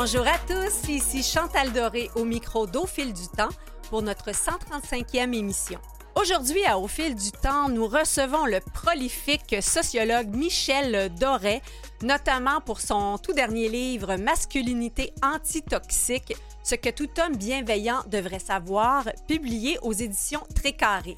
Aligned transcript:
Bonjour 0.00 0.28
à 0.28 0.38
tous, 0.46 0.88
ici 0.88 1.24
Chantal 1.24 1.72
Doré 1.72 2.08
au 2.14 2.24
micro 2.24 2.68
d'Au 2.68 2.86
fil 2.86 3.12
du 3.12 3.26
temps 3.36 3.48
pour 3.90 4.00
notre 4.00 4.30
135e 4.30 5.34
émission. 5.34 5.80
Aujourd'hui, 6.14 6.64
à 6.66 6.78
Au 6.78 6.86
fil 6.86 7.16
du 7.16 7.32
temps, 7.32 7.68
nous 7.68 7.88
recevons 7.88 8.46
le 8.46 8.60
prolifique 8.60 9.56
sociologue 9.60 10.28
Michel 10.28 11.12
Doré, 11.16 11.62
notamment 12.04 12.60
pour 12.60 12.80
son 12.80 13.18
tout 13.18 13.32
dernier 13.32 13.68
livre 13.68 14.14
Masculinité 14.14 15.12
antitoxique, 15.20 16.36
ce 16.62 16.76
que 16.76 16.90
tout 16.90 17.10
homme 17.20 17.34
bienveillant 17.34 18.04
devrait 18.06 18.38
savoir, 18.38 19.02
publié 19.26 19.80
aux 19.82 19.92
éditions 19.92 20.46
Trécarré. 20.54 21.16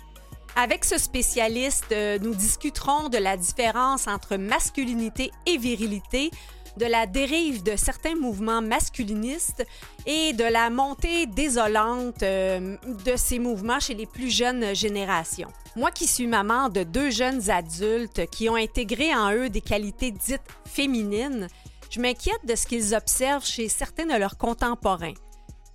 Avec 0.57 0.87
ce 0.87 0.99
spécialiste, 0.99 1.93
euh, 1.93 2.19
nous 2.21 2.35
discuterons 2.35 3.09
de 3.09 3.19
la 3.19 3.37
différence 3.37 4.09
entre 4.09 4.37
masculinité 4.37 5.31
et 5.47 5.59
virilité, 5.59 6.31
de 6.77 6.87
la 6.87 7.07
dérive 7.07 7.63
de 7.63 7.77
certains 7.77 8.15
mouvements 8.15 8.63
masculinistes 8.63 9.67
et 10.07 10.33
de 10.33 10.45
la 10.45 10.71
montée 10.71 11.27
désolante 11.27 12.23
euh, 12.23 12.77
de 13.05 13.17
ces 13.17 13.39
mouvements 13.39 13.81
chez 13.81 13.95
les 13.95 14.07
plus 14.07 14.31
jeunes 14.31 14.75
générations. 14.75 15.49
Moi 15.77 15.91
qui 15.91 16.07
suis 16.07 16.27
maman 16.27 16.69
de 16.69 16.83
deux 16.83 17.11
jeunes 17.11 17.51
adultes 17.51 18.27
qui 18.31 18.49
ont 18.49 18.57
intégré 18.57 19.15
en 19.15 19.33
eux 19.33 19.49
des 19.49 19.61
qualités 19.61 20.11
dites 20.11 20.43
féminines, 20.65 21.49
je 21.91 22.01
m'inquiète 22.01 22.45
de 22.45 22.55
ce 22.55 22.67
qu'ils 22.67 22.95
observent 22.95 23.47
chez 23.47 23.69
certains 23.69 24.07
de 24.07 24.17
leurs 24.19 24.39
contemporains. 24.39 25.15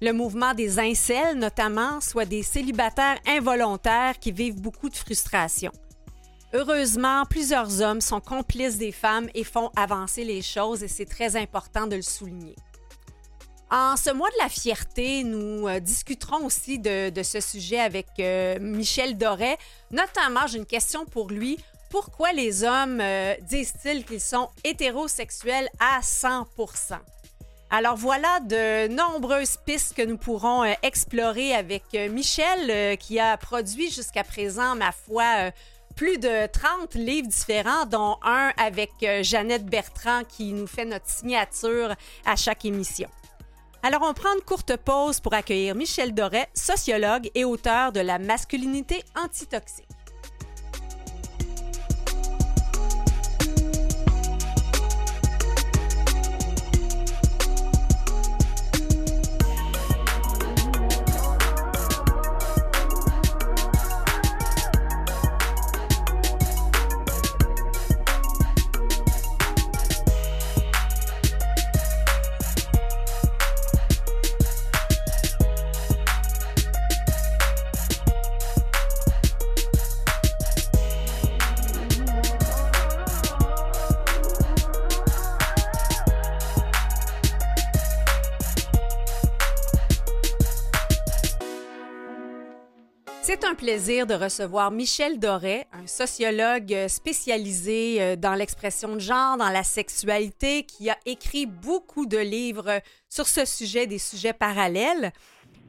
Le 0.01 0.11
mouvement 0.11 0.53
des 0.53 0.79
incels, 0.79 1.37
notamment, 1.37 2.01
soit 2.01 2.25
des 2.25 2.43
célibataires 2.43 3.19
involontaires 3.27 4.19
qui 4.19 4.31
vivent 4.31 4.61
beaucoup 4.61 4.89
de 4.89 4.95
frustration. 4.95 5.71
Heureusement, 6.57 7.25
plusieurs 7.25 7.81
hommes 7.81 7.99
sont 7.99 8.21
complices 8.21 8.77
des 8.77 8.93
femmes 8.93 9.27
et 9.35 9.43
font 9.43 9.71
avancer 9.75 10.23
les 10.23 10.41
choses 10.41 10.83
et 10.83 10.87
c'est 10.87 11.05
très 11.05 11.35
important 11.35 11.85
de 11.85 11.97
le 11.97 12.01
souligner. 12.01 12.55
En 13.69 13.97
ce 13.97 14.09
mois 14.11 14.29
de 14.29 14.37
la 14.41 14.47
fierté, 14.47 15.25
nous 15.25 15.67
euh, 15.67 15.81
discuterons 15.81 16.45
aussi 16.45 16.79
de, 16.79 17.11
ce 17.23 17.41
sujet 17.41 17.81
avec 17.81 18.07
euh, 18.19 18.57
Michel 18.61 19.17
Doré. 19.17 19.57
Notamment, 19.91 20.47
j'ai 20.47 20.59
une 20.59 20.65
question 20.65 21.05
pour 21.05 21.29
lui. 21.29 21.57
Pourquoi 21.89 22.31
les 22.31 22.63
hommes 22.63 23.01
euh, 23.01 23.33
disent-ils 23.41 24.05
qu'ils 24.05 24.21
sont 24.21 24.47
hétérosexuels 24.63 25.67
à 25.79 25.99
100% 25.99 26.99
alors 27.71 27.95
voilà 27.95 28.39
de 28.41 28.87
nombreuses 28.89 29.57
pistes 29.65 29.95
que 29.95 30.03
nous 30.03 30.17
pourrons 30.17 30.63
explorer 30.83 31.55
avec 31.55 31.83
Michel 32.11 32.95
qui 32.99 33.19
a 33.19 33.35
produit 33.37 33.89
jusqu'à 33.89 34.23
présent, 34.23 34.75
ma 34.75 34.91
foi, 34.91 35.51
plus 35.95 36.17
de 36.17 36.47
30 36.47 36.95
livres 36.95 37.27
différents, 37.27 37.85
dont 37.85 38.17
un 38.23 38.51
avec 38.57 38.91
euh, 39.03 39.23
Jeannette 39.23 39.65
Bertrand 39.65 40.23
qui 40.27 40.51
nous 40.51 40.67
fait 40.67 40.85
notre 40.85 41.09
signature 41.09 41.95
à 42.25 42.35
chaque 42.35 42.65
émission. 42.65 43.09
Alors, 43.81 44.01
on 44.03 44.13
prend 44.13 44.33
une 44.33 44.41
courte 44.41 44.75
pause 44.77 45.19
pour 45.19 45.33
accueillir 45.33 45.75
Michel 45.75 46.13
Doré, 46.13 46.47
sociologue 46.53 47.29
et 47.35 47.45
auteur 47.45 47.91
de 47.91 47.99
La 47.99 48.19
masculinité 48.19 49.03
antitoxique. 49.15 49.85
Plaisir 93.65 94.05
de 94.05 94.13
recevoir 94.13 94.69
Michel 94.69 95.17
Doré, 95.17 95.65
un 95.73 95.87
sociologue 95.87 96.87
spécialisé 96.87 97.99
euh, 97.99 98.15
dans 98.15 98.35
l'expression 98.35 98.93
de 98.93 98.99
genre, 98.99 99.37
dans 99.37 99.49
la 99.49 99.63
sexualité, 99.63 100.67
qui 100.67 100.91
a 100.91 100.97
écrit 101.07 101.47
beaucoup 101.47 102.05
de 102.05 102.19
livres 102.19 102.79
sur 103.09 103.25
ce 103.25 103.43
sujet, 103.43 103.87
des 103.87 103.97
sujets 103.97 104.33
parallèles. 104.33 105.11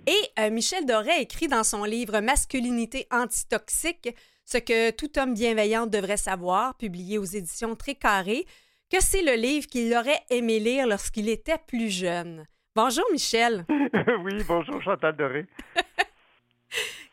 Et 0.06 0.40
euh, 0.40 0.50
Michel 0.50 0.84
Doré 0.84 1.22
écrit 1.22 1.48
dans 1.48 1.64
son 1.64 1.84
livre 1.84 2.20
Masculinité 2.20 3.06
antitoxique 3.10 4.14
ce 4.44 4.58
que 4.58 4.90
tout 4.90 5.18
homme 5.18 5.32
bienveillant 5.32 5.86
devrait 5.86 6.18
savoir, 6.18 6.74
publié 6.74 7.16
aux 7.16 7.24
éditions 7.24 7.76
Trécarré, 7.76 8.44
que 8.92 9.00
c'est 9.00 9.22
le 9.22 9.40
livre 9.40 9.68
qu'il 9.68 9.94
aurait 9.94 10.20
aimé 10.28 10.58
lire 10.58 10.86
lorsqu'il 10.86 11.30
était 11.30 11.56
plus 11.66 11.88
jeune. 11.88 12.44
Bonjour 12.74 13.06
Michel. 13.10 13.64
oui, 14.22 14.44
bonjour 14.46 14.82
Chantal 14.82 15.16
Doré. 15.16 15.46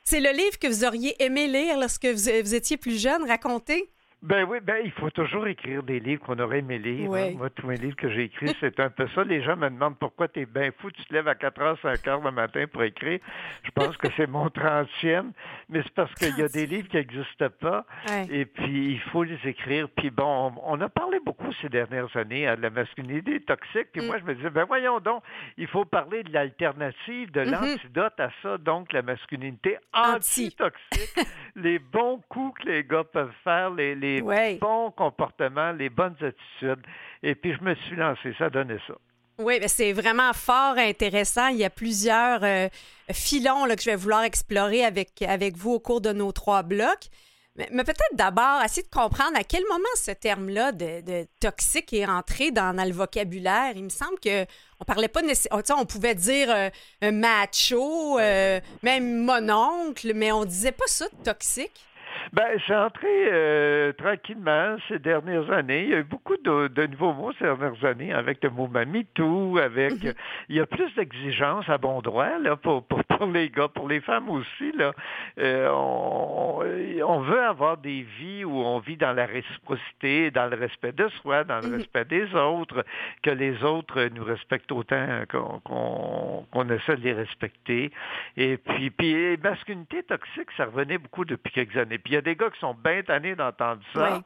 C'est 0.03 0.19
le 0.19 0.31
livre 0.31 0.59
que 0.59 0.67
vous 0.67 0.83
auriez 0.83 1.21
aimé 1.23 1.47
lire 1.47 1.77
lorsque 1.77 2.05
vous, 2.05 2.29
étiez 2.29 2.77
plus 2.77 2.99
jeune. 2.99 3.23
Racontez. 3.27 3.92
Ben 4.23 4.45
oui, 4.45 4.59
ben 4.61 4.77
il 4.85 4.91
faut 4.91 5.09
toujours 5.09 5.47
écrire 5.47 5.83
des 5.83 5.99
livres 5.99 6.23
qu'on 6.25 6.39
aurait 6.39 6.59
aimé 6.59 6.79
lire. 6.79 7.13
Hein. 7.13 7.31
Moi, 7.35 7.49
tous 7.49 7.67
mes 7.67 7.75
livres 7.75 7.97
que 7.97 8.09
j'ai 8.09 8.23
écrits, 8.23 8.55
c'est 8.61 8.79
un 8.79 8.89
peu 8.89 9.05
ça. 9.13 9.25
Les 9.25 9.43
gens 9.43 9.57
me 9.57 9.69
demandent 9.69 9.97
pourquoi 9.99 10.29
tu 10.29 10.39
es 10.39 10.45
bien 10.45 10.71
fou, 10.79 10.89
tu 10.91 11.03
te 11.03 11.13
lèves 11.13 11.27
à 11.27 11.35
4 11.35 11.59
h, 11.61 11.81
5 11.81 12.05
h 12.05 12.23
le 12.23 12.31
matin 12.31 12.63
pour 12.71 12.83
écrire. 12.83 13.19
Je 13.63 13.71
pense 13.71 13.97
que 13.97 14.07
c'est 14.15 14.27
mon 14.27 14.47
30e, 14.47 15.31
mais 15.67 15.81
c'est 15.83 15.93
parce 15.93 16.13
qu'il 16.15 16.37
y 16.37 16.41
a 16.41 16.47
des 16.47 16.65
livres 16.65 16.87
qui 16.87 16.95
n'existent 16.95 17.49
pas. 17.59 17.85
Et 18.31 18.45
puis, 18.45 18.93
il 18.93 19.01
faut 19.11 19.23
les 19.23 19.39
écrire. 19.43 19.89
Puis 19.89 20.09
bon, 20.09 20.53
on, 20.63 20.79
a 20.79 20.87
parlé 20.87 21.19
beaucoup 21.25 21.51
ces 21.61 21.67
dernières 21.67 22.15
années 22.15 22.47
hein, 22.47 22.55
de 22.55 22.61
la 22.61 22.69
masculinité 22.69 23.41
toxique. 23.41 23.89
Puis 23.91 24.03
mm. 24.03 24.05
moi, 24.05 24.19
je 24.19 24.23
me 24.23 24.35
disais, 24.35 24.49
ben 24.49 24.63
voyons 24.63 25.01
donc, 25.01 25.21
il 25.57 25.67
faut 25.67 25.83
parler 25.83 26.23
de 26.23 26.31
l'alternative, 26.31 27.29
de 27.31 27.41
mm-hmm. 27.41 27.51
l'antidote 27.51 28.19
à 28.19 28.29
ça, 28.41 28.57
donc 28.57 28.93
la 28.93 29.01
masculinité 29.01 29.79
antitoxique, 29.93 31.19
les 31.55 31.79
bons 31.79 32.21
coups 32.29 32.59
que 32.59 32.69
les 32.69 32.83
gars 32.83 33.03
peuvent 33.03 33.33
faire, 33.43 33.69
les 33.69 33.95
les 33.95 34.21
bons 34.21 34.91
comportements, 34.91 35.71
les 35.71 35.89
bonnes 35.89 36.15
attitudes. 36.21 36.85
Et 37.21 37.35
puis, 37.35 37.53
je 37.53 37.63
me 37.63 37.75
suis 37.75 37.95
lancé, 37.95 38.33
ça 38.37 38.49
donnait 38.49 38.79
ça. 38.87 38.95
Oui, 39.39 39.57
mais 39.59 39.67
c'est 39.67 39.93
vraiment 39.93 40.31
fort 40.33 40.77
intéressant. 40.77 41.47
Il 41.47 41.57
y 41.57 41.63
a 41.63 41.69
plusieurs 41.69 42.43
euh, 42.43 42.67
filons 43.11 43.65
là, 43.65 43.75
que 43.75 43.81
je 43.81 43.89
vais 43.89 43.95
vouloir 43.95 44.23
explorer 44.23 44.85
avec, 44.85 45.21
avec 45.23 45.57
vous 45.57 45.71
au 45.71 45.79
cours 45.79 46.01
de 46.01 46.13
nos 46.13 46.31
trois 46.31 46.61
blocs. 46.61 47.09
Mais, 47.55 47.67
peut-être 47.83 48.15
d'abord, 48.15 48.63
essayer 48.63 48.81
de 48.81 48.89
comprendre 48.89 49.37
à 49.37 49.43
quel 49.43 49.61
moment 49.69 49.83
ce 49.95 50.09
terme-là 50.09 50.71
de, 50.71 51.27
toxique 51.39 51.93
est 51.93 52.05
rentré 52.05 52.49
dans, 52.49 52.75
le 52.75 52.91
vocabulaire. 52.91 53.73
Il 53.75 53.83
me 53.83 53.89
semble 53.89 54.19
que 54.19 54.45
on 54.79 54.85
parlait 54.85 55.07
pas 55.07 55.21
nécessairement. 55.21 55.61
On 55.79 55.85
pouvait 55.85 56.15
dire 56.15 56.49
euh, 56.49 57.11
macho, 57.11 58.17
euh, 58.19 58.59
même 58.81 59.23
mononcle, 59.23 60.13
mais 60.15 60.31
on 60.31 60.45
disait 60.45 60.71
pas 60.71 60.87
ça 60.87 61.05
de 61.09 61.23
toxique. 61.23 61.85
Ben, 62.31 62.57
c'est 62.65 62.75
entré 62.75 63.07
euh, 63.31 63.91
tranquillement 63.93 64.77
ces 64.87 64.99
dernières 64.99 65.51
années. 65.51 65.83
Il 65.83 65.89
y 65.89 65.93
a 65.93 65.99
eu 65.99 66.03
beaucoup 66.03 66.37
de, 66.37 66.87
nouveaux 66.87 67.13
mots 67.13 67.31
ces 67.33 67.45
dernières 67.45 67.83
années, 67.83 68.13
avec 68.13 68.43
le 68.43 68.49
mot 68.49 68.67
MeToo, 68.67 69.57
avec... 69.57 70.03
Mhm. 70.03 70.13
Il 70.49 70.55
y 70.55 70.59
a 70.59 70.65
plus 70.65 70.93
d'exigences 70.95 71.67
à 71.67 71.77
bon 71.77 72.01
droit 72.01 72.37
là, 72.39 72.55
pour, 72.55 72.83
pour, 72.83 73.25
les 73.27 73.49
gars, 73.49 73.67
pour 73.67 73.87
les 73.87 74.01
femmes 74.01 74.29
aussi. 74.29 74.71
Là. 74.73 74.93
Euh, 75.39 75.69
on, 75.69 77.19
veut 77.19 77.41
avoir 77.41 77.77
des 77.77 78.05
vies 78.19 78.43
où 78.43 78.57
on 78.57 78.79
vit 78.79 78.97
dans 78.97 79.13
la 79.13 79.25
réciprocité, 79.25 80.31
dans 80.31 80.47
le 80.47 80.57
respect 80.57 80.91
de 80.91 81.07
soi, 81.21 81.43
dans 81.43 81.59
le 81.59 81.67
mhm. 81.67 81.75
respect 81.75 82.05
des 82.05 82.35
autres, 82.35 82.85
que 83.21 83.29
les 83.29 83.63
autres 83.63 84.09
nous 84.13 84.23
respectent 84.23 84.71
autant 84.71 85.23
qu'on 85.29 86.69
essaie 86.69 86.97
de 86.97 87.03
les 87.03 87.13
respecter. 87.13 87.91
Et 88.37 88.57
puis, 88.57 88.89
puis 88.89 89.37
masculinité 89.37 90.03
toxique, 90.03 90.49
ça 90.57 90.65
revenait 90.65 90.97
beaucoup 90.97 91.25
depuis 91.25 91.51
quelques 91.51 91.77
années. 91.77 91.97
Puis 91.97 92.12
des 92.21 92.35
gars 92.35 92.49
qui 92.49 92.59
sont 92.59 92.75
bien 92.75 93.01
tannés 93.03 93.35
d'entendre 93.35 93.81
ça. 93.93 94.21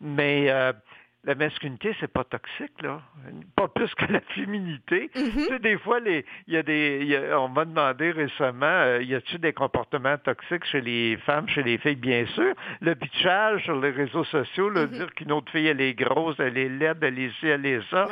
Mais 0.00 0.46
euh, 0.50 0.72
la 1.24 1.34
masculinité, 1.34 1.94
c'est 2.00 2.12
pas 2.12 2.24
toxique, 2.24 2.82
là. 2.82 3.00
Pas 3.56 3.68
plus 3.68 3.94
que 3.94 4.12
la 4.12 4.20
féminité. 4.20 5.10
Mm-hmm. 5.14 5.32
Tu 5.32 5.44
sais, 5.44 5.58
des 5.58 5.78
fois, 5.78 5.98
il 6.04 6.24
y 6.48 6.56
a 6.56 6.62
des. 6.62 7.30
on 7.32 7.48
m'a 7.48 7.64
demandé 7.64 8.10
récemment, 8.10 8.66
euh, 8.66 9.02
y 9.02 9.14
a-t-il 9.14 9.38
des 9.38 9.52
comportements 9.52 10.18
toxiques 10.18 10.64
chez 10.66 10.80
les 10.80 11.16
femmes, 11.24 11.48
chez 11.48 11.62
les 11.62 11.78
filles? 11.78 11.96
Bien 11.96 12.26
sûr. 12.26 12.54
Le 12.80 12.94
bitchage 12.94 13.64
sur 13.64 13.80
les 13.80 13.90
réseaux 13.90 14.24
sociaux, 14.24 14.68
le 14.68 14.86
mm-hmm. 14.86 14.90
dire 14.90 15.14
qu'une 15.14 15.32
autre 15.32 15.50
fille, 15.50 15.66
elle 15.66 15.80
est 15.80 15.94
grosse, 15.94 16.36
elle 16.38 16.58
est 16.58 16.68
laide, 16.68 16.98
elle 17.02 17.18
est 17.18 17.30
ci, 17.40 17.46
elle 17.46 17.64
est 17.64 17.80
ça. 17.90 18.06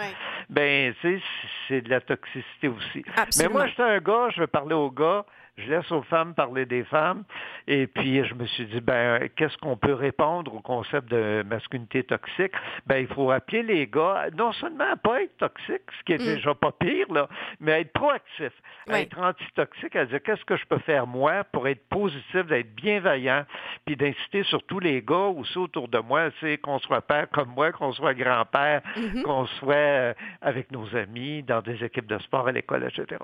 Ben, 0.48 0.94
tu 1.00 1.18
sais, 1.18 1.22
c'est 1.68 1.80
de 1.82 1.90
la 1.90 2.00
toxicité 2.00 2.68
aussi. 2.68 3.04
Mais 3.38 3.48
moi, 3.48 3.66
je 3.66 3.72
suis 3.72 3.82
un 3.82 3.98
gars, 3.98 4.28
je 4.34 4.40
veux 4.40 4.46
parler 4.46 4.74
aux 4.74 4.90
gars 4.90 5.24
je 5.58 5.70
laisse 5.70 5.90
aux 5.92 6.02
femmes 6.02 6.34
parler 6.34 6.64
des 6.64 6.84
femmes. 6.84 7.24
Et 7.66 7.86
puis, 7.86 8.24
je 8.24 8.34
me 8.34 8.46
suis 8.46 8.66
dit, 8.66 8.80
ben, 8.80 9.28
qu'est-ce 9.36 9.56
qu'on 9.58 9.76
peut 9.76 9.92
répondre 9.92 10.54
au 10.54 10.60
concept 10.60 11.10
de 11.10 11.44
masculinité 11.46 12.02
toxique? 12.04 12.52
Ben, 12.86 12.98
il 12.98 13.06
faut 13.06 13.30
appeler 13.30 13.62
les 13.62 13.86
gars, 13.86 14.28
non 14.36 14.52
seulement 14.52 14.90
à 14.92 14.96
pas 14.96 15.22
être 15.22 15.36
toxique, 15.36 15.82
ce 15.98 16.04
qui 16.04 16.12
est 16.14 16.22
mm. 16.22 16.36
déjà 16.36 16.54
pas 16.54 16.72
pire, 16.72 17.12
là, 17.12 17.28
mais 17.60 17.72
à 17.72 17.80
être 17.80 17.92
proactif, 17.92 18.52
à 18.88 19.00
être 19.00 19.18
antitoxique, 19.18 19.94
à 19.94 20.06
dire 20.06 20.22
qu'est-ce 20.22 20.44
que 20.44 20.56
je 20.56 20.64
peux 20.66 20.78
faire 20.78 21.06
moi 21.06 21.44
pour 21.44 21.68
être 21.68 21.86
positif, 21.88 22.46
d'être 22.46 22.74
bienveillant, 22.74 23.44
puis 23.84 23.96
d'inciter 23.96 24.42
surtout 24.44 24.80
les 24.80 25.02
gars 25.02 25.16
aussi 25.36 25.58
autour 25.58 25.88
de 25.88 25.98
moi, 25.98 26.30
c'est 26.40 26.58
qu'on 26.58 26.78
soit 26.78 27.02
père 27.02 27.28
comme 27.30 27.50
moi, 27.50 27.72
qu'on 27.72 27.92
soit 27.92 28.14
grand-père, 28.14 28.80
mm-hmm. 28.96 29.22
qu'on 29.22 29.46
soit 29.46 29.74
euh, 29.74 30.14
avec 30.40 30.72
nos 30.72 30.96
amis, 30.96 31.42
dans 31.42 31.60
des 31.60 31.84
équipes 31.84 32.06
de 32.06 32.18
sport 32.18 32.48
à 32.48 32.52
l'école, 32.52 32.84
etc. 32.84 33.18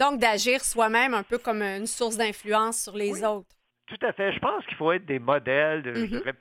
Donc, 0.00 0.18
d'agir 0.18 0.64
soi-même 0.64 1.12
un 1.12 1.22
peu 1.22 1.36
comme 1.36 1.60
une 1.60 1.86
source 1.86 2.16
d'influence 2.16 2.82
sur 2.82 2.96
les 2.96 3.22
autres. 3.22 3.54
Tout 3.86 4.06
à 4.06 4.12
fait. 4.12 4.32
Je 4.32 4.38
pense 4.38 4.64
qu'il 4.64 4.76
faut 4.76 4.92
être 4.92 5.04
des 5.04 5.18
modèles, 5.18 5.82
mm-hmm. 5.82 6.32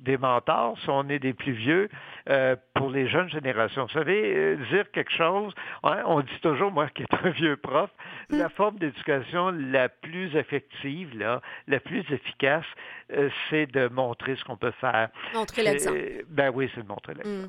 des 0.00 0.18
mentors, 0.18 0.78
si 0.80 0.90
on 0.90 1.08
est 1.08 1.18
des 1.18 1.32
plus 1.32 1.52
vieux, 1.52 1.88
euh, 2.28 2.56
pour 2.74 2.90
les 2.90 3.08
jeunes 3.08 3.30
générations. 3.30 3.86
Vous 3.86 3.92
savez, 3.92 4.34
euh, 4.36 4.56
dire 4.70 4.90
quelque 4.90 5.12
chose, 5.12 5.54
hein, 5.82 6.02
on 6.04 6.20
dit 6.20 6.40
toujours, 6.42 6.70
moi 6.70 6.88
qui 6.90 7.04
est 7.04 7.14
un 7.24 7.30
vieux 7.30 7.56
prof, 7.56 7.90
mm. 8.28 8.36
la 8.38 8.50
forme 8.50 8.78
d'éducation 8.78 9.50
la 9.50 9.88
plus 9.88 10.36
effective, 10.36 11.16
là, 11.16 11.40
la 11.68 11.80
plus 11.80 12.04
efficace, 12.12 12.66
euh, 13.12 13.30
c'est 13.48 13.64
de 13.66 13.88
montrer 13.88 14.36
ce 14.36 14.44
qu'on 14.44 14.58
peut 14.58 14.74
faire. 14.78 15.08
Montrer 15.32 15.62
l'exemple. 15.62 15.98
Ben 16.28 16.50
oui, 16.52 16.70
c'est 16.74 16.82
de 16.82 16.88
montrer 16.88 17.14
l'exemple. 17.14 17.48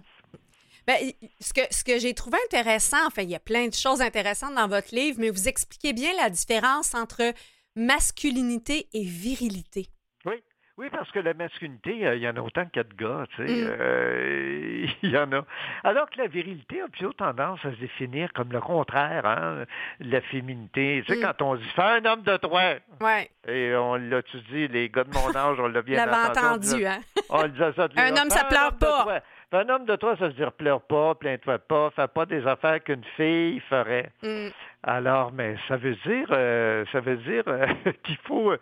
Ben, 0.90 0.98
ce 1.40 1.54
que, 1.54 1.62
ce 1.70 1.84
que 1.84 2.00
j'ai 2.00 2.16
trouvé 2.16 2.40
intéressant, 2.46 3.06
enfin, 3.06 3.22
il 3.22 3.30
y 3.30 3.36
a 3.36 3.40
plein 3.40 3.68
de 3.68 3.76
choses 3.76 4.02
intéressantes 4.02 4.56
dans 4.56 4.68
votre 4.68 4.96
livre, 4.96 5.20
mais 5.22 5.30
vous 5.30 5.48
expliquez 5.48 5.94
bien 5.94 6.10
la 6.18 6.32
différence 6.32 6.96
entre 6.96 7.32
masculinité 7.76 8.88
et 8.92 9.04
virilité. 9.04 9.86
Oui. 10.26 10.42
Oui, 10.80 10.88
parce 10.90 11.12
que 11.12 11.20
la 11.20 11.36
masculinité, 11.36 12.08
euh, 12.08 12.16
il 12.16 12.22
y 12.24 12.28
en 12.28 12.38
a 12.38 12.40
autant 12.40 12.66
qu'il 12.66 12.78
y 12.78 12.80
a 12.80 12.84
de 12.84 12.94
gars, 12.96 13.26
tu 13.36 13.46
sais. 13.46 13.54
Mm. 13.54 13.68
Euh, 13.68 14.88
il 15.04 15.12
y 15.12 15.18
en 15.18 15.32
a. 15.32 15.46
Alors 15.84 16.10
que 16.10 16.18
la 16.18 16.28
virilité 16.28 16.82
a 16.82 16.88
plutôt 16.88 17.14
tendance 17.14 17.60
à 17.66 17.72
se 17.72 17.76
définir 17.76 18.34
comme 18.34 18.52
le 18.52 18.62
contraire, 18.62 19.26
hein, 19.26 19.66
la 20.00 20.22
féminité. 20.22 21.04
Tu 21.06 21.14
sais, 21.14 21.20
mm. 21.20 21.22
quand 21.22 21.42
on 21.46 21.56
dit 21.56 21.70
«fais 21.76 21.82
un 21.84 22.06
homme 22.06 22.24
de 22.24 22.38
toi 22.38 22.76
ouais. 23.02 23.30
et 23.48 23.76
on 23.76 23.96
l'a, 23.96 24.24
tu 24.24 24.38
dis, 24.50 24.70
les 24.70 24.90
gars 24.90 25.04
de 25.04 25.14
mon 25.14 25.36
âge, 25.36 25.60
on 25.60 25.68
l'a 25.68 25.84
bien 25.84 26.02
entendu. 26.30 26.70
entendu 26.70 26.86
hein? 26.88 27.00
On 27.30 27.48
disait 27.48 27.74
ça 27.74 27.88
Un 27.98 28.16
homme, 28.16 28.30
ça 28.30 28.46
pleure 28.46 28.76
pas. 28.78 29.22
Un 29.52 29.68
homme 29.70 29.86
de 29.86 29.96
toi, 29.96 30.16
ça 30.18 30.28
veut 30.28 30.34
dire 30.34 30.52
pleure 30.52 30.82
pas, 30.82 31.16
plains-toi 31.16 31.58
pas, 31.58 31.90
fais 31.96 32.08
pas 32.08 32.28
des 32.28 32.46
affaires 32.46 32.84
qu'une 32.84 33.04
fille 33.18 33.60
ferait. 33.62 34.12
Mm. 34.22 34.50
Alors, 34.84 35.32
mais 35.32 35.56
ça 35.68 35.76
veut 35.76 35.96
dire, 36.06 36.28
euh, 36.30 36.86
ça 36.92 37.00
veut 37.00 37.18
dire 37.18 37.44
euh, 37.48 37.66
qu'il 38.04 38.18
faut 38.18 38.52
euh, 38.52 38.60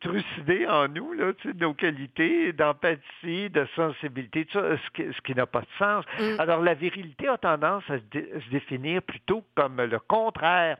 trucider 0.00 0.66
en 0.66 0.88
nous 0.88 1.12
là, 1.12 1.32
nos 1.60 1.72
qualités 1.74 2.52
d'empathie, 2.52 3.48
de 3.48 3.64
sensibilité, 3.76 4.44
ce 4.52 4.90
qui, 4.92 5.04
ce 5.04 5.20
qui 5.20 5.36
n'a 5.36 5.46
pas 5.46 5.60
de 5.60 5.66
sens. 5.78 6.04
Mm. 6.18 6.40
Alors, 6.40 6.62
la 6.62 6.74
virilité 6.74 7.28
a 7.28 7.38
tendance 7.38 7.84
à 7.88 7.98
se 7.98 8.50
définir 8.50 9.02
plutôt 9.02 9.44
comme 9.54 9.80
le 9.80 9.98
contraire. 10.00 10.78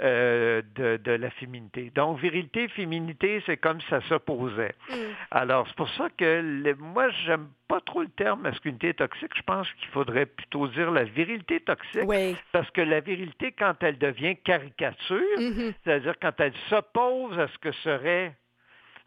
Euh, 0.00 0.60
de, 0.74 1.12
la 1.12 1.30
féminité. 1.30 1.92
Donc, 1.94 2.18
virilité, 2.18 2.66
féminité, 2.66 3.40
c'est 3.46 3.56
comme 3.56 3.80
ça 3.82 4.00
s'opposait. 4.08 4.74
Mm. 4.90 4.94
Alors, 5.30 5.68
c'est 5.68 5.76
pour 5.76 5.88
ça 5.90 6.08
que 6.18 6.40
le, 6.42 6.74
moi, 6.74 7.08
j'aime 7.24 7.46
pas 7.68 7.80
trop 7.80 8.02
le 8.02 8.08
terme 8.08 8.42
masculinité 8.42 8.92
toxique. 8.94 9.30
Je 9.36 9.42
pense 9.42 9.72
qu'il 9.74 9.88
faudrait 9.90 10.26
plutôt 10.26 10.66
dire 10.66 10.90
la 10.90 11.04
virilité 11.04 11.60
toxique. 11.60 12.08
Parce 12.50 12.68
que 12.72 12.80
la 12.80 12.98
virilité, 12.98 13.52
quand 13.52 13.74
elle 13.82 13.98
devient 13.98 14.34
caricature, 14.44 15.38
mm-hmm. 15.38 15.74
c'est-à-dire 15.84 16.14
quand 16.20 16.40
elle 16.40 16.54
s'oppose 16.68 17.38
à 17.38 17.46
ce 17.46 17.58
que 17.58 17.70
serait 17.70 18.34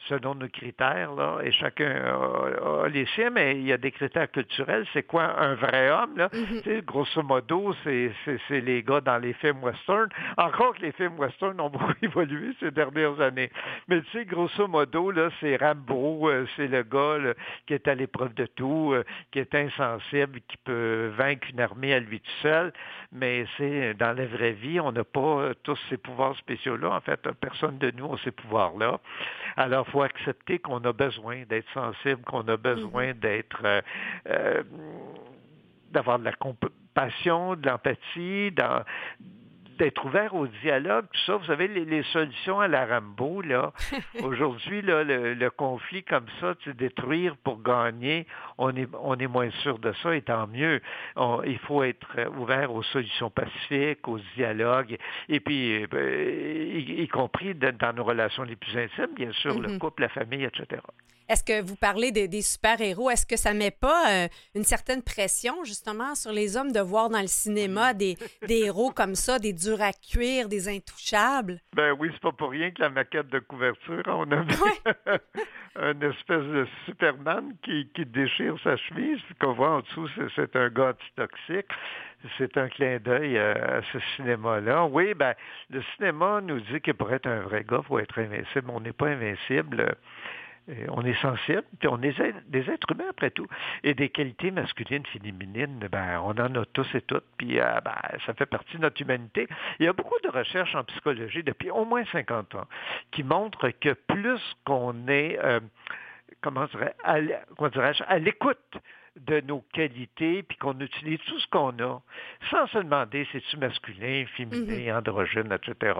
selon 0.07 0.35
nos 0.35 0.47
critères, 0.47 1.13
là, 1.13 1.39
et 1.43 1.51
chacun 1.51 1.89
a, 1.89 2.87
les 2.87 3.05
siens, 3.15 3.29
mais 3.29 3.55
il 3.55 3.63
y 3.63 3.73
a 3.73 3.77
des 3.77 3.91
critères 3.91 4.31
culturels. 4.31 4.85
C'est 4.93 5.03
quoi 5.03 5.39
un 5.39 5.55
vrai 5.55 5.89
homme? 5.89 6.17
Là? 6.17 6.29
Mm-hmm. 6.29 6.81
grosso 6.85 7.23
modo, 7.23 7.73
c'est, 7.83 8.11
les 8.49 8.83
gars 8.83 9.01
dans 9.01 9.17
les 9.17 9.33
films 9.33 9.63
western. 9.63 10.07
Encore 10.37 10.75
que 10.75 10.81
les 10.81 10.91
films 10.93 11.17
western 11.17 11.59
ont 11.59 11.69
beaucoup 11.77 11.93
évolué 12.01 12.53
ces 12.59 12.71
dernières 12.71 13.19
années. 13.19 13.49
Mais 13.87 14.01
tu 14.01 14.11
sais, 14.11 14.25
grosso 14.25 14.67
modo, 14.67 15.11
là, 15.11 15.29
c'est 15.39 15.57
Rambo, 15.57 16.29
euh, 16.29 16.45
c'est 16.55 16.67
le 16.67 16.83
gars 16.83 17.33
qui 17.65 17.73
est 17.73 17.87
à 17.87 17.95
l'épreuve 17.95 18.33
de 18.35 18.45
tout, 18.45 18.91
euh, 18.93 19.03
qui 19.31 19.39
est 19.39 19.53
insensible, 19.55 20.39
qui 20.47 20.57
peut 20.57 21.11
vaincre 21.17 21.47
une 21.49 21.59
armée 21.59 21.93
à 21.93 21.99
lui 21.99 22.19
tout 22.19 22.41
seul. 22.41 22.71
Mais 23.11 23.45
c'est 23.57 23.93
dans 23.95 24.15
la 24.15 24.25
vraie 24.25 24.51
vie, 24.51 24.79
on 24.79 24.91
n'a 24.91 25.03
pas 25.03 25.53
tous 25.63 25.79
ces 25.89 25.97
pouvoirs 25.97 26.35
spéciaux-là. 26.37 26.91
En 26.91 27.01
fait, 27.01 27.19
personne 27.41 27.77
de 27.77 27.91
nous 27.91 28.13
a 28.13 28.17
ces 28.23 28.31
pouvoirs-là. 28.31 28.99
Alors, 29.57 29.85
il 29.87 29.91
faut 29.91 30.03
accepter 30.03 30.59
qu'on 30.59 30.77
a 30.83 30.93
besoin 30.93 31.43
d'être 31.49 31.71
sensible, 31.73 32.21
qu'on 32.21 32.47
a 32.47 32.57
besoin 32.57 33.07
mm-hmm. 33.07 33.19
d'être 33.19 33.61
euh, 33.65 33.81
euh, 34.29 34.63
d'avoir 35.91 36.19
de 36.19 36.25
la 36.25 36.33
compassion, 36.33 37.55
de 37.55 37.67
l'empathie, 37.67 38.51
d'être 39.77 40.05
ouvert 40.05 40.35
au 40.35 40.47
dialogue, 40.47 41.05
tout 41.11 41.19
ça. 41.25 41.35
Vous 41.37 41.45
savez, 41.45 41.67
les, 41.67 42.03
solutions 42.03 42.59
à 42.59 42.67
la 42.67 42.85
Rambo, 42.85 43.41
là, 43.41 43.71
aujourd'hui, 44.23 44.81
là, 44.81 45.03
le, 45.03 45.49
conflit 45.49 46.03
comme 46.03 46.25
ça, 46.39 46.55
tu 46.55 46.73
détruire 46.73 47.35
pour 47.37 47.61
gagner, 47.61 48.27
on 48.57 48.75
est, 48.75 48.87
on 49.01 49.15
est 49.15 49.27
moins 49.27 49.49
sûr 49.63 49.79
de 49.79 49.93
ça, 50.03 50.15
et 50.15 50.21
tant 50.21 50.47
mieux. 50.47 50.81
il 51.45 51.59
faut 51.59 51.83
être 51.83 52.07
ouvert 52.37 52.73
aux 52.73 52.83
solutions 52.83 53.29
pacifiques, 53.29 54.07
aux 54.07 54.19
dialogues, 54.35 54.97
et 55.29 55.39
puis, 55.39 55.85
euh, 55.93 56.73
y, 56.75 57.07
compris 57.07 57.55
dans 57.55 57.95
nos 57.95 58.03
relations 58.03 58.43
les 58.43 58.55
plus 58.55 58.77
intimes, 58.77 59.15
bien 59.15 59.31
sûr, 59.31 59.59
le 59.59 59.69
mm-hmm. 59.69 59.77
couple, 59.77 60.01
la 60.03 60.09
famille, 60.09 60.43
etc. 60.43 60.81
Est-ce 61.29 61.43
que 61.43 61.61
vous 61.61 61.75
parlez 61.75 62.11
des, 62.11 62.41
super-héros? 62.41 63.09
Est-ce 63.09 63.25
que 63.25 63.37
ça 63.37 63.53
met 63.53 63.71
pas 63.71 64.09
euh, 64.09 64.27
une 64.55 64.63
certaine 64.63 65.01
pression, 65.01 65.63
justement, 65.63 66.15
sur 66.15 66.31
les 66.31 66.55
hommes 66.55 66.71
de 66.71 66.79
voir 66.79 67.09
dans 67.09 67.21
le 67.21 67.27
cinéma 67.27 67.93
des, 67.93 68.17
héros 68.49 68.91
comme 68.91 69.15
ça, 69.15 69.39
des 69.39 69.53
durs 69.53 69.81
à 69.81 69.91
cuire, 69.91 70.47
des 70.47 70.69
intouchables? 70.69 71.59
Ben 71.75 71.95
oui, 71.99 72.09
c'est 72.13 72.21
pas 72.21 72.31
pour 72.31 72.51
rien 72.51 72.71
que 72.71 72.81
la 72.81 72.89
maquette 72.89 73.27
de 73.29 73.39
couverture, 73.39 74.03
on 74.07 74.31
a 74.31 74.43
mis 74.43 74.53
une 75.75 76.03
espèce 76.03 76.43
de 76.43 76.67
Superman 76.85 77.53
qui, 77.63 77.87
déchire 78.05 78.55
sa 78.63 78.77
chemise, 78.77 79.19
puis 79.25 79.35
qu'on 79.35 79.53
voit 79.53 79.71
en 79.71 79.79
dessous, 79.81 80.09
c'est 80.35 80.55
un 80.55 80.69
gars 80.69 80.89
anti-toxique 80.89 81.67
c'est 82.37 82.57
un 82.57 82.67
clin 82.67 82.97
d'œil 82.97 83.37
à, 83.37 83.81
ce 83.93 83.99
cinéma-là. 84.15 84.85
Oui, 84.85 85.13
ben, 85.13 85.33
le 85.69 85.81
cinéma 85.95 86.41
nous 86.41 86.59
dit 86.59 86.81
que 86.81 86.91
pour 86.91 87.11
être 87.13 87.27
un 87.27 87.41
vrai 87.41 87.63
gars, 87.63 87.79
il 87.83 87.87
faut 87.87 87.99
être 87.99 88.19
invincible. 88.19 88.69
On 88.69 88.79
n'est 88.79 88.93
pas 88.93 89.07
invincible 89.07 89.95
on 90.89 91.03
est 91.03 91.19
sensible, 91.21 91.63
puis 91.79 91.87
on 91.87 92.01
est 92.01 92.15
des 92.47 92.69
êtres 92.69 92.91
humains 92.91 93.09
après 93.09 93.31
tout. 93.31 93.47
Et 93.83 93.93
des 93.93 94.09
qualités 94.09 94.51
masculines, 94.51 95.05
féminines, 95.05 95.87
ben, 95.91 96.19
on 96.23 96.31
en 96.31 96.55
a 96.55 96.65
tous 96.73 96.87
et 96.93 97.01
toutes, 97.01 97.25
puis 97.37 97.59
euh, 97.59 97.79
ben, 97.83 97.95
ça 98.25 98.33
fait 98.33 98.45
partie 98.45 98.75
de 98.77 98.81
notre 98.81 99.01
humanité. 99.01 99.47
Il 99.79 99.85
y 99.85 99.89
a 99.89 99.93
beaucoup 99.93 100.19
de 100.23 100.29
recherches 100.29 100.75
en 100.75 100.83
psychologie 100.83 101.43
depuis 101.43 101.71
au 101.71 101.85
moins 101.85 102.03
50 102.11 102.55
ans 102.55 102.67
qui 103.11 103.23
montrent 103.23 103.69
que 103.69 103.93
plus 103.93 104.41
qu'on 104.65 105.07
est, 105.07 105.39
euh, 105.43 105.59
comment 106.41 106.65
dirais-je, 106.65 108.03
à 108.07 108.19
l'écoute 108.19 108.77
de 109.25 109.41
nos 109.41 109.61
qualités, 109.73 110.43
puis 110.43 110.57
qu'on 110.57 110.79
utilise 110.79 111.19
tout 111.27 111.39
ce 111.39 111.47
qu'on 111.47 111.77
a, 111.79 112.01
sans 112.49 112.67
se 112.67 112.77
demander 112.77 113.27
si 113.31 113.41
c'est 113.51 113.57
masculin, 113.57 114.25
féminin, 114.35 114.91
mhm. 114.91 114.97
androgyne, 114.97 115.51
etc., 115.51 115.93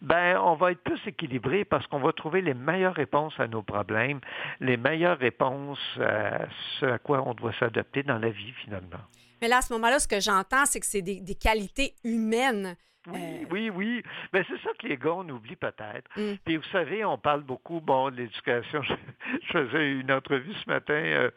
ben, 0.00 0.38
on 0.38 0.54
va 0.54 0.72
être 0.72 0.82
plus 0.82 1.00
équilibré 1.06 1.64
parce 1.64 1.86
qu'on 1.86 2.00
va 2.00 2.12
trouver 2.12 2.40
les 2.40 2.54
meilleures 2.54 2.94
réponses 2.94 3.34
à 3.38 3.46
nos 3.46 3.62
problèmes, 3.62 4.20
les 4.60 4.76
meilleures 4.76 5.18
réponses 5.18 5.78
à 6.00 6.46
ce 6.80 6.86
à 6.86 6.98
quoi 6.98 7.22
on 7.26 7.34
doit 7.34 7.52
s'adapter 7.58 8.02
dans 8.02 8.18
la 8.18 8.30
vie, 8.30 8.52
finalement. 8.64 9.00
Mais 9.40 9.48
là, 9.48 9.58
à 9.58 9.62
ce 9.62 9.72
moment-là, 9.72 9.98
ce 9.98 10.08
que 10.08 10.20
j'entends, 10.20 10.66
c'est 10.66 10.80
que 10.80 10.86
c'est 10.86 11.02
des, 11.02 11.20
des 11.20 11.34
qualités 11.34 11.94
humaines 12.04 12.76
oui, 13.08 13.20
euh, 13.20 13.46
oui, 13.50 13.70
oui. 13.70 14.02
Mais 14.32 14.44
c'est 14.48 14.60
ça 14.62 14.70
que 14.78 14.86
les 14.86 14.96
gars, 14.96 15.14
on 15.14 15.28
oublie 15.28 15.56
peut-être. 15.56 16.08
Mm. 16.16 16.34
Puis 16.44 16.56
vous 16.56 16.68
savez, 16.70 17.04
on 17.04 17.18
parle 17.18 17.42
beaucoup, 17.42 17.80
bon, 17.80 18.10
de 18.10 18.16
l'éducation. 18.16 18.82
Je, 18.82 19.52
faisais 19.52 19.92
une 19.92 20.12
entrevue 20.12 20.52
ce 20.64 20.70
matin 20.70 20.94
euh, 20.94 21.30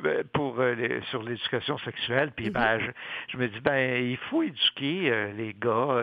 ben, 0.00 0.24
pour 0.32 0.58
euh, 0.58 1.00
sur 1.10 1.22
l'éducation 1.22 1.78
sexuelle. 1.78 2.32
Puis 2.34 2.50
ben, 2.50 2.78
mm-hmm. 2.78 2.92
je, 3.28 3.36
me 3.36 3.48
dis, 3.48 3.60
ben, 3.60 4.04
il 4.04 4.16
faut 4.16 4.42
éduquer 4.42 5.32
les 5.36 5.54
gars 5.54 6.02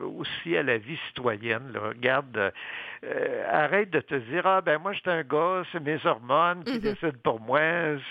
aussi 0.00 0.56
à 0.56 0.62
la 0.62 0.78
vie 0.78 0.98
citoyenne. 1.08 1.72
Là. 1.72 1.80
Regarde, 1.88 2.52
arrête 3.50 3.90
de 3.90 4.00
te 4.00 4.14
dire, 4.14 4.46
ah 4.46 4.60
ben 4.60 4.78
moi, 4.78 4.92
j'étais 4.92 5.10
un 5.10 5.22
gars, 5.22 5.62
c'est 5.72 5.80
mes 5.80 5.98
hormones 6.04 6.64
qui 6.64 6.78
mm-hmm. 6.78 6.80
décident 6.80 7.18
pour 7.22 7.40
moi. 7.40 7.60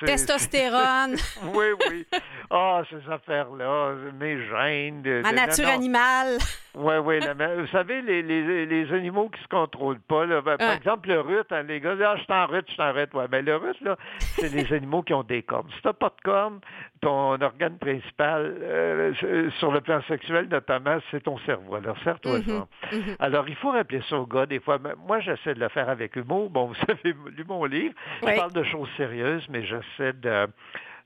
Testostérone. 0.06 1.16
oui, 1.54 1.66
oui. 1.90 2.08
Ah, 2.50 2.82
ces 2.90 3.12
affaires-là, 3.12 3.94
mes 4.20 4.38
gènes. 4.48 5.22
Ma 5.22 5.32
nature 5.32 5.68
animale. 5.68 6.38
Oui, 6.76 6.96
oui. 7.04 7.20
Vous 7.20 7.68
savez, 7.68 8.02
les, 8.02 8.24
les, 8.24 8.66
les, 8.66 8.94
animaux 8.94 9.30
qui 9.30 9.42
se 9.42 9.48
contrôlent 9.48 10.00
pas, 10.00 10.26
là, 10.26 10.42
ben, 10.42 10.58
par 10.58 10.74
exemple, 10.74 11.10
le 11.10 11.20
rut, 11.20 11.46
hein, 11.52 11.64
les 11.64 11.80
gars 11.80 11.96
Ah, 12.04 12.16
je 12.18 12.26
t'arrête, 12.26 12.66
je 12.70 12.76
t'arrête. 12.76 13.14
Ouais, 13.14 13.26
mais 13.32 13.44
ben, 13.44 13.46
le 13.46 13.56
rut, 13.58 13.80
là, 13.82 13.96
c'est 14.20 14.52
les 14.52 14.74
animaux 14.74 15.04
qui 15.04 15.14
ont 15.14 15.24
des 15.24 15.44
cornes. 15.44 15.70
Si 15.76 15.82
t'as 15.84 15.94
pas 15.94 16.10
de 16.10 16.22
cornes, 16.24 16.60
ton 17.02 17.40
organe 17.40 17.78
principal, 17.78 18.58
euh, 18.62 19.14
sur 19.60 19.72
le 19.72 19.82
plan 19.82 20.02
sexuel 20.08 20.48
notamment, 20.50 20.98
c'est 21.12 21.22
ton 21.22 21.38
cerveau. 21.40 21.76
Alors, 21.76 21.98
serre-toi. 22.04 22.40
Mm-hmm. 22.40 23.16
Alors, 23.20 23.48
il 23.48 23.56
faut 23.56 23.72
rappeler 23.72 24.02
ça 24.10 24.18
aux 24.18 24.26
gars 24.26 24.48
des 24.48 24.60
fois. 24.60 24.80
Moi, 25.08 25.20
j'essaie 25.20 25.54
de 25.54 25.60
le 25.60 25.70
faire 25.70 25.90
avec 25.90 26.16
humour. 26.16 26.50
Bon, 26.50 26.66
vous 26.68 26.76
savez, 26.76 27.16
lu 27.38 27.46
mon 27.48 27.66
livre. 27.66 27.94
Je 28.22 28.36
parle 28.36 28.54
de 28.54 28.64
choses 28.64 28.90
sérieuses, 28.98 29.48
mais 29.50 29.64
j'essaie 29.64 30.14
de 30.14 30.48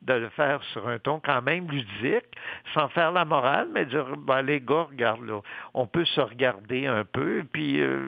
de 0.01 0.13
le 0.13 0.29
faire 0.29 0.61
sur 0.71 0.87
un 0.87 0.99
ton 0.99 1.19
quand 1.19 1.41
même 1.41 1.69
ludique, 1.69 2.25
sans 2.73 2.87
faire 2.89 3.11
la 3.11 3.25
morale, 3.25 3.67
mais 3.73 3.85
dire, 3.85 4.05
ben, 4.17 4.41
les 4.41 4.61
gars, 4.61 4.87
regarde 4.89 5.25
là, 5.25 5.41
on 5.73 5.87
peut 5.87 6.05
se 6.05 6.21
regarder 6.21 6.85
un 6.85 7.03
peu, 7.03 7.43
puis 7.51 7.81
euh, 7.81 8.07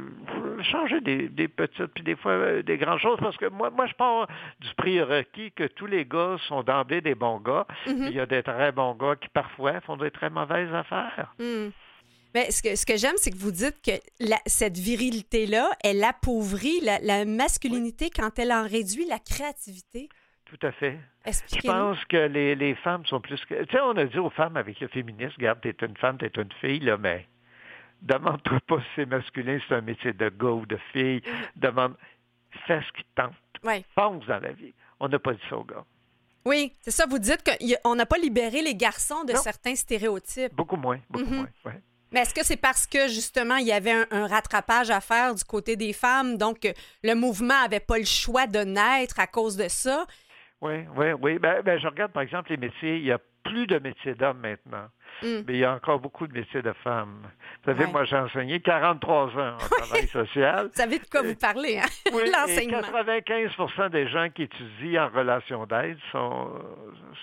changer 0.64 1.02
des, 1.02 1.48
petites, 1.48 1.88
puis 1.88 2.04
des 2.04 2.16
fois 2.16 2.32
euh, 2.32 2.64
des 2.64 2.78
grandes 2.78 3.00
choses, 3.00 3.20
parce 3.20 3.38
que 3.38 3.48
moi, 3.48 3.70
moi 3.70 3.86
je 3.88 3.94
pars 3.94 4.28
du 4.60 4.70
prérequis 4.78 5.52
que 5.52 5.66
tous 5.66 5.88
les 5.88 6.06
gars 6.06 6.38
sont 6.48 6.64
d'emblée 6.64 7.02
des 7.02 7.16
bons 7.16 7.40
gars, 7.40 7.66
mm-hmm. 7.88 8.08
il 8.08 8.14
y 8.14 8.20
a 8.20 8.26
des 8.26 8.44
très 8.44 8.72
bons 8.72 8.94
gars 8.94 9.16
qui 9.16 9.30
parfois 9.30 9.82
font 9.82 9.98
des 9.98 10.12
très 10.12 10.30
mauvaises 10.30 10.74
affaires. 10.74 11.34
Mm. 11.40 11.70
Mais 12.36 12.52
ce 12.52 12.62
que, 12.62 12.76
ce 12.76 12.86
que 12.86 12.96
j'aime, 12.96 13.16
c'est 13.18 13.32
que 13.32 13.38
vous 13.38 13.52
dites 13.52 13.82
que 13.84 13.92
cette 14.46 14.78
virilité-là, 14.78 15.72
elle 15.84 16.04
appauvrit 16.04 16.80
la, 16.82 17.26
masculinité 17.26 18.10
quand 18.10 18.38
elle 18.38 18.52
en 18.52 18.64
réduit 18.64 19.06
la 19.06 19.20
créativité. 19.20 20.10
Tout 20.50 20.66
à 20.66 20.72
fait. 20.72 20.98
Je 21.26 21.62
pense 21.62 22.04
que 22.06 22.18
les, 22.18 22.56
les, 22.56 22.76
femmes 22.76 23.06
sont 23.06 23.22
plus... 23.22 23.40
Tu 23.48 23.56
sais, 23.56 23.80
on 23.82 23.96
a 23.98 24.06
dit 24.06 24.18
aux 24.18 24.32
femmes 24.32 24.58
avec 24.58 24.80
le 24.80 24.88
féminisme, 24.88 25.36
regarde, 25.38 25.62
t'es 25.62 25.76
une 25.86 25.96
femme, 25.98 26.18
t'es 26.18 26.32
une 26.36 26.52
fille, 26.60 26.80
là, 26.80 26.98
mais 26.98 27.28
demande-toi 28.02 28.60
pas 28.68 28.80
si 28.80 28.88
c'est 28.96 29.06
masculin, 29.06 29.60
si 29.60 29.66
c'est 29.70 29.76
un 29.76 29.82
métier 29.82 30.14
de 30.14 30.30
gars 30.30 30.48
ou 30.48 30.66
de 30.66 30.78
fille. 30.92 31.20
Mm-hmm. 31.20 31.48
Demande, 31.58 31.96
fais 32.66 32.82
ce 32.82 32.92
qui 32.94 33.06
tente. 33.16 33.34
Ouais. 33.64 33.86
Pense 33.96 34.26
dans 34.26 34.40
la 34.40 34.52
vie. 34.52 34.74
On 35.00 35.08
n'a 35.08 35.20
pas 35.20 35.34
dit 35.34 35.42
ça 35.50 35.58
aux 35.58 35.64
gars. 35.64 35.86
Oui, 36.46 36.74
c'est 36.82 36.92
ça. 36.92 37.06
Vous 37.08 37.20
dites 37.20 37.44
qu'on 37.44 37.96
n'a 37.96 38.06
pas 38.06 38.18
libéré 38.18 38.62
les 38.62 38.76
garçons 38.76 39.24
de 39.26 39.34
certains 39.34 39.76
stéréotypes. 39.76 40.56
Beaucoup 40.56 40.78
moins, 40.78 41.00
beaucoup 41.10 41.26
mm-hmm. 41.26 41.36
moins, 41.36 41.50
ouais. 41.66 41.82
Mais 42.12 42.22
est-ce 42.22 42.34
que 42.34 42.44
c'est 42.44 42.58
parce 42.58 42.88
que 42.88 43.08
justement 43.08 43.58
il 43.58 43.68
y 43.68 43.72
avait 43.72 44.06
un, 44.10 44.28
rattrapage 44.28 44.90
à 44.90 45.00
faire 45.00 45.36
du 45.36 45.44
côté 45.44 45.76
des 45.76 45.94
femmes, 45.94 46.38
donc 46.38 46.68
le 47.04 47.14
mouvement 47.14 47.62
n'avait 47.62 47.80
pas 47.80 48.00
le 48.00 48.06
choix 48.06 48.48
de 48.48 48.60
naître 48.60 49.20
à 49.20 49.28
cause 49.28 49.56
de 49.56 49.68
ça? 49.68 50.06
Oui, 50.62 50.86
oui, 50.96 51.14
oui. 51.22 51.40
Ben, 51.40 51.62
ben, 51.62 51.80
je 51.80 51.88
regarde 51.88 52.12
par 52.12 52.24
exemple 52.24 52.50
les 52.52 52.58
métiers, 52.58 52.98
il 52.98 53.06
y 53.06 53.12
a 53.12 53.20
plus 53.44 53.68
de 53.68 53.80
métiers 53.80 54.16
d'hommes 54.16 54.40
maintenant. 54.40 54.88
Mm. 55.22 55.44
Mais 55.48 55.54
il 55.54 55.58
y 55.58 55.66
a 55.66 55.74
encore 55.74 56.00
beaucoup 56.00 56.28
de 56.28 56.34
métiers 56.34 56.62
de 56.62 56.74
femmes. 56.84 57.22
Vous 57.64 57.72
savez, 57.72 57.88
moi, 57.88 58.04
j'ai 58.06 58.18
enseigné 58.18 58.60
43 58.60 59.28
ans 59.38 59.56
en 59.56 59.58
travail 59.58 60.08
social. 60.08 60.68
Vous 60.68 60.74
savez 60.74 61.00
de 61.00 61.06
quoi 61.10 61.22
vous 61.22 61.36
parlez, 61.36 61.80
hein? 61.80 62.12
Oui, 62.14 62.24
L'enseignement. 62.32 62.82
95% 62.82 63.90
des 63.90 64.08
gens 64.10 64.30
qui 64.30 64.44
étudient 64.44 65.06
en 65.06 65.10
relation 65.10 65.66
d'aide 65.66 65.98
sont, 66.12 66.52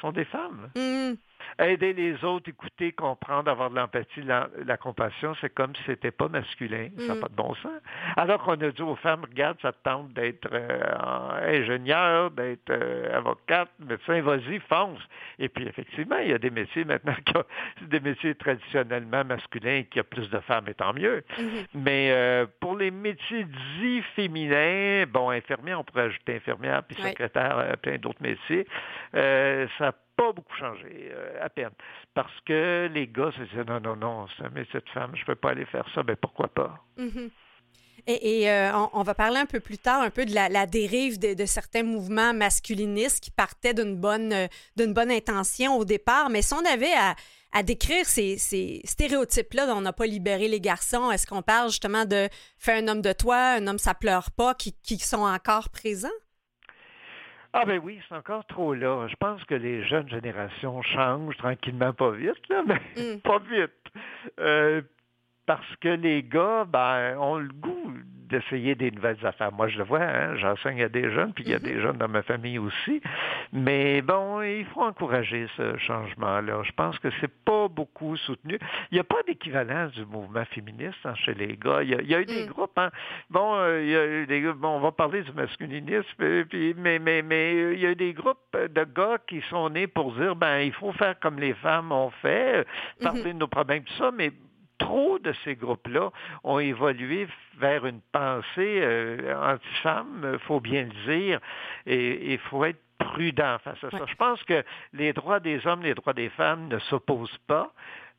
sont 0.01 0.13
des 0.13 0.25
femmes. 0.25 0.71
Mm 0.75 1.15
aider 1.59 1.93
les 1.93 2.25
autres, 2.25 2.49
écouter, 2.49 2.93
comprendre, 2.93 3.51
avoir 3.51 3.71
de 3.71 3.77
l'empathie, 3.77 4.23
la, 4.23 4.49
la, 4.65 4.77
compassion, 4.77 5.35
c'est 5.41 5.53
comme 5.53 5.75
si 5.77 5.83
c'était 5.87 6.11
pas 6.11 6.29
masculin. 6.29 6.89
Ça 6.99 7.09
n'a 7.09 7.15
mm. 7.15 7.21
pas 7.21 7.29
de 7.29 7.35
bon 7.35 7.55
sens. 7.55 7.73
Alors 8.17 8.43
qu'on 8.43 8.61
a 8.61 8.71
dit 8.71 8.83
aux 8.83 8.97
femmes, 8.97 9.23
regarde, 9.23 9.57
ça 9.63 9.73
te 9.73 9.79
tente 9.83 10.13
d'être 10.13 10.49
euh, 10.53 11.59
ingénieur, 11.59 12.31
d'être 12.31 12.71
euh, 12.71 13.17
avocate, 13.17 13.71
médecin, 13.79 14.21
vas-y, 14.23 14.59
fonce. 14.69 15.01
Et 15.39 15.49
puis, 15.49 15.67
effectivement, 15.67 16.19
il 16.19 16.31
y 16.31 16.35
a 16.35 16.39
des 16.39 16.51
métiers 16.51 16.85
maintenant, 16.85 17.15
qui 17.25 17.33
des 17.87 18.01
métiers 18.01 18.35
traditionnellement 18.35 19.25
masculins, 19.25 19.83
qui 19.91 19.99
a 19.99 20.05
plus 20.05 20.29
de 20.31 20.39
femmes, 20.41 20.67
et 20.69 20.75
tant 20.75 20.93
mieux. 20.93 21.23
Mm-hmm. 21.39 21.67
Mais 21.75 22.11
euh, 22.11 22.47
pour 22.61 22.77
les 22.77 22.91
métiers 22.91 23.45
dits 23.79 24.03
féminins, 24.15 25.05
bon, 25.09 25.31
infirmier, 25.31 25.75
on 25.75 25.85
pourrait 25.85 26.05
ajouter 26.05 26.37
infirmière, 26.37 26.83
puis 26.83 27.01
secrétaire, 27.01 27.77
plein 27.83 27.99
d'autres 27.99 28.23
métiers, 28.23 28.67
ça 29.13 29.93
pas 30.17 30.33
beaucoup 30.33 30.57
changé, 30.57 31.11
euh, 31.13 31.45
à 31.45 31.49
peine. 31.49 31.71
Parce 32.15 32.33
que 32.47 32.89
les 32.93 33.07
gars 33.07 33.31
se 33.37 33.43
disaient 33.43 33.65
non, 33.65 33.81
non, 33.81 33.97
non, 33.97 34.27
métier 34.55 34.81
de 34.81 34.89
femme, 34.91 35.13
je 35.15 35.21
ne 35.21 35.27
peux 35.27 35.35
pas 35.35 35.51
aller 35.51 35.67
faire 35.67 35.87
ça, 35.95 36.03
mais 36.03 36.15
ben, 36.15 36.19
pourquoi 36.21 36.49
pas? 36.49 36.85
Mm-hmm. 36.99 37.31
Et, 38.09 38.49
euh, 38.51 38.71
on, 38.93 39.03
va 39.03 39.15
parler 39.15 39.39
un 39.39 39.47
peu 39.47 39.59
plus 39.59 39.79
tard 39.79 40.01
un 40.01 40.11
peu 40.11 40.25
de 40.25 40.33
la, 40.33 40.67
dérive 40.67 41.19
de, 41.19 41.45
certains 41.45 41.83
mouvements 41.83 42.33
masculinistes 42.33 43.23
qui 43.23 43.33
partaient 43.33 43.75
d'une 43.75 43.97
bonne, 43.97 44.49
bonne 44.77 45.11
intention 45.11 45.77
au 45.77 45.85
départ. 45.85 46.31
Mais 46.31 46.43
si 46.43 46.55
on 46.55 46.65
avait 46.65 46.95
à, 47.53 47.63
décrire 47.65 48.07
ces, 48.07 48.37
stéréotypes-là 48.85 49.67
dont 49.67 49.79
on 49.79 49.81
n'a 49.81 49.93
pas 49.93 50.07
libéré 50.07 50.47
les 50.47 50.61
garçons, 50.61 51.11
est-ce 51.11 51.27
qu'on 51.27 51.43
parle 51.43 51.71
justement 51.71 52.05
de 52.05 52.29
faire 52.59 52.81
un 52.81 52.87
homme 52.87 53.03
de 53.03 53.13
toi, 53.13 53.55
un 53.55 53.67
homme 53.67 53.79
ça 53.79 53.95
pleure 53.95 54.31
pas, 54.31 54.55
qui, 54.55 54.73
qui 54.73 54.99
sont 54.99 55.23
encore 55.23 55.71
présents? 55.71 56.09
Ah 57.59 57.65
ben 57.65 57.81
oui, 57.83 57.99
c'est 58.07 58.15
encore 58.15 58.45
trop 58.45 58.75
là. 58.75 59.09
Je 59.09 59.17
pense 59.17 59.43
que 59.45 59.55
les 59.55 59.83
jeunes 59.89 60.11
générations 60.11 60.83
changent 60.83 61.39
tranquillement, 61.39 61.95
pas 61.95 62.11
vite, 62.11 62.47
là, 62.51 62.63
mais 62.67 62.81
mm. 62.97 63.21
pas 63.25 63.39
vite. 63.39 63.71
Euh, 64.39 64.83
parce 65.47 65.77
que 65.81 65.89
les 65.89 66.23
gars, 66.23 66.65
ben, 66.65 67.17
ont 67.19 67.39
le 67.39 67.49
goût 67.49 67.93
d'essayer 68.29 68.75
des 68.75 68.91
nouvelles 68.91 69.25
affaires. 69.25 69.53
Moi, 69.53 69.69
je 69.69 69.79
le 69.79 69.85
vois, 69.85 70.03
hein, 70.03 70.37
j'enseigne 70.37 70.83
à 70.83 70.89
des 70.89 71.11
jeunes, 71.11 71.33
puis 71.33 71.45
il 71.45 71.51
y 71.51 71.55
a 71.55 71.59
des 71.59 71.75
mm-hmm. 71.75 71.81
jeunes 71.81 71.99
dans 71.99 72.09
ma 72.09 72.23
famille 72.23 72.59
aussi. 72.59 73.01
Mais 73.53 74.03
bon, 74.03 74.43
il 74.43 74.65
faut 74.67 74.83
encourager 74.83 75.47
ce 75.57 75.77
changement-là. 75.79 76.63
Je 76.65 76.73
pense 76.73 76.99
que 76.99 77.09
c'est 77.21 77.33
pas 77.45 77.69
beaucoup 77.69 78.17
soutenu. 78.17 78.59
Il 78.91 78.95
n'y 78.95 79.01
a 79.01 79.05
pas 79.05 79.23
d'équivalence 79.27 79.93
du 79.93 80.05
mouvement 80.05 80.45
féministe 80.47 80.99
hein, 81.05 81.15
chez 81.15 81.35
les 81.35 81.57
gars. 81.57 81.83
Il 81.83 81.91
y 81.91 82.15
a, 82.15 82.21
eu 82.21 82.25
des 82.25 82.45
mm. 82.45 82.49
groupes, 82.49 82.77
hein. 82.79 82.91
Bon, 83.31 83.55
euh, 83.57 83.83
il 83.83 83.91
y 83.91 83.97
a 83.97 84.07
eu 84.07 84.27
des 84.27 84.41
bon, 84.53 84.69
on 84.69 84.81
va 84.81 84.93
parler 84.93 85.23
du 85.23 85.33
masculinisme, 85.33 86.45
puis, 86.49 86.75
mais, 86.77 86.99
mais, 86.99 87.23
mais 87.23 87.55
euh, 87.55 87.75
il 87.75 87.81
y 87.81 87.87
a 87.87 87.91
eu 87.91 87.97
des 87.97 88.13
groupes 88.13 88.39
de 88.57 88.85
gars 88.85 89.19
qui 89.27 89.41
sont 89.51 89.71
nés 89.71 89.87
pour 89.87 90.13
dire, 90.15 90.35
ben, 90.35 90.59
il 90.59 90.73
faut 90.73 90.93
faire 90.93 91.19
comme 91.21 91.39
les 91.39 91.55
femmes 91.55 91.93
ont 91.93 92.11
fait, 92.23 92.57
euh, 92.57 92.65
parler 93.01 93.21
mm-hmm. 93.21 93.33
de 93.35 93.39
nos 93.39 93.49
problèmes, 93.49 93.85
tout 93.85 93.95
ça, 93.95 94.11
mais 94.11 94.33
trop 94.79 95.19
de 95.19 95.35
ces 95.45 95.55
groupes-là 95.55 96.11
ont 96.45 96.59
évolué 96.59 97.29
vers 97.59 97.87
une 97.87 98.01
pensée 98.13 98.81
euh, 98.83 99.35
anti-femme, 99.55 100.31
il 100.35 100.39
faut 100.41 100.61
bien 100.61 100.85
le 100.85 101.15
dire, 101.15 101.41
et 101.87 102.33
il 102.33 102.39
faut 102.39 102.65
être 102.65 102.81
prudent 102.99 103.59
face 103.63 103.83
à 103.85 103.91
ça. 103.91 104.05
Je 104.07 104.15
pense 104.15 104.43
que 104.45 104.65
les 104.93 105.13
droits 105.13 105.41
des 105.41 105.67
hommes, 105.67 105.83
les 105.83 105.95
droits 105.95 106.13
des 106.13 106.31
femmes 106.31 106.69
ne 106.69 106.79
s'opposent 106.79 107.39
pas. 107.47 107.73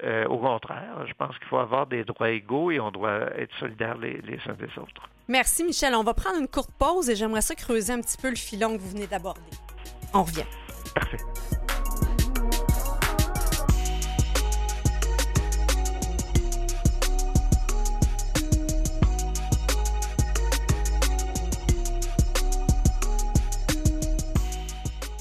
Euh, 0.04 0.26
au 0.26 0.38
contraire, 0.38 1.06
je 1.08 1.14
pense 1.14 1.38
qu'il 1.40 1.48
faut 1.48 1.58
avoir 1.58 1.88
des 1.88 2.04
droits 2.04 2.30
égaux 2.30 2.70
et 2.70 2.80
on 2.80 2.92
doit 2.92 3.32
être 3.36 3.54
solidaires 3.60 3.98
les, 3.98 4.22
les 4.22 4.40
uns 4.48 4.54
des 4.54 4.70
autres. 4.78 5.10
Merci 5.28 5.64
Michel. 5.64 5.96
On 5.96 6.04
va 6.04 6.14
prendre 6.14 6.40
une 6.40 6.48
courte 6.48 6.72
pause 6.78 7.10
et 7.10 7.16
j'aimerais 7.16 7.42
ça 7.42 7.56
creuser 7.56 7.94
un 7.94 8.02
petit 8.02 8.18
peu 8.18 8.30
le 8.30 8.36
filon 8.36 8.78
que 8.78 8.82
vous 8.82 8.92
venez 8.92 9.08
d'aborder. 9.08 9.42
On 10.14 10.24
revient. 10.24 10.46
Parfait. 10.94 11.18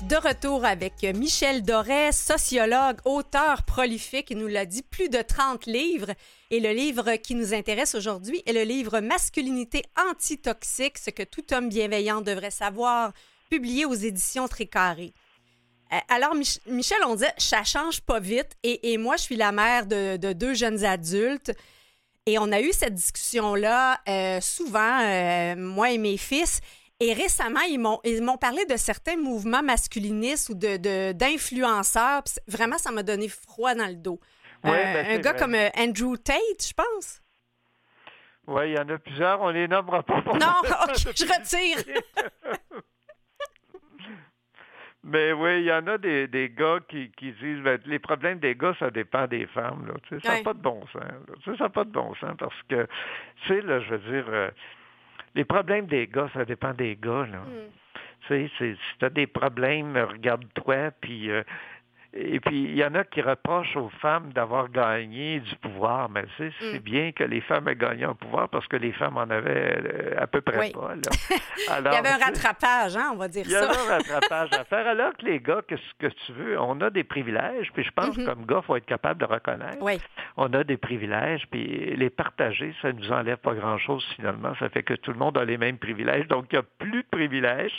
De 0.09 0.15
retour 0.15 0.65
avec 0.65 1.03
Michel 1.03 1.65
Doré, 1.65 2.13
sociologue, 2.13 2.99
auteur 3.05 3.65
prolifique, 3.65 4.29
il 4.31 4.39
nous 4.39 4.47
l'a 4.47 4.65
dit, 4.65 4.83
plus 4.83 5.09
de 5.09 5.21
30 5.21 5.67
livres. 5.67 6.13
Et 6.53 6.61
le 6.61 6.71
livre 6.71 7.17
qui 7.17 7.35
nous 7.35 7.53
intéresse 7.53 7.97
aujourd'hui 7.97 8.41
est 8.47 8.53
le 8.53 8.63
livre 8.63 9.01
Masculinité 9.01 9.83
antitoxique, 10.09 10.99
ce 10.99 11.11
que 11.11 11.25
tout 11.25 11.53
homme 11.53 11.69
bienveillant 11.69 12.21
devrait 12.21 12.53
savoir, 12.53 13.13
publié 13.51 13.85
aux 13.85 13.95
éditions 13.95 14.47
Tricaré. 14.47 15.13
Euh, 15.93 15.97
alors, 16.09 16.37
Michel, 16.69 16.99
on 17.05 17.17
dit, 17.17 17.25
ça 17.37 17.65
change 17.65 18.01
pas 18.01 18.21
vite. 18.21 18.57
Et, 18.63 18.99
moi, 18.99 19.17
je 19.17 19.23
suis 19.23 19.37
la 19.37 19.51
mère 19.51 19.87
de, 19.87 20.33
deux 20.35 20.55
jeunes 20.55 20.85
adultes. 20.85 21.51
Et 22.27 22.39
on 22.39 22.53
a 22.53 22.61
eu 22.61 22.73
cette 22.73 22.95
discussion-là 22.95 24.01
euh, 24.09 24.41
souvent, 24.41 25.01
euh, 25.01 25.57
moi 25.57 25.91
et 25.91 25.99
mes 25.99 26.17
fils. 26.17 26.61
Et 26.99 27.13
récemment, 27.13 27.61
ils 27.69 27.79
m'ont, 27.79 28.01
ils 28.05 28.23
m'ont 28.23 28.39
parlé 28.39 28.65
de 28.65 28.77
certains 28.77 29.17
mouvements 29.17 29.63
masculinistes 29.63 30.49
ou 30.49 30.55
de, 30.55 31.13
d'influenceurs. 31.13 32.23
vraiment, 32.49 32.79
ça 32.79 32.91
m'a 32.91 33.03
donné 33.03 33.29
froid 33.29 33.75
dans 33.75 33.87
le 33.87 33.97
dos. 33.97 34.19
Euh, 34.65 34.71
ben, 34.71 35.07
un 35.07 35.19
gars 35.19 35.35
comme 35.35 35.55
euh, 35.55 35.69
Andrew 35.77 36.17
Tate, 36.17 36.67
je 36.67 36.73
pense. 36.73 37.21
Oui, 38.47 38.71
il 38.71 38.77
y 38.77 38.79
en 38.79 38.89
a 38.89 38.99
plusieurs. 38.99 39.43
On 39.43 39.51
les 39.51 39.69
nommera 39.69 40.03
pas. 40.03 40.23
Non, 40.23 40.63
je 40.97 41.27
retire. 41.27 41.79
Mais 45.09 45.33
oui, 45.33 45.61
il 45.61 45.67
y 45.67 45.73
en 45.73 45.87
a 45.87 45.99
des, 45.99 46.27
des 46.27 46.49
gars 46.49 46.79
qui, 46.89 47.13
qui 47.13 47.31
disent 47.33 47.61
ben, 47.63 47.79
les 47.87 48.01
problèmes 48.01 48.41
des 48.41 48.57
gars, 48.57 48.75
ça 48.79 48.91
dépend 48.91 49.29
des 49.29 49.47
femmes. 49.47 49.87
Là. 49.87 49.95
Tu 50.09 50.19
sais, 50.19 50.27
ça 50.27 50.39
n'a 50.39 50.43
pas 50.43 50.55
de 50.55 50.59
bon 50.59 50.85
sens. 50.93 51.03
Tu 51.45 51.51
sais, 51.51 51.57
ça 51.59 51.65
n'a 51.65 51.71
pas 51.71 51.85
de 51.85 51.91
bon 51.91 52.13
sens 52.17 52.35
parce 52.37 52.61
que, 52.69 52.89
tu 53.43 53.49
sais, 53.49 53.61
là, 53.61 53.79
je 53.81 53.95
veux 53.95 53.99
dire, 53.99 54.25
euh, 54.29 54.51
les 55.37 55.45
problèmes 55.45 55.87
des 55.87 56.09
gars, 56.09 56.29
ça 56.35 56.45
dépend 56.45 56.73
des 56.73 56.97
gars. 56.97 57.27
Là. 57.31 57.39
Mm. 57.39 57.71
Tu 58.27 58.49
sais, 58.49 58.51
si 58.59 58.99
tu 58.99 59.05
as 59.05 59.11
des 59.11 59.29
problèmes, 59.29 59.97
regarde-toi, 59.97 60.91
puis 61.01 61.31
euh, 61.31 61.45
et 62.19 62.41
puis, 62.41 62.65
il 62.65 62.77
y 62.77 62.85
en 62.85 62.95
a 62.95 63.05
qui 63.05 63.21
reprochent 63.21 63.77
aux 63.77 63.91
femmes 64.01 64.33
d'avoir 64.33 64.71
gagné 64.71 65.41
du 65.41 65.55
pouvoir, 65.57 66.09
mais 66.09 66.25
c'est 66.39 66.53
mm. 66.61 66.79
bien 66.79 67.13
que 67.13 67.25
les 67.25 67.41
femmes 67.43 67.69
aient 67.69 67.77
gagné 67.77 68.05
un 68.05 68.15
pouvoir 68.15 68.49
parce 68.49 68.67
que 68.69 68.77
les 68.77 68.93
femmes 68.93 69.17
en 69.19 69.29
avaient 69.29 69.79
euh, 69.79 70.15
à 70.19 70.27
peu 70.27 70.41
près 70.41 70.71
pas. 70.71 70.95
Alors, 71.71 71.93
il 71.93 71.97
y 71.97 71.99
avait 71.99 72.09
un 72.09 72.25
rattrapage, 72.25 72.97
hein, 72.97 73.11
on 73.13 73.17
va 73.17 73.29
dire 73.29 73.45
ça. 73.45 73.51
Il 73.51 73.53
y 73.53 73.57
avait 73.57 73.77
un 73.77 73.97
rattrapage 73.97 74.53
à 74.53 74.65
faire. 74.65 74.87
Alors 74.87 75.13
que 75.17 75.27
les 75.27 75.41
gars, 75.41 75.61
qu'est-ce 75.69 75.95
que 75.99 76.13
tu 76.27 76.33
veux, 76.33 76.59
on 76.59 76.81
a 76.81 76.91
des 76.91 77.05
privilèges, 77.05 77.71
puis 77.75 77.85
je 77.85 77.91
pense 77.91 78.17
mm-hmm. 78.17 78.25
comme 78.25 78.47
gars, 78.47 78.61
il 78.63 78.67
faut 78.67 78.77
être 78.77 78.87
capable 78.87 79.21
de 79.21 79.27
reconnaître. 79.27 79.79
Oui. 79.81 79.99
On 80.37 80.53
a 80.55 80.65
des 80.65 80.77
privilèges, 80.77 81.47
puis 81.51 81.95
les 81.97 82.11
partager, 82.11 82.75
ça 82.81 82.93
ne 82.93 82.99
nous 82.99 83.13
enlève 83.13 83.39
pas 83.39 83.55
grand-chose 83.55 84.05
finalement. 84.17 84.55
Ça 84.59 84.69
fait 84.71 84.83
que 84.83 84.95
tout 84.95 85.13
le 85.13 85.19
monde 85.19 85.37
a 85.37 85.45
les 85.45 85.59
mêmes 85.59 85.79
privilèges, 85.79 86.29
donc 86.29 86.47
il 86.51 86.55
n'y 86.55 86.61
a 86.61 86.65
plus 86.79 87.03
de 87.03 87.09
privilèges. 87.11 87.79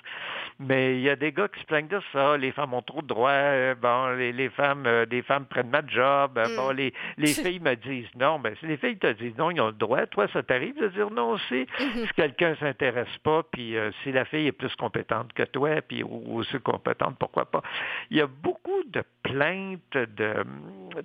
Mais 0.60 0.96
il 0.96 1.02
y 1.02 1.10
a 1.10 1.16
des 1.16 1.32
gars 1.32 1.48
qui 1.48 1.60
se 1.60 1.66
plaignent 1.66 1.88
de 1.88 2.02
ça. 2.12 2.36
Les 2.38 2.52
femmes 2.52 2.74
ont 2.74 2.82
trop 2.82 3.02
de 3.02 3.08
droits. 3.08 3.30
Euh, 3.30 3.76
bon, 3.76 4.08
les 4.10 4.27
les, 4.32 4.50
femmes, 4.50 4.86
euh, 4.86 5.06
femmes 5.24 5.46
prennent 5.46 5.70
ma 5.70 5.86
job. 5.86 6.38
Euh, 6.38 6.56
bon, 6.56 6.74
mm. 6.74 6.78
les, 6.78 6.94
les 7.18 7.34
filles 7.34 7.60
me 7.60 7.76
disent 7.76 8.14
non. 8.16 8.40
Ben, 8.40 8.56
si 8.60 8.68
les 8.68 8.78
filles 8.78 8.98
te 8.98 9.12
disent 9.14 9.38
non, 9.38 9.52
ils 9.52 9.62
ont 9.62 9.68
le 9.68 9.74
droit. 9.74 10.06
Toi, 10.08 10.28
ça 10.34 10.44
t'arrive 10.44 10.80
de 10.80 10.88
dire 10.90 11.10
non 11.12 11.32
aussi? 11.32 11.66
Mm-hmm. 11.80 12.08
Si 12.08 12.14
quelqu'un 12.16 12.56
s'intéresse 12.56 13.18
pas, 13.24 13.44
puis 13.44 13.78
euh, 13.78 13.92
si 14.04 14.12
la 14.12 14.26
fille 14.26 14.48
est 14.48 14.52
plus 14.52 14.76
compétente 14.76 15.34
que 15.34 15.44
toi, 15.44 15.82
puis 15.82 16.04
ou 16.04 16.38
aussi 16.38 16.60
compétente, 16.60 17.18
pourquoi 17.20 17.46
pas? 17.46 17.62
Il 18.10 18.18
y 18.18 18.22
a 18.22 18.28
beaucoup 18.28 18.84
de 18.88 19.04
plaintes 19.24 19.82
de, 19.94 20.46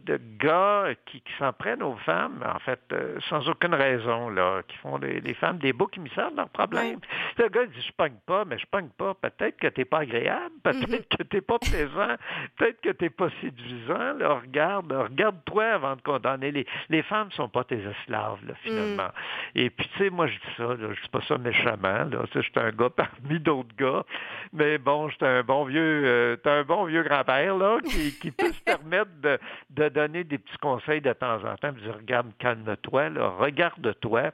de 0.05 0.21
gars 0.39 0.91
qui, 1.07 1.23
s'en 1.39 1.53
prennent 1.53 1.83
aux 1.83 1.97
femmes, 1.97 2.45
en 2.47 2.59
fait, 2.61 2.81
sans 3.29 3.49
aucune 3.49 3.75
raison, 3.75 4.29
là, 4.29 4.63
qui 4.69 4.77
font 4.79 4.99
les, 4.99 5.35
femmes 5.35 5.59
des 5.59 5.73
boucs 5.73 5.97
émissaires 5.97 6.31
de 6.31 6.37
leurs 6.37 6.49
problèmes. 6.51 7.01
Le 7.39 7.49
gars 7.49 7.67
dit 7.67 7.83
je 7.83 7.93
pogne 7.93 8.17
pas, 8.27 8.45
mais 8.45 8.59
je 8.59 8.67
pogne 8.67 8.89
pas. 8.97 9.15
Peut-être 9.15 9.57
que 9.57 9.69
t'es 9.69 9.85
pas 9.85 10.01
agréable, 10.01 10.55
peut-être 10.63 10.89
mm-hmm. 10.89 11.17
que 11.17 11.23
t'es 11.23 11.41
pas 11.41 11.59
plaisant, 11.59 12.17
peut-être 12.57 12.81
que 12.81 12.91
t'es 12.91 13.11
pas 13.13 13.29
séduisant, 13.41 14.15
là, 14.19 14.41
regarde, 14.41 14.93
regarde-toi 14.93 15.65
avant 15.65 15.97
de 15.97 16.01
condamner. 16.01 16.51
Les, 16.51 16.67
les 16.89 17.03
femmes 17.03 17.29
ne 17.29 17.33
sont 17.33 17.49
pas 17.49 17.65
tes 17.65 17.79
esclaves, 17.79 18.39
finalement. 18.63 19.09
Mm. 19.09 19.59
Et 19.59 19.71
puis, 19.71 19.89
tu 19.93 19.99
sais, 19.99 20.11
moi, 20.11 20.27
je 20.27 20.35
dis 20.35 20.55
ça, 20.57 20.65
là, 20.65 20.89
je 20.95 21.01
dis 21.01 21.09
pas 21.11 21.21
ça 21.29 21.39
méchamment, 21.39 22.05
là. 22.05 22.25
Je 22.35 22.41
suis 22.41 22.53
un 22.57 22.71
gars 22.71 22.91
parmi 22.97 23.39
d'autres 23.41 23.75
gars. 23.77 24.05
Mais 24.53 24.79
bon, 24.79 25.09
j'étais 25.09 25.27
un 25.27 25.43
bon 25.43 25.65
vieux, 25.65 26.03
euh, 26.05 26.37
un 26.45 26.65
bon 26.65 26.85
vieux 26.85 27.03
grand-père, 27.03 27.57
là, 27.57 27.79
qui, 27.85 28.19
qui 28.19 28.31
peut 28.31 28.53
se 28.53 28.61
permettre 28.65 29.11
de, 29.23 29.39
de 29.71 29.89
donner 29.89 30.25
des 30.25 30.39
petits 30.39 30.59
conseils 30.59 31.01
de 31.01 31.13
temps 31.13 31.45
en 31.45 31.57
temps, 31.57 31.73
de 31.73 31.81
dire, 31.81 31.97
regarde, 31.97 32.33
calme-toi, 32.39 33.11
là, 33.11 33.29
regarde-toi 33.39 34.33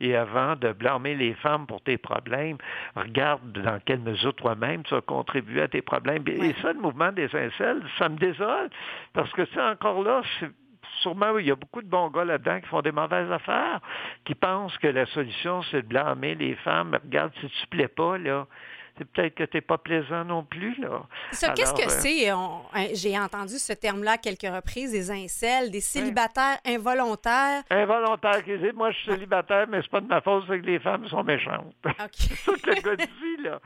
et 0.00 0.16
avant 0.16 0.56
de 0.56 0.72
blâmer 0.72 1.14
les 1.14 1.34
femmes 1.34 1.66
pour 1.66 1.82
tes 1.82 1.98
problèmes, 1.98 2.56
regarde 2.96 3.52
dans 3.52 3.78
quelle 3.84 4.00
mesure 4.00 4.34
toi-même 4.34 4.82
tu 4.84 4.94
as 4.94 5.00
contribué 5.00 5.62
à 5.62 5.68
tes 5.68 5.82
problèmes. 5.82 6.24
Et 6.26 6.54
ça, 6.62 6.72
le 6.72 6.80
mouvement 6.80 7.12
des 7.12 7.34
incels, 7.34 7.82
ça 7.98 8.08
me 8.08 8.16
désole, 8.16 8.70
parce 9.12 9.30
que 9.32 9.44
c'est 9.52 9.62
encore 9.62 10.02
là, 10.02 10.22
sûrement, 11.02 11.38
il 11.38 11.46
y 11.46 11.50
a 11.50 11.56
beaucoup 11.56 11.82
de 11.82 11.88
bons 11.88 12.08
gars 12.10 12.24
là-dedans 12.24 12.60
qui 12.60 12.66
font 12.66 12.82
des 12.82 12.92
mauvaises 12.92 13.30
affaires, 13.30 13.80
qui 14.24 14.34
pensent 14.34 14.76
que 14.78 14.88
la 14.88 15.06
solution, 15.06 15.62
c'est 15.70 15.82
de 15.82 15.86
blâmer 15.86 16.34
les 16.34 16.54
femmes. 16.56 16.98
Regarde, 17.02 17.32
si 17.40 17.48
tu 17.48 17.62
ne 17.62 17.68
plais 17.70 17.88
pas, 17.88 18.18
là, 18.18 18.46
c'est 19.00 19.10
peut-être 19.10 19.34
que 19.34 19.44
tu 19.44 19.56
n'es 19.56 19.60
pas 19.62 19.78
plaisant 19.78 20.26
non 20.26 20.44
plus. 20.44 20.78
Là. 20.78 21.06
Ça, 21.32 21.54
qu'est-ce 21.54 21.72
que 21.72 21.86
euh, 21.86 21.88
c'est? 21.88 22.28
Hein, 22.28 22.60
j'ai 22.92 23.18
entendu 23.18 23.58
ce 23.58 23.72
terme-là 23.72 24.18
quelques 24.18 24.42
reprises, 24.42 24.92
des 24.92 25.10
incels, 25.10 25.70
des 25.70 25.80
célibataires 25.80 26.58
involontaires. 26.66 27.62
Involontaires, 27.70 28.42
moi 28.74 28.90
je 28.90 28.98
suis 28.98 29.12
célibataire, 29.12 29.66
mais 29.68 29.80
c'est 29.80 29.90
pas 29.90 30.02
de 30.02 30.06
ma 30.06 30.20
faute, 30.20 30.44
c'est 30.48 30.60
que 30.60 30.66
les 30.66 30.78
femmes 30.78 31.08
sont 31.08 31.24
méchantes. 31.24 31.74
c'est 32.12 32.34
ça 32.34 32.52
que 32.52 32.70
le 32.70 32.82
gars 32.82 32.96
dit, 32.96 33.42
là. 33.42 33.60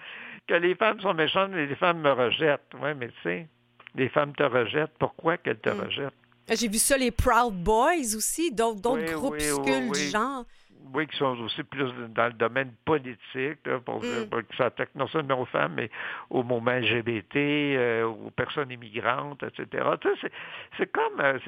Que 0.46 0.54
les 0.54 0.76
femmes 0.76 1.00
sont 1.00 1.14
méchantes, 1.14 1.50
mais 1.52 1.66
les 1.66 1.74
femmes 1.74 2.00
me 2.00 2.12
rejettent. 2.12 2.70
Oui, 2.80 2.90
mais 2.96 3.08
tu 3.08 3.14
sais, 3.24 3.48
les 3.96 4.08
femmes 4.10 4.36
te 4.36 4.44
rejettent. 4.44 4.94
Pourquoi 5.00 5.36
qu'elles 5.38 5.58
te 5.58 5.70
hmm. 5.70 5.80
rejettent? 5.80 6.14
J'ai 6.48 6.68
vu 6.68 6.78
ça, 6.78 6.96
les 6.96 7.10
Proud 7.10 7.54
Boys 7.54 8.14
aussi, 8.14 8.52
d'autres 8.52 9.12
groupuscules 9.14 9.90
du 9.90 10.00
genre 10.10 10.44
oui, 10.92 11.06
qui 11.06 11.16
sont 11.16 11.38
aussi 11.40 11.62
plus 11.62 11.90
dans 12.10 12.26
le 12.26 12.32
domaine 12.32 12.72
politique, 12.84 13.62
pour 13.84 13.98
mm. 13.98 14.28
que 14.30 14.56
ça 14.56 14.66
attaque 14.66 14.90
non 14.94 15.06
seulement 15.08 15.40
aux 15.40 15.46
femmes, 15.46 15.74
mais 15.76 15.90
au 16.30 16.42
moment 16.42 16.72
LGBT, 16.72 17.36
euh, 17.36 18.04
aux 18.04 18.30
personnes 18.30 18.70
immigrantes, 18.70 19.42
etc. 19.42 19.84
Tu 20.00 20.08
sais, 20.20 20.30
c'est 20.76 20.92
comme, 20.92 21.20
euh, 21.20 21.38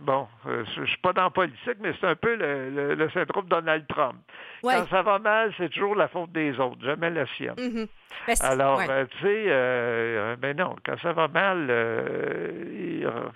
bon, 0.00 0.26
euh, 0.46 0.64
je 0.76 0.84
suis 0.84 0.98
pas 0.98 1.12
dans 1.12 1.24
la 1.24 1.30
politique, 1.30 1.76
mais 1.80 1.92
c'est 2.00 2.06
un 2.06 2.16
peu 2.16 2.36
le, 2.36 2.94
le, 2.94 3.10
syndrome 3.10 3.46
Donald 3.46 3.86
Trump. 3.88 4.16
Quand 4.62 4.86
ça 4.88 5.02
va 5.02 5.18
mal, 5.18 5.52
c'est 5.58 5.70
toujours 5.70 5.94
la 5.94 6.08
faute 6.08 6.32
des 6.32 6.58
autres, 6.58 6.82
jamais 6.84 7.10
la 7.10 7.26
sienne. 7.36 7.54
Mm-hmm. 7.56 7.88
Ben, 8.26 8.34
Alors, 8.40 8.80
euh, 8.88 9.04
tu 9.06 9.18
sais, 9.18 10.36
ben 10.36 10.56
non, 10.56 10.76
quand 10.84 10.98
ça 11.00 11.12
va 11.12 11.28
mal, 11.28 11.70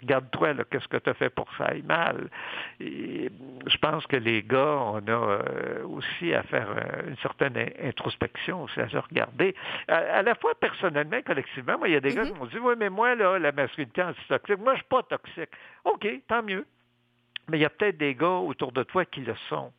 regarde-toi, 0.02 0.54
qu'est-ce 0.70 0.88
que 0.88 0.96
tu 0.98 1.10
as 1.10 1.14
fait 1.14 1.30
pour 1.30 1.48
ça 1.56 1.66
aille 1.66 1.82
mal. 1.82 2.28
je 2.80 3.78
pense 3.80 4.06
que 4.06 4.16
les 4.16 4.42
gars, 4.42 4.78
on 4.80 4.98
a 5.06 5.33
aussi 5.84 6.34
à 6.34 6.42
faire 6.42 6.68
une 7.06 7.16
certaine 7.18 7.56
introspection, 7.82 8.62
aussi 8.64 8.80
à 8.80 8.88
se 8.88 8.96
regarder. 8.96 9.54
À, 9.88 10.22
la 10.22 10.34
fois 10.34 10.54
personnellement, 10.54 11.20
collectivement, 11.24 11.78
moi, 11.78 11.88
il 11.88 11.94
y 11.94 11.96
a 11.96 12.00
des 12.00 12.14
gars 12.14 12.22
mm-hmm. 12.22 12.32
qui 12.32 12.38
m'ont 12.38 12.46
dit, 12.46 12.58
oui, 12.58 12.74
mais 12.78 12.90
moi, 12.90 13.14
là, 13.14 13.38
la 13.38 13.52
masculinité 13.52 14.02
anti-toxique, 14.02 14.58
moi, 14.58 14.74
je 14.74 14.78
suis 14.78 14.88
pas 14.88 15.02
toxique. 15.02 15.50
OK, 15.84 16.06
tant 16.28 16.42
mieux. 16.42 16.66
Mais 17.48 17.58
il 17.58 17.60
y 17.60 17.66
a 17.66 17.70
peut-être 17.70 17.98
des 17.98 18.14
gars 18.14 18.26
autour 18.26 18.72
de 18.72 18.82
toi 18.82 19.04
qui 19.04 19.20
le 19.20 19.34
sont. 19.48 19.72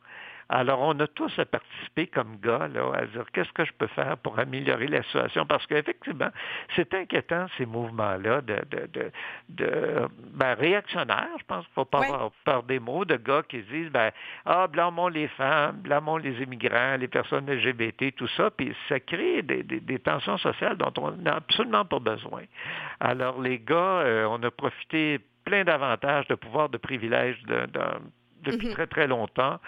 Alors, 0.48 0.80
on 0.80 0.98
a 1.00 1.06
tous 1.08 1.36
à 1.38 1.44
participer 1.44 2.06
comme 2.06 2.36
gars, 2.40 2.68
là, 2.68 2.92
à 2.94 3.06
dire 3.06 3.24
qu'est-ce 3.32 3.52
que 3.52 3.64
je 3.64 3.72
peux 3.72 3.88
faire 3.88 4.16
pour 4.18 4.38
améliorer 4.38 4.86
la 4.86 5.02
situation, 5.02 5.44
parce 5.44 5.66
qu'effectivement, 5.66 6.30
c'est 6.76 6.94
inquiétant 6.94 7.46
ces 7.58 7.66
mouvements-là 7.66 8.42
de, 8.42 8.56
de, 8.70 8.86
de, 8.92 9.10
de 9.48 10.08
ben, 10.34 10.54
réactionnaires, 10.54 11.28
je 11.38 11.44
pense 11.46 11.64
qu'il 11.64 11.72
ne 11.72 11.74
faut 11.74 11.84
pas 11.84 12.04
avoir 12.04 12.30
peur 12.44 12.62
des 12.62 12.78
mots, 12.78 13.04
de 13.04 13.16
gars 13.16 13.42
qui 13.48 13.62
disent 13.62 13.90
ben, 13.90 14.10
ah, 14.44 14.68
blâmons 14.68 15.08
les 15.08 15.28
femmes, 15.28 15.78
blâmons 15.78 16.18
les 16.18 16.40
immigrants, 16.42 16.96
les 16.96 17.08
personnes 17.08 17.50
LGBT, 17.50 18.14
tout 18.14 18.28
ça, 18.36 18.50
puis 18.50 18.74
ça 18.88 19.00
crée 19.00 19.42
des, 19.42 19.62
des, 19.62 19.98
tensions 19.98 20.38
sociales 20.38 20.76
dont 20.76 20.92
on 20.98 21.10
n'a 21.12 21.36
absolument 21.36 21.84
pas 21.84 21.98
besoin. 21.98 22.42
Alors, 23.00 23.40
les 23.40 23.58
gars, 23.58 23.74
euh, 23.74 24.26
on 24.30 24.40
a 24.44 24.50
profité 24.50 25.18
plein 25.44 25.64
d'avantages, 25.64 26.26
de 26.28 26.34
pouvoirs, 26.34 26.68
de 26.68 26.76
privilèges 26.76 27.42
de, 27.44 27.66
de 28.46 28.52
depuis 28.52 28.68
mhm. 28.68 28.74
très, 28.74 28.86
très 28.86 29.06
longtemps, 29.06 29.58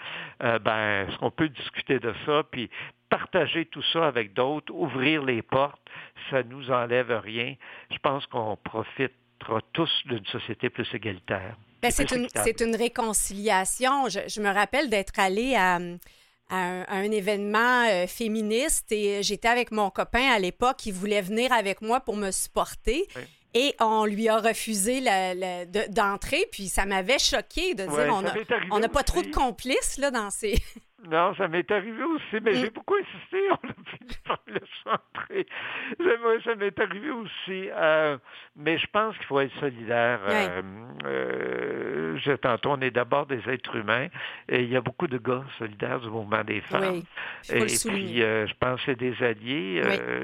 euh, 0.43 0.59
ben, 0.59 1.07
est-ce 1.07 1.17
qu'on 1.17 1.31
peut 1.31 1.49
discuter 1.49 1.99
de 1.99 2.13
ça, 2.25 2.43
puis 2.49 2.69
partager 3.09 3.65
tout 3.65 3.83
ça 3.93 4.07
avec 4.07 4.33
d'autres, 4.33 4.73
ouvrir 4.73 5.23
les 5.23 5.41
portes, 5.41 5.81
ça 6.29 6.43
ne 6.43 6.49
nous 6.49 6.71
enlève 6.71 7.11
rien. 7.23 7.55
Je 7.91 7.97
pense 7.97 8.25
qu'on 8.27 8.55
profitera 8.55 9.61
tous 9.73 9.89
d'une 10.05 10.25
société 10.27 10.69
plus 10.69 10.87
égalitaire. 10.93 11.55
Ben, 11.81 11.91
c'est, 11.91 12.11
une, 12.11 12.27
une, 12.59 12.75
réconciliation. 12.75 14.09
Je, 14.09 14.41
me 14.41 14.53
rappelle 14.53 14.89
d'être 14.89 15.17
allée 15.17 15.55
à, 15.55 15.79
un, 16.49 17.11
événement 17.11 17.87
euh, 17.87 18.05
féministe 18.05 18.91
et 18.91 19.23
j'étais 19.23 19.47
avec 19.47 19.71
mon 19.71 19.89
copain 19.89 20.29
à 20.31 20.39
l'époque 20.39 20.77
qui 20.77 20.91
voulait 20.91 21.21
venir 21.21 21.53
avec 21.53 21.81
moi 21.81 22.01
pour 22.01 22.17
me 22.17 22.31
supporter. 22.31 23.07
Et 23.53 23.75
on 23.79 24.05
lui 24.05 24.29
a 24.29 24.37
refusé 24.37 25.01
d'entrer, 25.89 26.47
puis 26.51 26.69
ça 26.69 26.85
m'avait 26.85 27.17
choqué 27.17 27.73
de 27.73 27.83
dire 27.85 28.23
on 28.71 28.79
n'a 28.79 28.89
pas 28.89 29.03
trop 29.03 29.21
de 29.23 29.31
complices 29.31 29.97
là, 29.97 30.11
dans 30.11 30.29
ces. 30.29 30.55
Non, 31.07 31.33
ça 31.35 31.47
m'est 31.47 31.69
arrivé 31.71 32.03
aussi, 32.03 32.43
mais 32.43 32.53
j'ai 32.55 32.69
beaucoup 32.69 32.95
insisté, 32.95 33.49
on 33.51 33.69
a 33.69 33.97
fini 33.97 34.17
par 34.27 34.39
le 34.47 34.59
centrer. 34.83 35.47
Ça 36.43 36.55
m'est 36.55 36.79
arrivé 36.79 37.11
aussi. 37.11 37.69
Euh, 37.71 38.17
mais 38.55 38.77
je 38.77 38.87
pense 38.91 39.15
qu'il 39.17 39.25
faut 39.27 39.39
être 39.39 39.57
solidaire. 39.59 40.19
Euh, 40.27 40.61
euh, 41.05 42.17
je, 42.17 42.33
tantôt, 42.33 42.71
on 42.71 42.81
est 42.81 42.91
d'abord 42.91 43.25
des 43.27 43.41
êtres 43.49 43.75
humains, 43.75 44.07
et 44.49 44.63
il 44.63 44.69
y 44.69 44.75
a 44.75 44.81
beaucoup 44.81 45.07
de 45.07 45.17
gars 45.17 45.43
solidaires 45.57 45.99
du 46.01 46.09
mouvement 46.09 46.43
des 46.43 46.61
femmes. 46.61 46.95
Oui, 46.95 47.05
et 47.49 47.65
puis, 47.65 48.17
je 48.17 48.53
pense 48.59 48.79
que 48.81 48.85
c'est 48.87 48.99
des 48.99 49.23
alliés, 49.23 49.81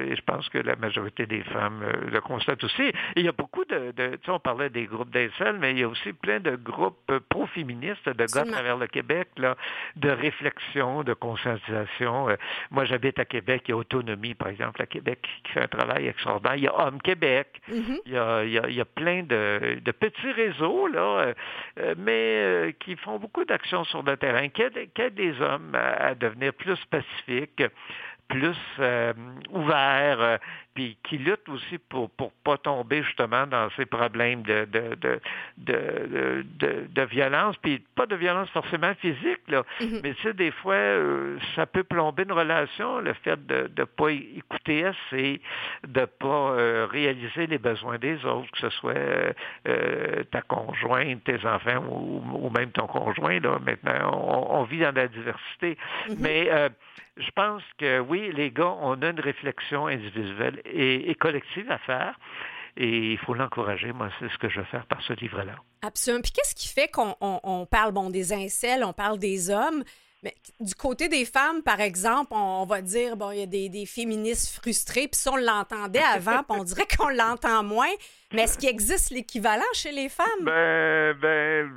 et 0.08 0.14
je 0.14 0.22
pense 0.22 0.48
que 0.50 0.58
la 0.58 0.76
majorité 0.76 1.26
des 1.26 1.42
femmes 1.44 1.84
le 2.10 2.20
constatent 2.20 2.62
aussi. 2.64 2.82
Et 2.82 2.94
il 3.16 3.24
y 3.24 3.28
a 3.28 3.32
beaucoup 3.32 3.64
de, 3.64 3.92
de 3.92 4.16
tu 4.16 4.26
sais, 4.26 4.30
on 4.30 4.40
parlait 4.40 4.70
des 4.70 4.84
groupes 4.84 5.10
d'incels, 5.10 5.58
mais 5.58 5.72
il 5.72 5.78
y 5.78 5.82
a 5.84 5.88
aussi 5.88 6.12
plein 6.12 6.40
de 6.40 6.56
groupes 6.56 7.12
pro-féministes 7.30 8.08
de 8.08 8.26
gars 8.26 8.42
à 8.42 8.44
travers 8.44 8.76
le 8.76 8.86
Québec, 8.86 9.28
là, 9.38 9.56
de 9.96 10.10
réflexion 10.10 10.65
de 10.74 11.14
conscientisation. 11.14 12.28
Euh, 12.28 12.36
moi, 12.70 12.84
j'habite 12.84 13.18
à 13.18 13.24
Québec, 13.24 13.62
il 13.66 13.70
y 13.70 13.74
a 13.74 13.76
Autonomie, 13.76 14.34
par 14.34 14.48
exemple, 14.48 14.82
à 14.82 14.86
Québec, 14.86 15.26
qui 15.44 15.52
fait 15.52 15.62
un 15.62 15.68
travail 15.68 16.06
extraordinaire. 16.06 16.56
Il 16.56 16.64
y 16.64 16.68
a 16.68 16.86
Homme 16.86 17.00
Québec, 17.00 17.60
mm-hmm. 17.70 18.00
il, 18.06 18.12
y 18.12 18.16
a, 18.16 18.44
il, 18.44 18.74
y 18.74 18.80
a, 18.80 18.84
plein 18.84 19.22
de, 19.22 19.80
petits 19.98 20.32
réseaux, 20.32 20.86
là, 20.88 21.00
euh, 21.00 21.34
euh, 21.80 21.94
mais 21.98 22.74
qui 22.80 22.96
font 22.96 23.18
beaucoup 23.18 23.44
d'actions 23.44 23.84
sur 23.84 24.02
le 24.02 24.16
terrain, 24.16 24.48
qui 24.48 24.62
aident, 24.62 25.14
des 25.14 25.40
hommes 25.40 25.74
à, 25.74 26.14
devenir 26.14 26.52
plus 26.52 26.78
pacifiques 26.90 27.62
plus 28.28 28.56
euh, 28.80 29.12
ouverts, 29.50 30.38
puis 30.76 30.96
qui 31.02 31.18
luttent 31.18 31.48
aussi 31.48 31.78
pour 31.88 32.10
pour 32.10 32.30
pas 32.44 32.56
tomber 32.58 33.02
justement 33.02 33.46
dans 33.48 33.68
ces 33.76 33.86
problèmes 33.86 34.42
de 34.42 34.66
de 34.66 34.94
de 34.94 35.20
de, 35.56 36.44
de, 36.60 36.86
de 36.90 37.02
violence, 37.02 37.56
puis 37.56 37.82
pas 37.96 38.06
de 38.06 38.14
violence 38.14 38.48
forcément 38.50 38.94
physique 39.00 39.40
là, 39.48 39.64
Mhm. 39.80 40.00
mais 40.04 40.14
tu 40.14 40.22
sais 40.22 40.32
des 40.34 40.52
fois 40.52 40.74
euh, 40.74 41.38
ça 41.56 41.66
peut 41.66 41.82
plomber 41.82 42.22
une 42.24 42.32
relation, 42.32 43.00
le 43.00 43.14
fait 43.14 43.44
de 43.46 43.66
de 43.74 43.84
pas 43.84 44.10
écouter 44.12 44.84
assez, 44.84 45.40
de 45.88 46.04
pas 46.04 46.50
euh, 46.52 46.86
réaliser 46.90 47.46
les 47.48 47.58
besoins 47.58 47.98
des 47.98 48.24
autres, 48.24 48.50
que 48.52 48.58
ce 48.58 48.70
soit 48.70 48.92
euh, 48.96 49.32
euh, 49.66 50.22
ta 50.30 50.42
conjointe, 50.42 51.24
tes 51.24 51.44
enfants 51.46 51.82
ou, 51.90 52.22
ou 52.46 52.50
même 52.50 52.70
ton 52.70 52.86
conjoint 52.86 53.40
là. 53.40 53.58
Maintenant, 53.64 54.10
on, 54.12 54.60
on 54.60 54.62
vit 54.64 54.80
dans 54.80 54.94
la 54.94 55.08
diversité, 55.08 55.78
Mhm. 56.08 56.16
mais 56.20 56.48
euh, 56.50 56.68
je 57.18 57.30
pense 57.34 57.62
que 57.78 57.98
oui, 58.00 58.30
les 58.34 58.50
gars, 58.50 58.74
on 58.82 59.00
a 59.00 59.08
une 59.08 59.20
réflexion 59.20 59.86
individuelle 59.86 60.60
et, 60.72 61.10
et 61.10 61.14
collective 61.14 61.70
à 61.70 61.78
faire. 61.78 62.18
Et 62.76 63.12
il 63.12 63.18
faut 63.18 63.32
l'encourager. 63.34 63.92
Moi, 63.92 64.10
c'est 64.20 64.28
ce 64.30 64.36
que 64.38 64.48
je 64.50 64.60
vais 64.60 64.66
faire 64.66 64.84
par 64.86 65.00
ce 65.02 65.14
livre-là. 65.14 65.54
Absolument. 65.82 66.20
Puis 66.22 66.32
qu'est-ce 66.32 66.54
qui 66.54 66.68
fait 66.68 66.88
qu'on 66.88 67.14
on- 67.20 67.40
on 67.42 67.64
parle 67.66 67.92
bon 67.92 68.10
des 68.10 68.32
incels, 68.34 68.84
on 68.84 68.92
parle 68.92 69.18
des 69.18 69.48
hommes, 69.50 69.82
mais 70.22 70.34
du 70.60 70.74
côté 70.74 71.08
des 71.08 71.24
femmes, 71.24 71.62
par 71.62 71.80
exemple, 71.80 72.32
on, 72.34 72.62
on 72.62 72.66
va 72.66 72.82
dire 72.82 73.16
bon, 73.16 73.30
il 73.30 73.38
y 73.38 73.42
a 73.42 73.46
des, 73.46 73.68
des 73.70 73.86
féministes 73.86 74.58
frustrées, 74.60 75.08
puis 75.08 75.18
ça 75.18 75.30
on 75.32 75.36
l'entendait 75.36 76.02
avant, 76.02 76.42
puis 76.42 76.58
on 76.60 76.64
dirait 76.64 76.86
qu'on 76.98 77.08
l'entend 77.08 77.62
moins. 77.62 77.92
Mais 78.32 78.42
est-ce 78.42 78.58
qu'il 78.58 78.68
existe 78.68 79.10
l'équivalent 79.10 79.62
chez 79.72 79.92
les 79.92 80.08
femmes? 80.10 80.26
Ben, 80.42 81.16
ben, 81.20 81.70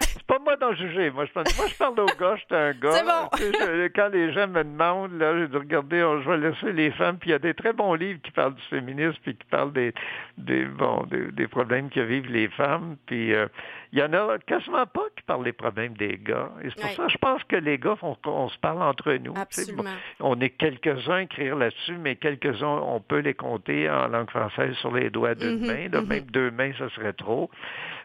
c'est 0.00 0.22
pas 0.24 0.38
moi 0.38 0.56
d'en 0.56 0.74
juger. 0.74 1.10
Moi, 1.10 1.24
je, 1.26 1.30
moi, 1.34 1.44
je 1.68 1.74
parle 1.76 1.98
aux 2.00 2.06
gars, 2.06 2.36
je 2.36 2.40
suis 2.44 2.54
un 2.54 2.72
gars. 2.72 2.92
C'est 2.92 3.04
bon. 3.04 3.28
Tu 3.36 3.42
sais, 3.42 3.52
je- 3.60 3.88
quand 3.88 4.08
les 4.08 4.32
gens 4.32 4.46
me 4.48 4.62
demandent, 4.64 5.18
là, 5.18 5.38
j'ai 5.38 5.48
dit, 5.48 5.56
regardez, 5.56 6.02
on- 6.02 6.20
je 6.22 6.30
vais 6.30 6.36
laisser 6.38 6.72
les 6.72 6.90
femmes. 6.92 7.18
Puis 7.18 7.30
il 7.30 7.32
y 7.32 7.36
a 7.36 7.38
des 7.38 7.54
très 7.54 7.72
bons 7.72 7.94
livres 7.94 8.20
qui 8.22 8.30
parlent 8.30 8.54
du 8.54 8.62
féminisme, 8.62 9.18
puis 9.22 9.34
qui 9.36 9.46
parlent 9.46 9.72
des, 9.72 9.92
des, 10.38 10.64
bon, 10.64 11.04
des, 11.10 11.32
des 11.32 11.48
problèmes 11.48 11.90
que 11.90 12.00
vivent 12.00 12.30
les 12.30 12.48
femmes. 12.48 12.96
Puis 13.06 13.34
euh, 13.34 13.46
il 13.92 13.98
y 13.98 14.02
en 14.02 14.12
a 14.12 14.38
quasiment 14.38 14.86
pas 14.86 15.02
qui 15.16 15.22
parlent 15.24 15.44
des 15.44 15.52
problèmes 15.52 15.94
des 15.94 16.18
gars. 16.22 16.50
Et 16.62 16.68
c'est 16.70 16.76
pour 16.80 16.84
Ouais. 16.90 16.96
ça, 16.96 17.08
je 17.08 17.18
pense 17.18 17.42
que 17.44 17.56
les 17.56 17.78
gars, 17.78 17.96
qu'on 18.22 18.48
se 18.48 18.58
parle 18.58 18.82
entre 18.82 19.12
nous. 19.14 19.34
Tu 19.50 19.62
sais, 19.62 19.72
bon, 19.72 19.82
Absolument. 19.82 19.96
on 20.20 20.40
est 20.40 20.50
quelques-uns 20.50 21.14
à 21.14 21.22
écrire 21.22 21.56
là-dessus, 21.56 21.96
mais 21.98 22.16
quelques-uns, 22.16 22.66
on 22.66 23.00
peut 23.00 23.18
les 23.18 23.34
compter 23.34 23.88
en 23.90 24.08
langue 24.08 24.30
française 24.30 24.74
sur 24.76 24.92
les 24.94 25.10
doigts 25.10 25.34
d'une 25.34 25.60
Mhm, 25.60 25.66
main. 25.66 25.88
là. 25.92 26.00
mhm. 26.02 26.08
Même 26.08 26.24
deux 26.30 26.50
mains, 26.50 26.72
ça 26.78 26.88
serait 26.90 27.12
trop. 27.12 27.50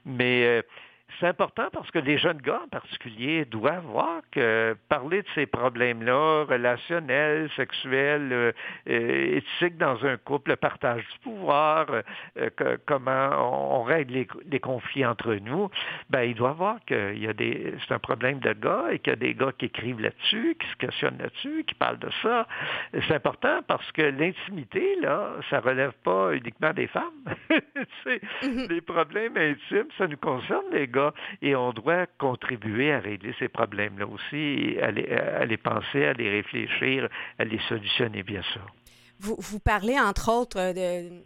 Mais 0.05 0.45
euh, 0.45 0.61
c'est 1.19 1.27
important 1.27 1.67
parce 1.71 1.89
que 1.91 1.99
les 1.99 2.17
jeunes 2.17 2.39
gars 2.41 2.61
en 2.65 2.67
particulier 2.67 3.45
doivent 3.45 3.85
voir 3.85 4.21
que 4.31 4.75
parler 4.89 5.21
de 5.21 5.27
ces 5.33 5.45
problèmes-là, 5.45 6.43
relationnels, 6.45 7.49
sexuels, 7.55 8.29
euh, 8.33 8.51
euh, 8.89 9.37
éthiques 9.37 9.77
dans 9.77 10.03
un 10.05 10.17
couple, 10.17 10.51
le 10.51 10.55
partage 10.57 11.03
du 11.13 11.19
pouvoir, 11.19 11.85
euh, 12.37 12.49
que- 12.57 12.77
comment 12.85 13.29
on, 13.31 13.79
on 13.79 13.83
règle 13.83 14.13
les, 14.13 14.27
les 14.51 14.59
conflits 14.59 15.05
entre 15.05 15.35
nous, 15.35 15.69
ben 16.09 16.23
ils 16.23 16.35
doivent 16.35 16.57
voir 16.57 16.77
qu'il 16.85 17.17
y 17.23 17.27
a 17.27 17.33
des 17.33 17.73
c'est 17.87 17.93
un 17.93 17.99
problème 17.99 18.39
de 18.39 18.51
gars 18.53 18.85
et 18.91 18.99
qu'il 18.99 19.11
y 19.11 19.13
a 19.13 19.17
des 19.17 19.33
gars 19.35 19.51
qui 19.57 19.65
écrivent 19.65 20.01
là-dessus, 20.01 20.57
qui 20.59 20.67
se 20.67 20.75
questionnent 20.75 21.17
là-dessus, 21.19 21.63
qui 21.65 21.75
parlent 21.75 21.99
de 21.99 22.09
ça. 22.23 22.47
C'est 23.07 23.13
important 23.15 23.61
parce 23.67 23.89
que 23.93 24.01
l'intimité, 24.01 24.95
là, 25.01 25.29
ça 25.49 25.59
relève 25.61 25.93
pas 26.03 26.33
uniquement 26.33 26.73
des 26.73 26.87
femmes. 26.87 27.23
C'est- 28.03 28.21
Mhm. 28.43 28.67
les 28.69 28.81
problèmes 28.81 29.37
intimes, 29.37 29.87
ça 29.97 30.07
nous 30.07 30.17
concerne, 30.17 30.65
les 30.71 30.87
gars, 30.87 30.94
et 31.41 31.55
on 31.55 31.71
doit 31.73 32.05
contribuer 32.17 32.91
à 32.91 32.99
régler 32.99 33.33
ces 33.39 33.47
problèmes-là 33.49 34.05
aussi, 34.07 34.77
à 34.81 34.91
les, 34.91 35.07
à 35.11 35.45
les 35.45 35.57
penser, 35.57 36.05
à 36.05 36.13
les 36.13 36.29
réfléchir, 36.29 37.07
à 37.39 37.43
les 37.43 37.59
solutionner, 37.69 38.23
bien 38.23 38.41
sûr. 38.53 38.65
Vous, 39.19 39.35
vous 39.39 39.59
parlez, 39.59 39.99
entre 39.99 40.31
autres, 40.31 40.59
euh, 40.59 40.73
de- 40.73 41.23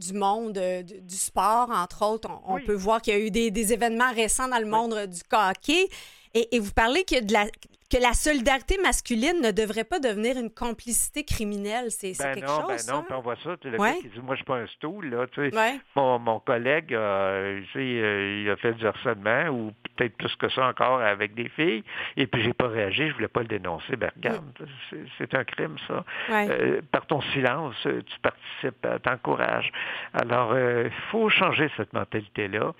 du 0.00 0.12
monde 0.12 0.56
euh, 0.58 0.82
du, 0.82 1.14
sport, 1.16 1.70
entre 1.70 2.04
autres. 2.04 2.28
On, 2.46 2.52
on 2.52 2.54
Oui. 2.56 2.64
peut 2.64 2.74
voir 2.74 3.02
qu'il 3.02 3.14
y 3.14 3.16
a 3.16 3.20
eu 3.20 3.30
des, 3.30 3.50
des 3.50 3.72
événements 3.72 4.12
récents 4.12 4.48
dans 4.48 4.58
le 4.60 4.66
monde 4.66 4.92
euh, 4.94 5.06
du 5.06 5.20
hockey. 5.32 5.88
Et, 6.34 6.54
et 6.56 6.58
vous 6.60 6.72
parlez 6.72 7.04
que, 7.04 7.24
de 7.24 7.32
la, 7.32 7.46
que 7.90 7.96
la 7.96 8.12
solidarité 8.12 8.76
masculine 8.82 9.40
ne 9.42 9.50
devrait 9.50 9.84
pas 9.84 9.98
devenir 9.98 10.36
une 10.38 10.50
complicité 10.50 11.24
criminelle. 11.24 11.90
C'est 11.90 12.12
Ben 12.18 12.34
quelque 12.34 12.46
non, 12.46 12.56
chose, 12.60 12.68
ben 12.68 12.78
ça? 12.78 12.92
non, 12.92 13.04
on 13.10 13.20
voit 13.20 13.36
ça, 13.36 13.56
le 13.64 13.78
Ouais. 13.78 13.92
gars 13.94 13.98
qui 14.02 14.08
dit, 14.08 14.20
moi, 14.20 14.34
je 14.34 14.38
suis 14.40 14.44
pas 14.44 14.56
un 14.58 14.66
stool, 14.66 15.06
là, 15.08 15.26
tu 15.28 15.48
sais. 15.50 15.56
Ouais. 15.56 15.80
Mon, 15.96 16.18
mon 16.18 16.38
collègue, 16.40 16.92
euh, 16.92 17.60
tu 17.72 17.72
sais, 17.72 17.78
euh, 17.78 18.42
il 18.44 18.50
a 18.50 18.56
fait 18.56 18.74
du 18.74 18.86
harcèlement, 18.86 19.46
ou 19.48 19.72
peut-être 19.96 20.16
plus 20.18 20.34
que 20.36 20.50
ça 20.50 20.66
encore 20.68 21.00
avec 21.00 21.34
des 21.34 21.48
filles, 21.48 21.82
et 22.18 22.26
puis 22.26 22.42
j'ai 22.42 22.52
pas 22.52 22.68
réagi, 22.68 23.08
je 23.08 23.14
voulais 23.14 23.28
pas 23.28 23.40
le 23.40 23.48
dénoncer. 23.48 23.96
Ben 23.96 24.10
regarde, 24.14 24.44
c'est- 24.90 24.96
c'est 25.16 25.34
un 25.34 25.44
crime, 25.44 25.76
ça. 25.88 26.04
Ouais. 26.28 26.46
Euh, 26.50 26.80
par 26.92 27.06
ton 27.06 27.22
silence, 27.32 27.74
tu 27.82 28.18
participes, 28.20 28.86
t'encourages. 29.02 29.72
Alors, 30.12 30.56
il 30.58 30.90
faut 31.10 31.30
changer 31.30 31.70
cette 31.78 31.94
mentalité-là, 31.94 32.74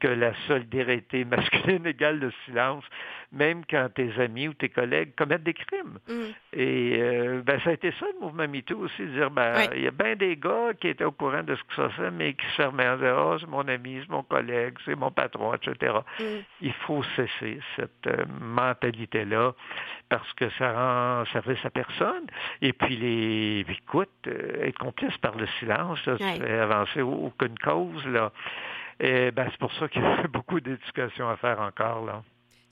que 0.00 0.08
la 0.08 0.32
solidarité 0.48 1.24
masculine 1.76 1.86
égale 1.86 2.18
le 2.18 2.32
silence, 2.44 2.84
même 3.32 3.62
quand 3.68 3.88
tes 3.94 4.10
amis 4.20 4.48
ou 4.48 4.53
tes 4.54 4.68
collègues 4.68 5.14
commettent 5.16 5.42
des 5.42 5.54
crimes. 5.54 5.98
Mm. 6.08 6.12
Et 6.52 6.98
euh, 7.00 7.42
ben, 7.44 7.60
ça 7.60 7.70
a 7.70 7.72
été 7.74 7.90
ça, 7.92 8.06
le 8.14 8.20
mouvement 8.20 8.46
MeToo 8.48 8.78
aussi, 8.78 9.02
de 9.02 9.06
dire, 9.08 9.30
ben, 9.30 9.68
il 9.74 9.82
y 9.82 9.86
a 9.86 9.90
bien 9.90 10.16
des 10.16 10.36
gars 10.36 10.72
qui 10.80 10.88
étaient 10.88 11.04
au 11.04 11.12
courant 11.12 11.42
de 11.42 11.54
ce 11.54 11.62
que 11.64 11.74
ça 11.76 11.88
fait, 11.90 12.10
mais 12.10 12.34
qui 12.34 12.46
se 12.46 12.52
fermaient 12.56 12.88
en 12.88 12.96
disant, 12.96 13.32
ah, 13.32 13.36
c'est 13.40 13.48
mon 13.48 13.66
ami, 13.68 13.98
c'est 14.02 14.10
mon 14.10 14.22
collègue, 14.22 14.74
c'est 14.84 14.94
mon 14.96 15.10
patron, 15.10 15.54
etc. 15.54 15.94
Mm. 16.20 16.24
Il 16.62 16.72
faut 16.86 17.02
cesser 17.16 17.60
cette 17.76 18.06
euh, 18.06 18.24
mentalité-là 18.40 19.52
parce 20.08 20.32
que 20.34 20.48
ça 20.58 20.72
rend 20.72 21.24
service 21.32 21.64
à 21.64 21.70
personne. 21.70 22.26
Et 22.62 22.72
puis, 22.72 22.96
les, 22.96 23.64
écoute, 23.68 24.10
euh, 24.26 24.64
être 24.66 24.78
complice 24.78 25.16
par 25.18 25.36
le 25.36 25.46
silence, 25.58 26.04
Ouais. 26.06 26.16
tu 26.18 26.40
fais 26.42 26.58
avancer 26.58 27.00
au- 27.02 27.26
aucune 27.26 27.58
cause, 27.58 28.06
là. 28.06 28.30
Et 29.00 29.30
ben, 29.32 29.48
c'est 29.50 29.58
pour 29.58 29.72
ça 29.74 29.88
qu'il 29.88 30.02
y 30.02 30.04
a 30.04 30.22
beaucoup 30.32 30.60
d'éducation 30.60 31.28
à 31.28 31.36
faire 31.36 31.60
encore, 31.60 32.04
là. 32.06 32.22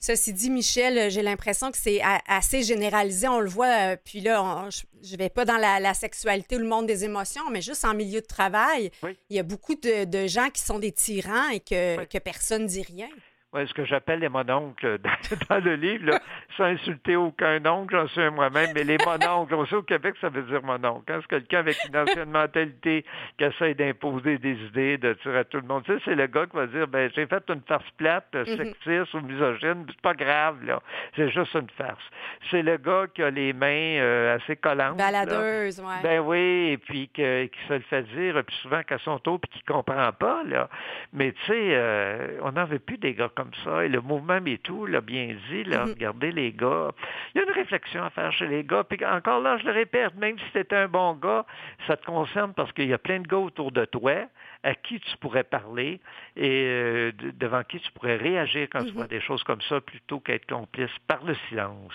Ceci 0.05 0.33
dit, 0.33 0.49
Michel, 0.49 0.97
euh, 0.97 1.09
j'ai 1.09 1.21
l'impression 1.21 1.71
que 1.71 1.77
c'est 1.77 2.01
assez 2.27 2.61
généralisé. 2.61 3.25
On 3.29 3.39
le 3.39 3.47
voit, 3.49 3.93
euh, 3.93 3.95
puis 4.03 4.19
là, 4.19 4.43
on- 4.43 4.69
je- 4.69 4.81
je 5.01 5.15
vais 5.15 5.29
pas 5.29 5.45
dans 5.45 5.55
la, 5.55 5.79
la 5.79 5.93
sexualité 5.93 6.57
ou 6.57 6.59
le 6.59 6.67
monde 6.67 6.87
des 6.87 7.05
émotions, 7.05 7.49
mais 7.49 7.61
juste 7.61 7.85
en 7.85 7.93
milieu 7.93 8.19
de 8.19 8.25
travail, 8.25 8.91
Oui. 9.01 9.17
il 9.29 9.37
y 9.37 9.39
a 9.39 9.43
beaucoup 9.43 9.75
de, 9.75 10.03
de 10.03 10.27
gens 10.27 10.49
qui 10.49 10.61
sont 10.61 10.77
des 10.77 10.91
tyrans 10.91 11.47
et 11.53 11.61
que, 11.61 11.99
Oui. 11.99 12.07
que 12.09 12.17
personne 12.17 12.65
dit 12.67 12.81
rien. 12.81 13.07
Ouais, 13.53 13.67
ce 13.67 13.73
que 13.73 13.85
j'appelle 13.85 14.19
les 14.19 14.29
mononcles 14.29 14.97
dans, 15.03 15.11
dans 15.49 15.63
le 15.63 15.75
livre, 15.75 16.07
là, 16.07 16.19
sans 16.57 16.63
insulter 16.65 17.15
aucun 17.15 17.63
oncle, 17.65 17.95
j'en 17.95 18.07
suis 18.07 18.21
un 18.21 18.31
moi-même, 18.31 18.69
mais 18.73 18.83
les 18.83 18.97
mononcles, 19.05 19.53
aussi 19.55 19.75
au 19.75 19.83
Québec, 19.83 20.15
ça 20.19 20.29
veut 20.29 20.41
dire 20.43 20.63
mononcle. 20.63 21.11
Hein? 21.11 21.19
C'est 21.21 21.27
quelqu'un 21.27 21.59
avec 21.59 21.77
une 21.87 21.95
ancienne 21.97 22.31
mentalité 22.31 23.05
qui 23.37 23.43
essaie 23.43 23.73
d'imposer 23.75 24.39
des 24.39 24.53
idées, 24.67 24.97
de 24.97 25.13
tirer 25.13 25.39
à 25.39 25.43
tout 25.43 25.57
le 25.57 25.67
monde. 25.67 25.83
Tu 25.85 25.93
sais, 25.93 25.99
c'est 26.05 26.15
le 26.15 26.25
gars 26.27 26.45
qui 26.47 26.55
va 26.55 26.65
dire, 26.67 26.87
ben, 26.87 27.11
j'ai 27.15 27.27
fait 27.27 27.43
une 27.49 27.61
farce 27.67 27.89
plate, 27.97 28.25
euh, 28.35 28.43
Mhm. 28.47 28.57
sexiste 28.57 29.13
ou 29.13 29.21
misogyne, 29.21 29.85
c'est 29.87 30.01
pas 30.01 30.13
grave, 30.15 30.63
là. 30.65 30.81
C'est 31.15 31.29
juste 31.29 31.53
une 31.53 31.69
farce. 31.77 32.03
C'est 32.49 32.63
le 32.63 32.77
gars 32.77 33.05
qui 33.13 33.21
a 33.21 33.29
les 33.29 33.53
mains 33.53 33.67
euh, 33.99 34.35
assez 34.35 34.55
collantes. 34.55 34.97
là. 34.97 35.11
Baladeuse, 35.11 35.79
ouais. 35.79 36.01
Ben 36.01 36.19
oui, 36.21 36.69
et 36.71 36.77
puis 36.79 37.07
que, 37.09 37.45
qui 37.45 37.59
se 37.67 37.73
le 37.73 37.79
fait 37.81 38.01
dire 38.03 38.43
plus 38.43 38.55
souvent 38.63 38.81
qu'à 38.81 38.97
son 38.97 39.19
tour, 39.19 39.39
puis 39.39 39.51
qui 39.51 39.63
comprend 39.63 40.11
pas, 40.11 40.41
là. 40.45 40.69
Mais 41.13 41.31
tu 41.33 41.39
sais, 41.45 41.53
euh, 41.75 42.39
on 42.41 42.51
n'en 42.53 42.65
veut 42.65 42.79
plus 42.79 42.97
des 42.97 43.13
gars 43.13 43.29
comme 43.35 43.42
ça. 43.63 43.85
Et 43.85 43.89
le 43.89 44.01
mouvement 44.01 44.39
MeToo 44.41 44.85
l'a 44.85 45.01
bien 45.01 45.35
dit, 45.49 45.63
là, 45.63 45.85
Mhm. 45.85 45.91
regardez 45.93 46.31
les 46.31 46.51
gars. 46.51 46.91
Il 47.33 47.39
y 47.39 47.41
a 47.41 47.47
une 47.47 47.53
réflexion 47.53 48.03
à 48.03 48.09
faire 48.09 48.31
chez 48.33 48.47
les 48.47 48.63
gars. 48.63 48.83
Puis 48.83 49.03
encore 49.05 49.39
là, 49.41 49.57
je 49.57 49.65
le 49.65 49.71
répète, 49.71 50.15
même 50.15 50.37
si 50.39 50.45
tu 50.65 50.75
un 50.75 50.87
bon 50.87 51.13
gars, 51.15 51.45
ça 51.87 51.97
te 51.97 52.05
concerne 52.05 52.53
parce 52.53 52.71
qu'il 52.73 52.87
y 52.87 52.93
a 52.93 52.97
plein 52.97 53.19
de 53.19 53.27
gars 53.27 53.37
autour 53.37 53.71
de 53.71 53.85
toi 53.85 54.27
à 54.63 54.75
qui 54.75 54.99
tu 54.99 55.17
pourrais 55.17 55.43
parler 55.43 55.99
et 56.35 56.65
euh, 56.67 57.11
de- 57.11 57.31
devant 57.31 57.63
qui 57.63 57.79
tu 57.79 57.91
pourrais 57.91 58.15
réagir 58.15 58.67
quand 58.71 58.79
tu 58.79 58.89
Mhm. 58.91 58.93
vois 58.95 59.07
des 59.07 59.19
choses 59.21 59.43
comme 59.43 59.61
ça 59.61 59.81
plutôt 59.81 60.19
qu'être 60.19 60.45
complice 60.47 60.91
par 61.07 61.23
le 61.23 61.35
silence. 61.49 61.91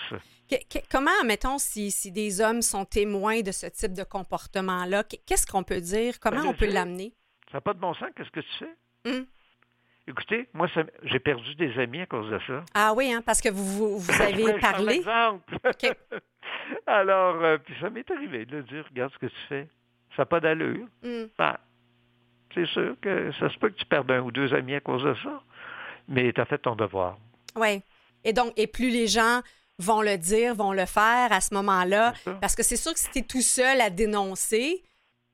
Que- 0.49 0.55
que- 0.79 0.85
comment, 0.91 1.11
mettons, 1.25 1.57
si, 1.57 1.91
si 1.91 2.11
des 2.11 2.41
hommes 2.41 2.61
sont 2.61 2.85
témoins 2.85 3.41
de 3.41 3.51
ce 3.51 3.67
type 3.67 3.93
de 3.93 4.03
comportement-là, 4.03 5.03
qu- 5.03 5.17
qu'est-ce 5.25 5.45
qu'on 5.47 5.63
peut 5.63 5.81
dire? 5.81 6.19
Comment 6.19 6.41
Ben, 6.41 6.47
on 6.49 6.53
peut 6.53 6.65
sais. 6.67 6.71
l'amener? 6.73 7.13
Ça 7.51 7.57
n'a 7.57 7.61
pas 7.61 7.73
de 7.73 7.79
bon 7.79 7.93
sens, 7.95 8.09
qu'est-ce 8.15 8.29
que 8.31 8.39
tu 8.41 8.57
fais? 8.59 9.09
Hum. 9.09 9.25
Écoutez, 10.09 10.49
moi, 10.53 10.67
j'ai 11.03 11.19
perdu 11.19 11.53
des 11.53 11.77
amis 11.79 12.01
à 12.01 12.07
cause 12.07 12.31
de 12.31 12.39
ça. 12.47 12.65
Ah 12.73 12.93
oui, 12.95 13.13
hein, 13.13 13.21
parce 13.23 13.41
que 13.41 13.49
vous, 13.49 13.99
vous, 13.99 14.11
avez 14.21 14.43
je 14.43 14.59
parlé. 14.59 15.03
Alors, 16.87 17.35
euh, 17.43 17.57
puis 17.59 17.75
ça 17.79 17.91
m'est 17.91 18.09
arrivé 18.09 18.45
de 18.45 18.61
dire, 18.61 18.83
regarde 18.89 19.13
ce 19.13 19.19
que 19.19 19.27
tu 19.27 19.41
fais. 19.47 19.67
Ça 20.15 20.23
n'a 20.23 20.25
pas 20.25 20.39
d'allure. 20.39 20.87
Hum. 21.03 21.29
Ben, 21.37 21.55
c'est 22.55 22.65
sûr 22.65 22.95
que 22.99 23.31
ça 23.39 23.49
se 23.51 23.57
peut 23.59 23.69
que 23.69 23.77
tu 23.77 23.85
perdes 23.85 24.09
un 24.09 24.21
ou 24.21 24.31
deux 24.31 24.51
amis 24.55 24.73
à 24.73 24.79
cause 24.79 25.03
de 25.03 25.13
ça, 25.21 25.43
mais 26.07 26.33
tu 26.33 26.41
as 26.41 26.45
fait 26.45 26.57
ton 26.57 26.75
devoir. 26.75 27.19
Oui. 27.55 27.83
Et 28.23 28.33
donc, 28.33 28.51
et 28.57 28.65
plus 28.65 28.89
les 28.89 29.05
gens 29.05 29.41
vont 29.77 30.01
le 30.01 30.17
dire, 30.17 30.55
vont 30.55 30.73
le 30.73 30.87
faire 30.87 31.31
à 31.31 31.39
ce 31.39 31.53
moment-là, 31.53 32.13
parce 32.41 32.55
que 32.55 32.63
c'est 32.63 32.77
sûr 32.77 32.93
que 32.93 32.99
si 32.99 33.11
tu 33.11 33.19
es 33.19 33.21
tout 33.21 33.43
seul 33.43 33.79
à 33.79 33.91
dénoncer, 33.91 34.83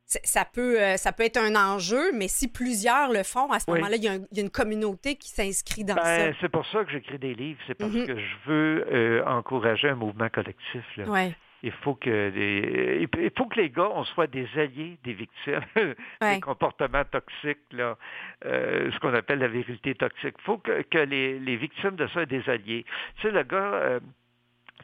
ça 0.05 0.45
peut, 0.45 0.79
euh, 0.81 0.97
ça 0.97 1.11
peut 1.11 1.23
être 1.23 1.37
un 1.37 1.55
enjeu, 1.55 2.11
mais 2.13 2.27
si 2.27 2.47
plusieurs 2.51 3.11
le 3.11 3.23
font, 3.23 3.51
à 3.51 3.59
ce 3.59 3.65
Oui. 3.69 3.77
moment-là, 3.79 3.95
il 3.97 4.03
y, 4.03 4.07
a 4.07 4.11
un- 4.13 4.25
il 4.31 4.37
y 4.37 4.39
a 4.39 4.43
une 4.43 4.51
communauté 4.51 5.15
qui 5.15 5.29
s'inscrit 5.29 5.83
dans 5.83 5.95
Ben, 5.95 6.03
ça. 6.33 6.37
c'est 6.41 6.49
pour 6.49 6.65
ça 6.67 6.83
que 6.85 6.91
j'écris 6.91 7.17
des 7.19 7.33
livres. 7.33 7.59
C'est 7.67 7.73
parce 7.75 7.91
Mhm. 7.91 8.05
que 8.07 8.15
je 8.17 8.35
veux 8.45 8.85
euh, 8.91 9.25
encourager 9.25 9.89
un 9.89 9.95
mouvement 9.95 10.29
collectif. 10.29 10.83
là. 10.97 11.29
Il 11.63 11.71
faut 11.71 11.95
que 11.95 12.31
les, 12.35 13.07
il 13.17 13.31
faut 13.35 13.47
que 13.47 13.59
les 13.59 13.71
gars, 13.71 13.89
on 13.95 14.03
soit 14.03 14.27
des 14.27 14.47
alliés 14.55 14.99
des 15.03 15.13
victimes 15.13 15.61
des 16.21 16.39
comportements 16.39 17.03
toxiques, 17.05 17.57
là, 17.71 17.97
euh, 18.45 18.91
ce 18.91 18.99
qu'on 18.99 19.13
appelle 19.15 19.39
la 19.39 19.47
virilité 19.47 19.95
toxique. 19.95 20.35
Il 20.37 20.43
faut 20.43 20.59
que, 20.59 20.83
que 20.83 20.99
les, 20.99 21.39
les, 21.39 21.55
victimes 21.55 21.95
de 21.95 22.05
ça 22.07 22.13
soient 22.13 22.25
des 22.27 22.47
alliés. 22.47 22.85
Tu 23.15 23.23
sais, 23.23 23.31
le 23.31 23.41
gars... 23.43 23.57
Euh, 23.57 23.99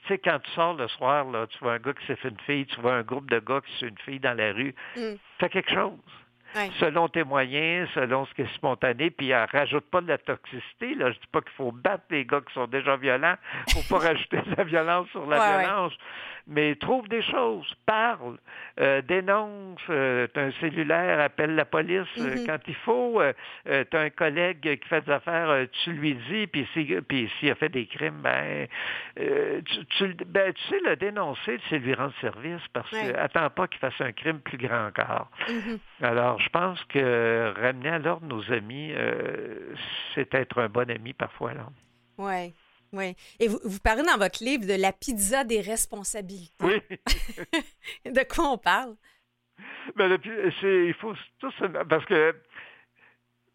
tu 0.01 0.07
sais, 0.07 0.17
quand 0.17 0.39
tu 0.39 0.51
sors 0.51 0.73
le 0.73 0.87
soir, 0.87 1.25
là, 1.25 1.47
tu 1.47 1.57
vois 1.59 1.73
un 1.73 1.79
gars 1.79 1.93
qui 1.93 2.05
s'est 2.05 2.15
fait 2.15 2.29
une 2.29 2.39
fille, 2.39 2.65
tu 2.65 2.81
vois 2.81 2.95
un 2.95 3.03
groupe 3.03 3.29
de 3.29 3.39
gars 3.39 3.61
qui 3.61 3.79
s'est 3.79 3.87
une 3.87 3.97
fille 3.99 4.19
dans 4.19 4.35
la 4.37 4.51
rue, 4.53 4.73
mm. 4.95 5.15
fais 5.39 5.49
quelque 5.49 5.73
chose 5.73 5.91
selon 6.79 7.07
tes 7.07 7.23
moyens, 7.23 7.89
selon 7.93 8.25
ce 8.25 8.33
qui 8.33 8.41
est 8.41 8.55
spontané, 8.55 9.09
puis 9.09 9.29
elle 9.29 9.47
rajoute 9.51 9.85
pas 9.89 10.01
de 10.01 10.07
la 10.07 10.17
toxicité. 10.17 10.95
Là. 10.95 11.11
Je 11.11 11.19
dis 11.19 11.27
pas 11.31 11.41
qu'il 11.41 11.51
faut 11.51 11.71
battre 11.71 12.03
les 12.09 12.25
gars 12.25 12.41
qui 12.41 12.53
sont 12.53 12.67
déjà 12.67 12.95
violents. 12.97 13.35
faut 13.73 13.97
pas 13.97 14.05
rajouter 14.07 14.37
de 14.37 14.55
la 14.55 14.63
violence 14.63 15.07
sur 15.09 15.25
la 15.25 15.59
violence. 15.59 15.93
Mais 16.47 16.75
trouve 16.75 17.07
des 17.07 17.21
choses, 17.21 17.71
parle, 17.85 18.37
euh, 18.79 19.01
dénonce, 19.03 19.79
euh, 19.89 20.27
tu 20.33 20.39
as 20.39 20.43
un 20.43 20.51
cellulaire, 20.59 21.19
appelle 21.19 21.55
la 21.55 21.65
police 21.65 22.07
euh, 22.17 22.35
mm-hmm. 22.35 22.45
quand 22.45 22.57
il 22.67 22.75
faut, 22.75 23.21
tu 23.65 23.97
as 23.97 23.99
un 23.99 24.09
collègue 24.09 24.79
qui 24.79 24.87
fait 24.87 25.01
des 25.01 25.11
affaires, 25.11 25.67
tu 25.83 25.91
lui 25.91 26.15
dis, 26.29 26.47
puis 26.47 26.67
s'il 26.73 27.51
a 27.51 27.55
fait 27.55 27.69
des 27.69 27.85
crimes, 27.85 28.21
ben 28.21 28.67
tu, 29.15 30.15
ben, 30.25 30.51
tu 30.53 30.61
sais 30.67 30.79
le 30.83 30.95
dénoncer, 30.95 31.59
c'est 31.69 31.77
lui 31.77 31.93
rendre 31.93 32.13
service 32.21 32.61
parce 32.73 32.89
que 32.89 33.17
attends 33.17 33.49
pas 33.49 33.67
qu'il 33.67 33.79
fasse 33.79 33.99
un 33.99 34.11
crime 34.11 34.39
plus 34.39 34.57
grand 34.57 34.87
encore. 34.87 35.29
Mm-hmm. 35.47 35.79
Alors, 36.01 36.40
je 36.43 36.49
pense 36.49 36.83
que 36.85 37.53
ramener 37.59 37.89
à 37.89 37.99
l'ordre 37.99 38.25
nos 38.25 38.51
amis, 38.51 38.91
euh, 38.93 39.73
c'est 40.13 40.33
être 40.33 40.59
un 40.59 40.69
bon 40.69 40.89
ami 40.89 41.13
parfois. 41.13 41.51
Oui. 42.17 42.53
Oui. 42.93 43.15
Et 43.39 43.47
vous, 43.47 43.59
vous, 43.63 43.79
parlez 43.79 44.03
dans 44.03 44.17
votre 44.17 44.43
livre 44.43 44.65
de 44.65 44.79
la 44.79 44.91
pizza 44.91 45.43
des 45.43 45.61
responsabilités. 45.61 46.53
Oui. 46.63 46.81
de 48.05 48.23
quoi 48.27 48.51
on 48.51 48.57
parle? 48.57 48.95
Ben, 49.95 50.17
il 50.63 50.93
faut 50.95 51.13
tout 51.39 51.51
parce 51.89 52.05
que 52.05 52.35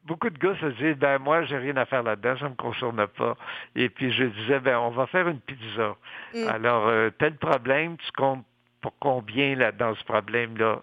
beaucoup 0.05 0.31
de 0.31 0.38
gars 0.38 0.57
se 0.61 0.66
disent 0.66 0.96
ben 0.96 1.18
moi 1.18 1.44
j'ai 1.44 1.59
rien 1.59 1.77
à 1.77 1.85
faire 1.85 2.03
là-dedans, 2.03 2.37
ça 2.38 2.49
me 2.49 2.55
concerne 2.55 3.07
pas. 3.07 3.37
Et 3.75 3.88
puis 3.88 4.12
je 4.12 4.25
disais 4.25 4.61
ben 4.61 4.79
on 4.79 4.90
va 4.90 5.07
faire 5.07 5.29
une 5.29 5.40
pizza. 5.40 5.96
Mm. 6.35 6.49
Alors 6.49 6.87
euh, 6.88 7.11
tel 7.18 7.37
problème, 7.37 7.96
tu 7.99 8.12
comptes 8.12 8.44
pour 8.81 8.94
combien 8.99 9.57
là 9.57 9.72
dans 9.72 9.94
ce 9.94 10.05
problème 10.05 10.57
là 10.57 10.83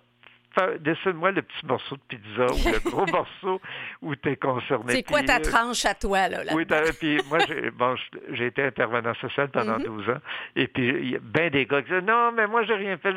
dessine-moi 0.80 1.32
le 1.32 1.42
petit 1.42 1.66
morceau 1.66 1.96
de 1.96 2.02
pizza 2.08 2.46
ou 2.46 2.72
le 2.72 2.90
gros 2.90 3.06
morceau 3.12 3.62
où 4.02 4.16
tu 4.16 4.30
es 4.30 4.36
concerné. 4.36 4.94
C'est 4.94 5.04
quoi 5.04 5.24
ta 5.24 5.38
euh, 5.38 5.40
tranche 5.40 5.86
à 5.86 5.96
toi, 5.96 6.28
là? 6.28 6.40
oui, 6.54 6.66
puis 7.00 7.20
moi, 7.30 7.40
j'ai, 7.48 7.72
bon, 7.72 7.96
j'ai 8.32 8.48
été 8.48 8.64
intervenant 8.64 9.14
social 9.16 9.50
pendant 9.50 9.78
12 9.80 10.06
mm-hmm. 10.06 10.12
ans. 10.12 10.20
Et 10.56 10.68
puis, 10.68 10.88
il 10.88 11.12
y 11.12 11.16
a 11.16 11.20
bien 11.20 11.50
des 11.50 11.66
gars 11.66 11.82
qui 11.82 11.92
disent 11.92 12.04
Non, 12.04 12.32
mais 12.32 12.48
moi, 12.48 12.64
j'ai 12.64 12.76
rien 12.76 12.98
fait. 12.98 13.14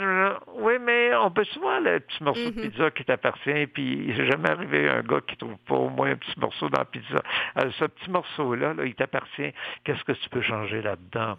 Oui, 0.55 0.75
mais 0.81 1.14
on 1.16 1.31
peut 1.31 1.44
se 1.44 1.59
voir 1.59 1.81
le 1.81 2.01
petit 2.01 2.22
morceau 2.22 2.51
de 2.51 2.61
mm-hmm. 2.61 2.70
pizza 2.70 2.90
qui 2.90 3.05
t'appartient. 3.05 3.66
Puis, 3.66 4.05
il 4.09 4.16
n'est 4.16 4.31
jamais 4.31 4.51
arrivé 4.51 4.88
un 4.88 5.03
gars 5.03 5.20
qui 5.27 5.37
trouve 5.37 5.57
pas 5.66 5.77
au 5.77 5.88
moins 5.88 6.11
un 6.11 6.16
petit 6.16 6.38
morceau 6.38 6.68
dans 6.68 6.79
la 6.79 6.85
pizza. 6.85 7.22
Alors, 7.55 7.72
ce 7.75 7.85
petit 7.85 8.11
morceau-là, 8.11 8.75
là, 8.75 8.85
il 8.85 8.94
t'appartient. 8.94 9.53
Qu'est-ce 9.85 10.05
que 10.05 10.12
tu 10.12 10.29
peux 10.31 10.42
changer 10.42 10.83
là-dedans? 10.83 11.37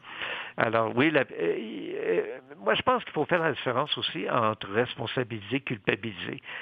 Alors, 0.57 0.91
oui, 0.95 1.12
la, 1.12 1.21
euh, 1.21 1.25
euh, 1.39 2.21
moi, 2.63 2.73
je 2.73 2.81
pense 2.81 3.03
qu'il 3.03 3.13
faut 3.13 3.25
faire 3.25 3.41
la 3.41 3.51
différence 3.51 3.95
aussi 3.97 4.27
entre 4.29 4.71
responsabiliser, 4.71 5.60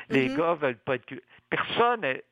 Les 0.09 0.29
mm-hmm. 0.29 0.37
gars 0.37 0.53
veulent 0.55 0.77
pas 0.77 0.95
être 0.95 1.05
personne 1.55 2.01
n'est 2.01 2.23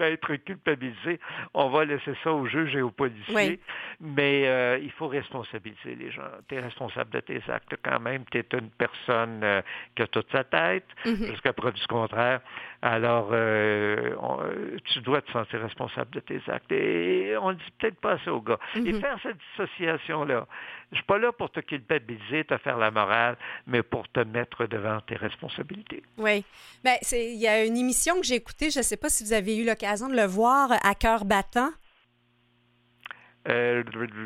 être 0.12 0.34
culpabilisé. 0.36 1.20
On 1.52 1.68
va 1.68 1.84
laisser 1.84 2.12
ça 2.22 2.32
aux 2.32 2.46
juges 2.46 2.74
et 2.74 2.82
aux 2.82 2.90
policiers. 2.90 3.60
Mais 4.00 4.46
euh, 4.46 4.78
il 4.82 4.90
faut 4.92 5.08
responsabiliser 5.08 5.94
les 5.94 6.10
gens. 6.10 6.22
Tu 6.48 6.56
es 6.56 6.60
responsable 6.60 7.10
de 7.10 7.20
tes 7.20 7.42
actes 7.48 7.74
quand 7.82 8.00
même. 8.00 8.24
Tu 8.30 8.38
es 8.38 8.46
une 8.52 8.70
personne 8.70 9.40
euh, 9.42 9.62
qui 9.94 10.02
a 10.02 10.06
toute 10.06 10.30
sa 10.32 10.44
tête, 10.44 10.86
mm-hmm. 11.04 11.30
jusqu'à 11.30 11.52
preuve 11.52 11.74
du 11.74 11.86
contraire. 11.86 12.40
Alors, 12.82 13.30
euh, 13.32 14.76
tu 14.84 15.00
dois 15.00 15.22
te 15.22 15.30
sentir 15.30 15.60
responsable 15.60 16.10
de 16.10 16.20
tes 16.20 16.40
actes. 16.48 16.70
Et 16.72 17.34
on 17.40 17.50
ne 17.50 17.54
dit 17.54 17.72
peut-être 17.78 18.00
pas 18.00 18.12
assez 18.12 18.30
aux 18.30 18.42
gars. 18.42 18.58
Et 18.74 18.80
mm-hmm. 18.80 19.00
faire 19.00 19.18
cette 19.22 19.38
dissociation-là. 19.56 20.46
Je 20.90 20.96
ne 20.96 20.96
suis 20.96 21.06
pas 21.06 21.18
là 21.18 21.32
pour 21.32 21.50
te 21.50 21.60
culpabiliser, 21.60 22.44
te 22.44 22.56
faire 22.58 22.78
la 22.78 22.90
morale, 22.90 23.36
mais 23.66 23.82
pour 23.82 24.08
te 24.08 24.20
mettre 24.20 24.66
devant 24.66 25.00
tes 25.00 25.16
responsabilités. 25.16 26.02
Oui. 26.18 26.44
Bien, 26.84 26.94
il 27.12 27.40
y 27.40 27.48
a 27.48 27.64
une 27.64 27.76
émission 27.76 28.20
que 28.20 28.26
j'ai 28.26 28.36
écoutée, 28.36 28.63
je 28.70 28.78
ne 28.78 28.82
sais 28.82 28.96
pas 28.96 29.08
si 29.08 29.24
vous 29.24 29.32
avez 29.32 29.56
eu 29.56 29.64
l'occasion 29.64 30.08
de 30.08 30.16
le 30.16 30.26
voir, 30.26 30.72
à 30.82 30.94
cœur 30.94 31.24
battant. 31.24 31.70
Euh, 33.46 33.82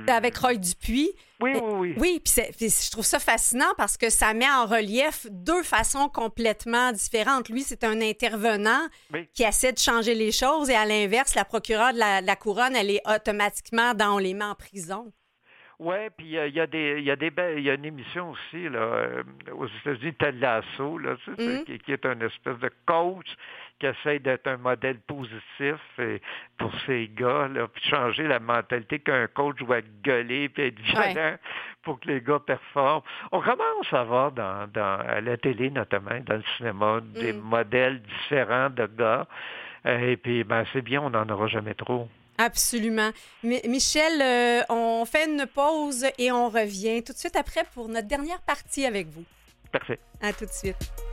avec 0.07 0.37
Roy 0.39 0.55
Dupuis. 0.55 1.11
Oui, 1.41 1.53
oui, 1.55 1.73
oui. 1.73 1.95
Oui, 1.99 2.23
puis 2.23 2.69
je 2.69 2.91
trouve 2.91 3.05
ça 3.05 3.19
fascinant 3.19 3.73
parce 3.77 3.97
que 3.97 4.11
ça 4.11 4.33
met 4.33 4.49
en 4.49 4.67
relief 4.67 5.27
deux 5.31 5.65
façons 5.65 6.09
complètement 6.09 6.93
différentes. 6.93 7.49
Lui, 7.49 7.63
c'est 7.63 7.83
un 7.83 8.01
intervenant 8.01 8.87
qui 9.35 9.43
essaie 9.43 9.73
de 9.73 9.79
changer 9.79 10.15
les 10.15 10.31
choses 10.31 10.71
et 10.71 10.77
à 10.77 10.85
l'inverse, 10.87 11.35
la 11.35 11.45
procureure 11.45 11.93
de 11.93 11.99
la, 11.99 12.37
couronne, 12.37 12.77
elle 12.77 12.91
est 12.91 13.03
automatiquement 13.09 13.93
dans 13.95 14.15
on 14.15 14.19
les 14.19 14.35
met 14.35 14.45
en 14.45 14.55
prison. 14.55 15.13
Oui, 15.81 15.97
puis 16.17 16.27
il 16.27 16.55
y, 16.55 16.61
a 16.61 16.67
des, 16.67 16.97
il 16.99 17.05
y 17.05 17.11
a 17.11 17.15
des, 17.15 17.31
y 17.61 17.71
a 17.71 17.75
une 17.75 17.85
émission 17.85 18.31
aussi 18.31 18.69
là 18.69 18.81
euh, 18.81 19.23
aux 19.53 19.67
États-Unis, 19.67 20.15
Ted 20.15 20.39
Lasso, 20.39 20.99
là, 20.99 21.15
mm-hmm. 21.29 21.65
qui, 21.65 21.79
qui, 21.79 21.93
est 21.93 22.05
un 22.05 22.19
espèce 22.21 22.59
de 22.59 22.71
coach 22.85 23.29
qui 23.79 23.87
essaie 23.87 24.19
d'être 24.19 24.47
un 24.47 24.57
modèle 24.57 24.99
positif 25.01 25.77
pour 26.59 26.73
ces 26.87 27.11
gars, 27.15 27.49
là, 27.49 27.69
puis 27.69 27.83
changer 27.89 28.27
la 28.27 28.41
mentalité 28.41 28.99
qu'un 28.99 29.27
coach 29.29 29.57
doit 29.59 29.81
gueuler 30.03 30.49
puis 30.49 30.65
être 30.65 30.81
violent 30.81 31.37
pour 31.83 32.01
que 32.01 32.09
les 32.09 32.21
gars 32.21 32.41
performent. 32.41 33.03
On 33.33 33.41
commence 33.41 33.93
à 33.93 34.05
voir 34.05 34.33
dans, 34.33 34.69
dans 34.73 35.01
à 35.01 35.21
la 35.21 35.37
télé 35.37 35.71
notamment, 35.71 36.19
dans 36.27 36.37
le 36.37 36.45
cinéma, 36.57 37.01
des 37.15 37.33
mm. 37.33 37.41
modèles 37.41 38.03
différents 38.03 38.71
de 38.71 38.87
gars. 38.87 39.27
Et 39.85 40.17
puis, 40.17 40.45
ben, 40.45 40.65
c'est 40.73 40.83
bien, 40.83 41.01
on 41.01 41.11
n'en 41.11 41.29
aura 41.29 41.47
jamais 41.47 41.75
trop. 41.75 42.09
Absolument. 42.39 43.11
Michel, 43.43 44.23
euh, 44.23 44.63
on 44.69 45.05
fait 45.05 45.29
une 45.29 45.47
pause 45.47 46.07
et 46.19 46.31
on 46.31 46.49
revient 46.49 47.03
tout 47.03 47.13
de 47.13 47.19
suite 47.19 47.37
après 47.37 47.65
pour 47.75 47.89
notre 47.89 48.07
dernière 48.07 48.41
partie 48.43 48.87
avec 48.87 49.09
vous. 49.09 49.25
Parfait. 49.73 49.99
À 50.23 50.33
tout 50.33 50.47
de 50.47 50.51
suite. 50.51 51.08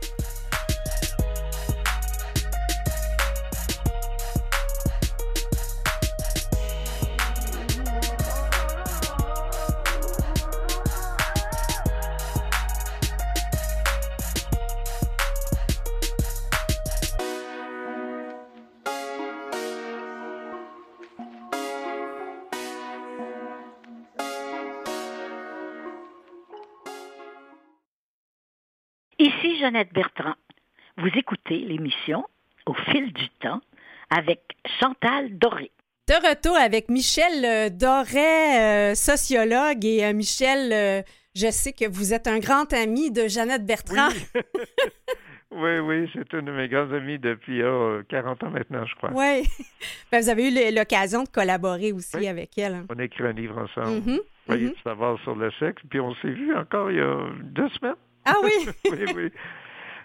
Ici 29.46 29.58
Jeannette 29.60 29.92
Bertrand. 29.92 30.34
Vous 30.96 31.10
écoutez 31.14 31.58
l'émission 31.58 32.24
Au 32.66 32.74
fil 32.74 33.12
du 33.12 33.28
temps 33.40 33.60
avec 34.10 34.40
Chantal 34.80 35.38
Doré. 35.38 35.70
De 36.08 36.14
retour 36.14 36.56
avec 36.56 36.88
Michel 36.88 37.44
euh, 37.44 37.68
Doré, 37.68 38.58
euh, 38.58 38.94
sociologue, 38.94 39.84
et 39.84 40.04
euh, 40.04 40.12
Michel, 40.14 41.04
je 41.34 41.50
sais 41.50 41.72
que 41.72 41.88
vous 41.88 42.12
êtes 42.12 42.26
un 42.26 42.38
grand 42.38 42.72
ami 42.72 43.10
de 43.10 43.28
Jeannette 43.28 43.66
Bertrand. 43.66 44.08
Oui. 44.34 44.42
Oui, 45.52 46.10
c'est 46.12 46.30
une 46.34 46.44
de 46.46 46.52
mes 46.52 46.68
grandes 46.68 46.92
amies 46.92 47.18
depuis 47.18 47.62
40 48.08 48.42
ans 48.42 48.50
maintenant, 48.50 48.84
je 48.84 48.94
crois. 48.96 49.10
Oui. 49.14 49.46
Ben, 50.12 50.20
vous 50.20 50.28
avez 50.28 50.48
eu 50.50 50.74
l'occasion 50.74 51.22
de 51.22 51.28
collaborer 51.28 51.92
aussi 51.92 52.26
avec 52.26 52.58
elle. 52.58 52.74
Hein. 52.74 52.86
On 52.90 52.98
a 52.98 53.04
écrit 53.04 53.24
un 53.24 53.32
livre 53.32 53.56
ensemble. 53.56 54.00
Mm 54.00 54.18
-hmm. 54.48 54.82
savoir 54.82 55.18
sur 55.20 55.34
le 55.36 55.50
sexe. 55.58 55.80
Puis 55.88 56.00
on 56.00 56.14
s'est 56.16 56.34
vu 56.34 56.54
encore 56.54 56.90
il 56.90 56.98
y 56.98 57.00
a 57.00 57.30
deux 57.42 57.68
semaines. 57.70 57.94
Ah 58.26 58.36
oui? 58.42 58.68
oui, 58.90 59.06
oui. 59.14 59.32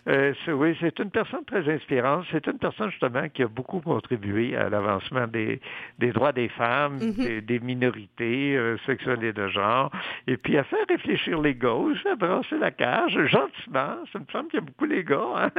Euh, 0.07 0.33
oui, 0.47 0.75
c'est 0.79 0.97
une 0.99 1.11
personne 1.11 1.45
très 1.45 1.69
inspirante. 1.71 2.25
C'est 2.31 2.47
une 2.47 2.57
personne 2.57 2.89
justement 2.89 3.29
qui 3.29 3.43
a 3.43 3.47
beaucoup 3.47 3.81
contribué 3.81 4.55
à 4.55 4.69
l'avancement 4.69 5.27
des, 5.27 5.61
des 5.99 6.11
droits 6.11 6.31
des 6.31 6.49
femmes, 6.49 6.97
mm-hmm. 6.97 7.45
des, 7.45 7.59
minorités 7.59 8.55
euh, 8.57 8.77
sexuelles 8.85 9.23
et 9.23 9.33
de 9.33 9.47
genre, 9.47 9.91
et 10.27 10.37
puis 10.37 10.57
à 10.57 10.63
faire 10.63 10.85
réfléchir 10.89 11.39
les 11.39 11.53
gauches, 11.53 12.03
à 12.05 12.15
brasser 12.15 12.57
la 12.57 12.71
cage 12.71 13.13
gentiment. 13.27 13.97
C'est 14.11 14.19
une 14.19 14.25
femme 14.31 14.47
qui 14.47 14.57
aime 14.57 14.65
beaucoup 14.65 14.85
les 14.85 15.03
gars, 15.03 15.21
hein? 15.35 15.51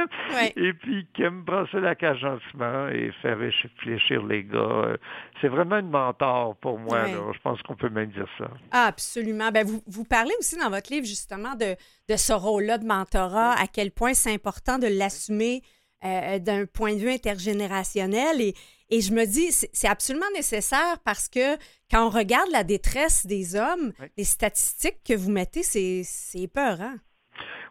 et 0.55 0.73
puis 0.73 1.07
qui 1.13 1.23
aime 1.23 1.41
brasser 1.41 1.79
la 1.79 1.95
cage 1.95 2.19
gentiment 2.19 2.89
et 2.89 3.11
faire 3.21 3.37
réfléchir 3.37 4.23
les 4.25 4.43
gars. 4.43 4.97
C'est 5.39 5.47
vraiment 5.47 5.77
une 5.79 5.89
mentor 5.89 6.55
pour 6.57 6.79
moi. 6.79 7.05
Je 7.07 7.39
pense 7.39 7.61
qu'on 7.61 7.75
peut 7.75 7.89
même 7.89 8.09
dire 8.09 8.27
ça. 8.37 8.47
Ah, 8.71 8.87
absolument. 8.87 9.51
Ben, 9.51 9.65
vous, 9.65 9.81
vous 9.87 10.03
parlez 10.03 10.33
aussi 10.39 10.57
dans 10.57 10.69
votre 10.69 10.91
livre 10.91 11.05
justement 11.05 11.55
de, 11.55 11.75
de 12.09 12.17
ce 12.17 12.33
rôle-là 12.33 12.77
de 12.77 12.85
mentorat, 12.85 13.53
à 13.53 13.67
quel 13.71 13.91
point 13.91 14.13
c'est 14.13 14.32
important 14.33 14.79
de 14.79 14.87
l'assumer 14.87 15.61
euh, 16.03 16.39
d'un 16.39 16.65
point 16.65 16.93
de 16.93 16.99
vue 16.99 17.11
intergénérationnel. 17.11 18.41
Et, 18.41 18.55
et 18.89 19.01
je 19.01 19.13
me 19.13 19.25
dis, 19.25 19.51
c'est 19.51 19.87
absolument 19.87 20.29
nécessaire 20.35 20.99
parce 21.05 21.29
que 21.29 21.55
quand 21.89 22.05
on 22.05 22.09
regarde 22.09 22.49
la 22.51 22.63
détresse 22.63 23.25
des 23.25 23.55
hommes, 23.55 23.93
les 24.17 24.23
statistiques 24.23 25.03
que 25.05 25.13
vous 25.13 25.31
mettez, 25.31 25.63
c'est 25.63 26.03
épeurant. 26.35 26.95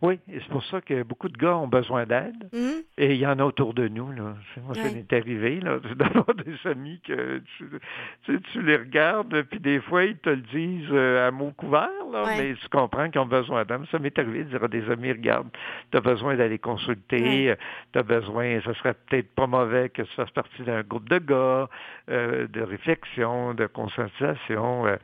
Oui, 0.03 0.19
et 0.31 0.41
c'est 0.41 0.49
pour 0.49 0.65
ça 0.65 0.81
que 0.81 1.03
beaucoup 1.03 1.29
de 1.29 1.37
gars 1.37 1.57
ont 1.57 1.69
besoin 1.69 2.05
d'aide. 2.07 2.49
Mhm. 2.53 2.83
Et 2.99 3.15
il 3.15 3.19
y 3.21 3.27
en 3.27 3.39
a 3.39 3.45
autour 3.45 3.73
de 3.75 3.87
nous. 3.89 4.11
Là. 4.13 4.35
Moi, 4.65 4.75
ça 4.75 4.83
m'est 4.93 5.13
arrivé 5.13 5.61
d'avoir 5.97 6.35
des 6.35 6.57
amis 6.71 7.01
que 7.07 7.39
tu, 7.57 7.65
tu, 8.25 8.35
sais, 8.35 8.41
tu 8.53 8.63
les 8.63 8.77
regardes, 8.77 9.43
puis 9.43 9.61
des 9.61 9.81
fois, 9.81 10.05
ils 10.05 10.17
te 10.19 10.31
le 10.31 10.37
disent 10.37 10.89
euh, 10.93 11.29
à 11.29 11.31
mots 11.31 11.53
couverts, 11.57 11.89
là, 12.13 12.25
mais 12.37 12.55
tu 12.55 12.69
comprends 12.69 13.09
qu'ils 13.11 13.21
ont 13.21 13.27
besoin 13.27 13.65
d'aide. 13.65 13.83
Ça 13.91 13.99
m'est 13.99 14.19
arrivé 14.19 14.45
de 14.45 14.51
dire 14.51 14.65
à 14.65 14.69
des 14.69 14.89
amis, 14.91 15.13
regarde, 15.13 15.49
tu 15.91 15.97
as 15.97 16.01
besoin 16.01 16.35
d'aller 16.37 16.59
consulter, 16.59 17.51
Ouais. 17.51 17.59
tu 17.93 17.99
as 17.99 18.03
besoin, 18.03 18.61
ça 18.63 18.75
serait 18.75 18.95
peut-être 18.95 19.35
pas 19.35 19.47
mauvais 19.47 19.89
que 19.89 20.03
tu 20.03 20.13
fasses 20.15 20.31
partie 20.31 20.63
d'un 20.63 20.83
groupe 20.83 21.09
de 21.09 21.19
gars, 21.19 21.69
euh, 22.11 22.47
de 22.49 22.61
réflexion, 22.63 23.55
de 23.55 23.67
conscientisation. 23.67 24.87
euh. 24.87 24.97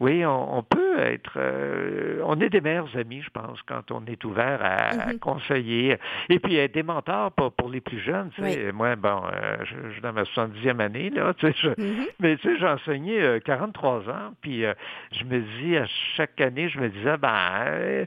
Oui, 0.00 0.24
on, 0.24 0.58
on 0.58 0.62
peut 0.62 0.98
être, 0.98 1.32
euh, 1.36 2.20
on 2.24 2.40
est 2.40 2.50
des 2.50 2.60
meilleurs 2.60 2.96
amis, 2.96 3.22
je 3.22 3.30
pense, 3.30 3.60
quand 3.62 3.90
on 3.90 4.04
est 4.06 4.24
ouvert 4.24 4.60
à, 4.62 4.74
à 5.08 5.12
Mhm. 5.12 5.18
conseiller. 5.18 5.96
Et 6.28 6.38
puis 6.38 6.56
être 6.56 6.74
des 6.74 6.82
mentors 6.82 7.32
pour, 7.32 7.52
pour 7.52 7.68
les 7.68 7.80
plus 7.80 7.98
jeunes. 8.00 8.30
Tu 8.34 8.42
sais. 8.42 8.72
Moi, 8.72 8.96
bon, 8.96 9.22
euh, 9.32 9.56
je, 9.64 9.74
je 9.88 9.92
suis 9.92 10.00
dans 10.02 10.12
ma 10.12 10.22
70e 10.22 10.80
année, 10.80 11.10
là, 11.10 11.34
tu 11.34 11.46
sais, 11.46 11.54
je- 11.60 11.80
Mhm. 11.82 12.06
mais 12.20 12.36
tu 12.36 12.48
sais, 12.48 12.58
j'ai 12.58 12.66
enseigné 12.66 13.20
euh, 13.20 13.40
43 13.40 14.08
ans, 14.08 14.34
puis 14.40 14.64
euh, 14.64 14.74
je 15.12 15.24
me 15.24 15.40
dis, 15.60 15.76
à 15.76 15.86
chaque 16.16 16.40
année, 16.40 16.68
je 16.68 16.78
me 16.80 16.88
disais, 16.88 17.16
ben, 17.16 17.28
euh, 17.66 18.04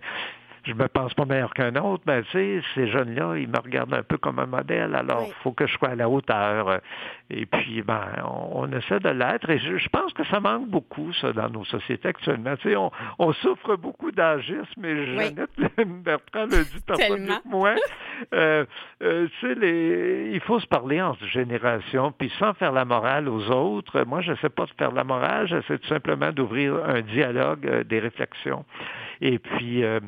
je 0.63 0.73
me 0.73 0.87
pense 0.87 1.13
pas 1.13 1.25
meilleur 1.25 1.53
qu'un 1.53 1.75
autre, 1.75 2.03
mais 2.05 2.21
tu 2.23 2.31
sais, 2.31 2.61
ces 2.75 2.87
jeunes-là, 2.87 3.35
ils 3.37 3.47
me 3.47 3.57
regardent 3.59 3.93
un 3.93 4.03
peu 4.03 4.17
comme 4.17 4.39
un 4.39 4.45
modèle, 4.45 4.93
alors 4.95 5.23
il 5.23 5.29
Oui. 5.29 5.35
faut 5.43 5.51
que 5.51 5.65
je 5.67 5.73
sois 5.77 5.89
à 5.89 5.95
la 5.95 6.07
hauteur. 6.09 6.79
Et 7.29 7.45
puis, 7.45 7.81
ben, 7.81 8.01
on, 8.23 8.63
on 8.63 8.71
essaie 8.71 8.99
de 8.99 9.09
l'être, 9.09 9.49
et 9.49 9.57
je, 9.57 9.77
je 9.77 9.89
pense 9.89 10.13
que 10.13 10.23
ça 10.25 10.39
manque 10.39 10.67
beaucoup, 10.67 11.11
ça, 11.13 11.31
dans 11.33 11.49
nos 11.49 11.63
sociétés 11.65 12.09
actuellement. 12.09 12.55
Tu 12.57 12.69
sais, 12.69 12.75
on, 12.75 12.91
on 13.19 13.31
souffre 13.33 13.75
beaucoup 13.75 14.11
d'agisme, 14.11 14.85
et 14.85 15.05
Jeannette 15.07 15.49
Bertrand 16.03 16.45
le 16.45 16.63
dit 16.63 16.81
personne 16.85 17.21
mieux 17.25 17.27
que 17.43 17.47
moi. 17.49 17.75
Euh, 18.35 18.65
euh, 19.01 19.27
tu 19.39 19.47
sais, 19.47 19.55
les, 19.55 20.29
il 20.33 20.39
faut 20.41 20.59
se 20.59 20.67
parler 20.67 21.01
en 21.01 21.15
génération, 21.15 22.11
puis 22.11 22.31
sans 22.37 22.53
faire 22.53 22.71
la 22.71 22.85
morale 22.85 23.27
aux 23.27 23.49
autres. 23.49 24.03
Moi, 24.03 24.21
je 24.21 24.31
ne 24.31 24.35
sais 24.37 24.49
pas 24.49 24.65
de 24.65 24.71
faire 24.77 24.91
la 24.91 25.03
morale, 25.03 25.47
j'essaie 25.47 25.79
tout 25.79 25.87
simplement 25.87 26.31
d'ouvrir 26.31 26.75
un 26.85 27.01
dialogue, 27.01 27.65
euh, 27.65 27.83
des 27.83 27.99
réflexions. 27.99 28.63
Et 29.21 29.39
puis, 29.39 29.83
euh, 29.83 29.99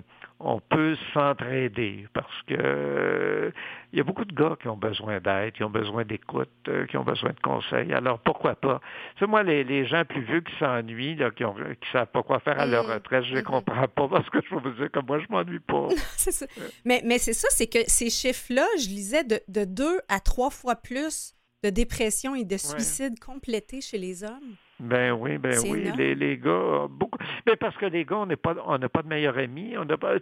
on 0.45 0.59
peut 0.59 0.95
s'entraider 1.13 2.07
parce 2.13 2.41
que 2.47 2.53
euh, 2.57 3.51
il 3.91 3.97
y 3.97 4.01
a 4.01 4.03
beaucoup 4.03 4.25
de 4.25 4.33
gars 4.33 4.55
qui 4.61 4.67
ont 4.67 4.77
besoin 4.77 5.19
d'aide, 5.19 5.53
qui 5.53 5.63
ont 5.63 5.69
besoin 5.69 6.03
d'écoute, 6.03 6.49
euh, 6.67 6.85
qui 6.87 6.97
ont 6.97 7.03
besoin 7.03 7.29
de 7.31 7.39
conseils. 7.39 7.93
Alors 7.93 8.19
pourquoi 8.19 8.55
pas? 8.55 8.81
Sais, 9.19 9.25
moi, 9.27 9.43
les, 9.43 9.63
les 9.63 9.85
gens 9.85 10.03
plus 10.05 10.21
vieux 10.23 10.41
qui 10.41 10.53
s'ennuient, 10.59 11.17
qui 11.35 11.45
ont 11.45 11.53
qui 11.55 11.89
savent 11.91 12.07
pas 12.07 12.23
quoi 12.23 12.39
faire 12.39 12.59
à 12.59 12.65
leur 12.65 12.87
Mm. 12.87 12.91
retraite, 12.91 13.23
je 13.25 13.35
les 13.35 13.41
Mhm. 13.41 13.45
comprends 13.45 13.87
pas 13.87 14.07
parce 14.07 14.29
que 14.29 14.39
je 14.49 14.55
vais 14.55 14.61
vous 14.61 14.71
dire 14.71 14.91
que 14.91 14.99
moi, 14.99 15.19
je 15.19 15.25
m'ennuie 15.29 15.59
pas. 15.59 15.87
C'est 16.17 16.31
ça. 16.31 16.45
Mais, 16.85 17.01
mais 17.05 17.17
c'est 17.19 17.33
ça, 17.33 17.47
c'est 17.51 17.67
que 17.67 17.79
ces 17.87 18.09
chiffres-là, 18.09 18.65
je 18.79 18.87
lisais 18.87 19.23
de, 19.23 19.39
de 19.47 19.63
deux 19.65 19.99
à 20.09 20.19
trois 20.19 20.49
fois 20.49 20.75
plus 20.75 21.33
de 21.63 21.69
dépression 21.69 22.35
et 22.35 22.43
de 22.43 22.57
suicide 22.57 23.19
complétés 23.19 23.79
chez 23.79 23.97
les 23.97 24.23
hommes. 24.23 24.55
Ben 24.83 25.13
oui, 25.13 25.37
ben 25.37 25.55
oui, 25.69 25.89
les, 25.97 26.13
les 26.13 26.37
gars, 26.37 26.49
euh, 26.49 26.87
beaucoup. 26.89 27.17
Mais 27.45 27.55
parce 27.55 27.75
que 27.77 27.85
les 27.85 28.03
gars, 28.03 28.17
on 28.17 28.25
n'est 28.25 28.35
pas, 28.35 28.53
on 28.65 28.77
n'a 28.77 28.89
pas 28.89 29.01
de 29.01 29.07
meilleurs 29.07 29.37
amis. 29.37 29.75
On 29.77 29.85
n'a 29.85 29.97
pas, 29.97 30.15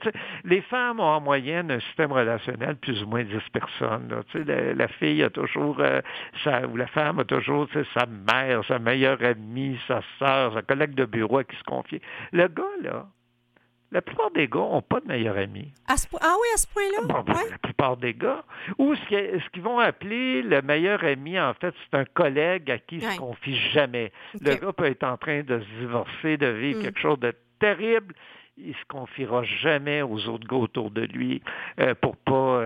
les 0.44 0.62
femmes 0.62 1.00
ont 1.00 1.04
en 1.04 1.20
moyenne 1.20 1.72
un 1.72 1.80
système 1.80 2.12
relationnel 2.12 2.70
de 2.70 2.80
plus 2.80 3.04
ou 3.04 3.08
moins 3.08 3.24
10 3.24 3.38
personnes. 3.52 4.08
là. 4.10 4.24
Tu 4.32 4.38
sais, 4.38 4.46
la, 4.46 4.74
la 4.76 4.88
fille 4.88 5.24
a 5.24 5.30
toujours, 5.32 5.78
euh, 5.80 6.02
sa, 6.44 6.68
ou 6.68 6.78
la 6.78 6.88
femme 6.88 7.20
a 7.20 7.24
toujours 7.24 7.68
sa 7.94 8.06
mère, 8.06 8.64
sa 8.68 8.78
meilleure 8.78 9.22
amie, 9.24 9.80
sa 9.88 10.02
sœur, 10.20 10.54
sa 10.54 10.62
collègue 10.62 10.94
de 10.94 11.06
bureau 11.06 11.40
à 11.40 11.44
qui 11.44 11.56
se 11.56 11.64
confier. 11.64 12.02
Le 12.32 12.48
gars, 12.48 12.64
là, 12.84 13.08
la 13.92 14.02
plupart 14.02 14.32
des 14.32 14.48
gars 14.48 14.60
n'ont 14.60 14.82
pas 14.82 15.00
de 15.02 15.08
meilleur 15.08 15.38
ami. 15.38 15.74
À 15.88 15.98
ce 15.98 16.08
ah 16.22 16.36
oui, 16.42 16.48
à 16.54 16.58
ce 16.58 16.68
point-là? 16.68 17.08
Bon, 17.08 17.24
ben, 17.26 17.34
Ouais. 17.34 17.50
La 17.52 17.58
plupart 17.58 17.98
des 17.98 18.14
gars. 18.14 18.44
Ou 18.78 18.96
ce 18.96 19.50
qu'ils 19.50 19.62
vont 19.62 19.80
appeler 19.80 20.42
le 20.42 20.62
meilleur 20.62 21.04
ami, 21.04 21.40
en 21.40 21.54
fait, 21.54 21.74
c'est 21.84 21.98
un 21.98 22.06
collègue 22.06 22.70
à 22.72 22.78
qui 22.78 22.98
il 22.98 23.04
Ouais. 23.06 23.12
se 23.12 23.20
confie 23.20 23.56
jamais. 23.72 24.12
Le 24.40 24.56
gars 24.56 24.74
peut 24.74 24.86
être 24.86 25.04
en 25.04 25.18
train 25.18 25.42
de 25.44 25.60
se 25.60 25.66
divorcer, 25.80 26.38
de 26.38 26.48
vivre 26.48 26.80
Mm. 26.80 26.84
quelque 26.84 27.00
chose 27.00 27.20
de 27.20 27.34
terrible. 27.60 28.16
Il 28.58 28.74
se 28.76 28.86
confiera 28.88 29.44
jamais 29.44 30.02
aux 30.02 30.28
autres 30.28 30.46
gars 30.48 30.58
autour 30.58 30.92
de 30.92 31.02
lui 31.02 31.42
euh, 31.80 31.96
pour 31.96 32.16
pas 32.18 32.61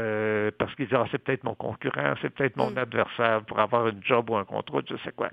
euh, 0.45 0.51
parce 0.57 0.73
qu'il 0.75 0.87
dit 0.87 0.95
ah, 0.95 1.05
c'est 1.11 1.23
peut-être 1.23 1.43
mon 1.43 1.55
concurrent, 1.55 2.13
c'est 2.21 2.29
peut-être 2.29 2.57
mon 2.57 2.71
Mm. 2.71 2.77
adversaire 2.77 3.41
pour 3.41 3.59
avoir 3.59 3.87
une 3.87 4.01
job 4.03 4.29
ou 4.29 4.35
un 4.35 4.43
contrat, 4.43 4.79
je 4.89 4.95
sais 4.97 5.11
quoi. 5.15 5.29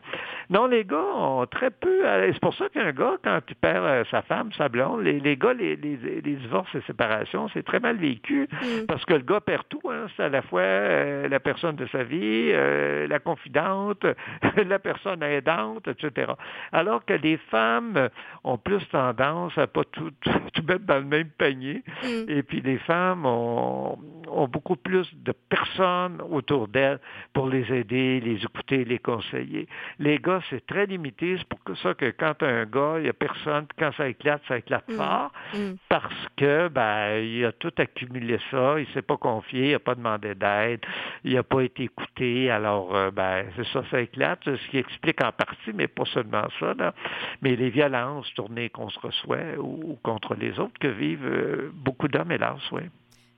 Non, 0.51 0.67
les 0.67 0.85
gars 0.85 0.97
ont 1.17 1.47
très 1.47 1.71
peu. 1.71 2.03
C'est 2.33 2.41
pour 2.41 2.55
ça 2.55 2.69
qu'un 2.69 2.93
gars, 2.93 3.17
quand 3.23 3.41
il 3.49 3.55
perd 3.57 3.85
euh, 3.85 4.05
sa 4.11 4.23
femme, 4.23 4.51
sa 4.53 4.69
blonde, 4.69 5.03
les, 5.03 5.21
les 5.21 5.37
gars, 5.37 5.53
les, 5.53 5.77
les, 5.77 5.97
les 5.97 6.21
divorces 6.37 6.75
et 6.75 6.81
séparations, 6.83 7.49
c'est 7.53 7.65
très 7.65 7.81
mal 7.81 7.97
vécu. 7.97 8.49
Mm. 8.51 8.87
Parce 8.87 9.05
que 9.05 9.15
le 9.15 9.21
gars 9.23 9.41
perd 9.41 9.65
tout, 9.69 9.81
hein. 9.91 10.07
c'est 10.17 10.25
à 10.25 10.29
la 10.29 10.43
fois 10.43 10.61
euh, 10.61 11.29
la 11.29 11.41
personne 11.41 11.77
de 11.77 11.87
sa 11.87 12.05
vie, 12.05 12.53
la 12.53 13.19
confidente, 13.19 14.05
la 14.57 14.79
personne 14.79 15.23
aidante, 15.23 15.89
etc. 15.89 16.33
Alors 16.73 17.05
que 17.05 17.15
les 17.15 17.37
femmes 17.37 18.09
ont 18.45 18.59
plus 18.59 18.87
tendance 18.89 19.57
à 19.59 19.67
pas 19.67 19.85
tout, 19.85 20.11
tout, 20.21 20.31
tout 20.55 20.63
mettre 20.63 20.85
dans 20.85 20.99
le 20.99 21.05
même 21.05 21.29
panier. 21.31 21.83
Mm. 22.03 22.29
Et 22.29 22.43
puis 22.43 22.61
les 22.61 22.79
femmes 22.79 23.27
ont, 23.27 23.99
ont 24.29 24.49
beaucoup 24.49 24.77
plus 24.77 25.02
de 25.15 25.33
personnes 25.49 26.21
autour 26.31 26.69
d'elles 26.69 27.01
pour 27.33 27.49
les 27.49 27.73
aider, 27.73 28.21
les 28.21 28.43
écouter, 28.43 28.85
les 28.85 28.99
conseiller. 28.99 29.67
Les 29.99 30.19
gars, 30.19 30.41
c'est 30.51 30.65
très 30.67 30.87
limité. 30.87 31.37
C'est 31.39 31.49
pour 31.49 31.77
ça 31.79 31.95
que 31.95 32.11
quand 32.11 32.43
un 32.43 32.65
gars, 32.67 32.95
il 32.99 33.05
n'y 33.05 33.09
a 33.09 33.13
personne, 33.13 33.67
quand 33.79 33.93
ça 33.97 34.09
éclate, 34.09 34.43
ça 34.49 34.59
éclate 34.59 34.89
Mm. 34.89 34.97
fort 34.97 35.33
Mm. 35.55 35.73
parce 35.89 36.29
que 36.37 36.69
ben 36.69 37.19
il 37.19 37.45
a 37.45 37.53
tout 37.53 37.73
accumulé 37.79 38.39
ça, 38.51 38.79
il 38.79 38.87
s'est 38.89 39.03
pas 39.03 39.17
confié, 39.17 39.69
il 39.69 39.73
n'a 39.73 39.79
pas 39.79 39.95
demandé 39.95 40.35
d'aide, 40.35 40.81
il 41.25 41.35
n'a 41.35 41.43
pas 41.43 41.61
été 41.63 41.85
écouté, 41.85 42.51
alors 42.51 42.95
euh, 42.95 43.11
ben 43.11 43.47
c'est 43.57 43.67
ça, 43.69 43.83
ça 43.91 44.01
éclate, 44.01 44.41
ce 44.45 44.71
qui 44.71 44.79
explique 44.79 45.23
en 45.23 45.33
partie, 45.33 45.73
mais 45.75 45.89
pas 45.89 46.05
seulement 46.07 46.47
ça, 46.59 46.75
là, 46.75 46.95
mais 47.43 47.57
les 47.57 47.71
violences 47.71 48.33
tournées 48.35 48.71
contre 48.71 49.11
soi 49.11 49.39
ou, 49.59 49.93
ou 49.93 49.99
contre 50.03 50.35
les 50.35 50.59
autres 50.59 50.79
que 50.81 50.89
vivent 50.89 51.27
euh, 51.27 51.71
beaucoup 51.75 52.09
d'hommes, 52.09 52.33
hélas, 52.33 52.61
oui. 52.73 52.83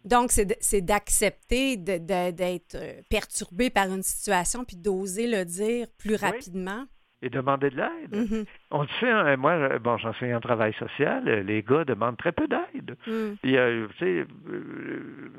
Donc, 0.05 0.33
c'est 0.33 0.81
d'accepter 0.83 1.77
d'être 1.77 2.75
euh, 2.75 3.01
perturbé 3.09 3.71
par 3.71 3.87
une 3.89 4.03
situation 4.03 4.65
puis 4.65 4.77
d'oser 4.77 5.27
le 5.27 5.45
dire 5.45 5.89
plus 5.97 6.17
rapidement. 6.17 6.85
Et 7.25 7.31
demander 7.31 7.71
de 7.71 7.77
l'aide. 7.77 8.15
Mhm. 8.31 8.45
On 8.71 8.83
le 8.83 8.89
sait, 9.01 9.11
hein, 9.11 9.35
moi, 9.39 9.79
bon, 9.79 9.97
j'enseigne 9.97 10.35
en 10.35 10.41
travail 10.41 10.75
social, 10.75 11.25
les 11.25 11.63
gars 11.63 11.87
demandent 11.87 12.19
très 12.19 12.33
peu 12.33 12.47
d'aide. 12.47 12.97
Mm. 13.07 13.37
Il 13.43 13.51
y 13.51 13.57
a, 13.57 13.71
tu 13.71 13.89
sais, 13.99 14.27
euh, 14.51 15.31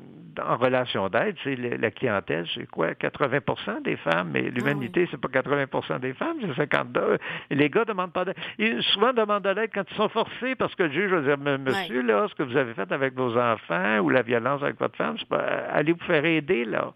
en 0.44 0.56
relation 0.56 1.08
d'aide, 1.08 1.36
c'est 1.44 1.54
la 1.54 1.90
clientèle, 1.92 2.44
c'est 2.56 2.66
quoi, 2.66 2.88
80% 2.94 3.84
des 3.84 3.94
femmes, 3.98 4.30
mais 4.32 4.42
l'humanité, 4.42 5.06
c'est 5.12 5.20
pas 5.20 5.28
80% 5.28 6.00
des 6.00 6.12
femmes, 6.14 6.38
c'est 6.40 6.56
52. 6.56 7.18
Et 7.50 7.54
les 7.54 7.70
gars 7.70 7.84
demandent 7.84 8.12
pas 8.12 8.24
d'aide. 8.24 8.36
Ils 8.58 8.82
souvent 8.82 9.12
demandent 9.12 9.44
de 9.44 9.50
l'aide 9.50 9.70
quand 9.72 9.84
ils 9.88 9.96
sont 9.96 10.08
forcés, 10.08 10.56
parce 10.56 10.74
que 10.74 10.82
le 10.82 10.90
juge 10.90 11.12
va 11.12 11.20
dire, 11.20 11.38
monsieur, 11.38 12.02
là, 12.02 12.26
ce 12.28 12.34
que 12.34 12.42
vous 12.42 12.56
avez 12.56 12.74
fait 12.74 12.90
avec 12.90 13.14
vos 13.14 13.38
enfants 13.38 14.00
ou 14.00 14.10
la 14.10 14.22
violence 14.22 14.60
avec 14.60 14.80
votre 14.80 14.96
femme, 14.96 15.14
c'est 15.20 15.28
pas, 15.28 15.44
allez 15.70 15.92
vous 15.92 16.04
faire 16.04 16.24
aider, 16.24 16.64
là. 16.64 16.92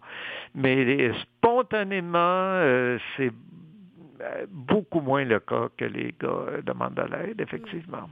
Mais 0.53 1.13
spontanément, 1.13 2.17
euh, 2.17 2.97
c'est 3.15 3.31
beaucoup 4.49 5.01
moins 5.01 5.23
le 5.23 5.39
cas 5.39 5.69
que 5.77 5.85
les 5.85 6.13
gars 6.19 6.27
euh, 6.29 6.61
demandent 6.61 6.95
de 6.95 7.01
l'aide, 7.03 7.41
effectivement. 7.41 8.09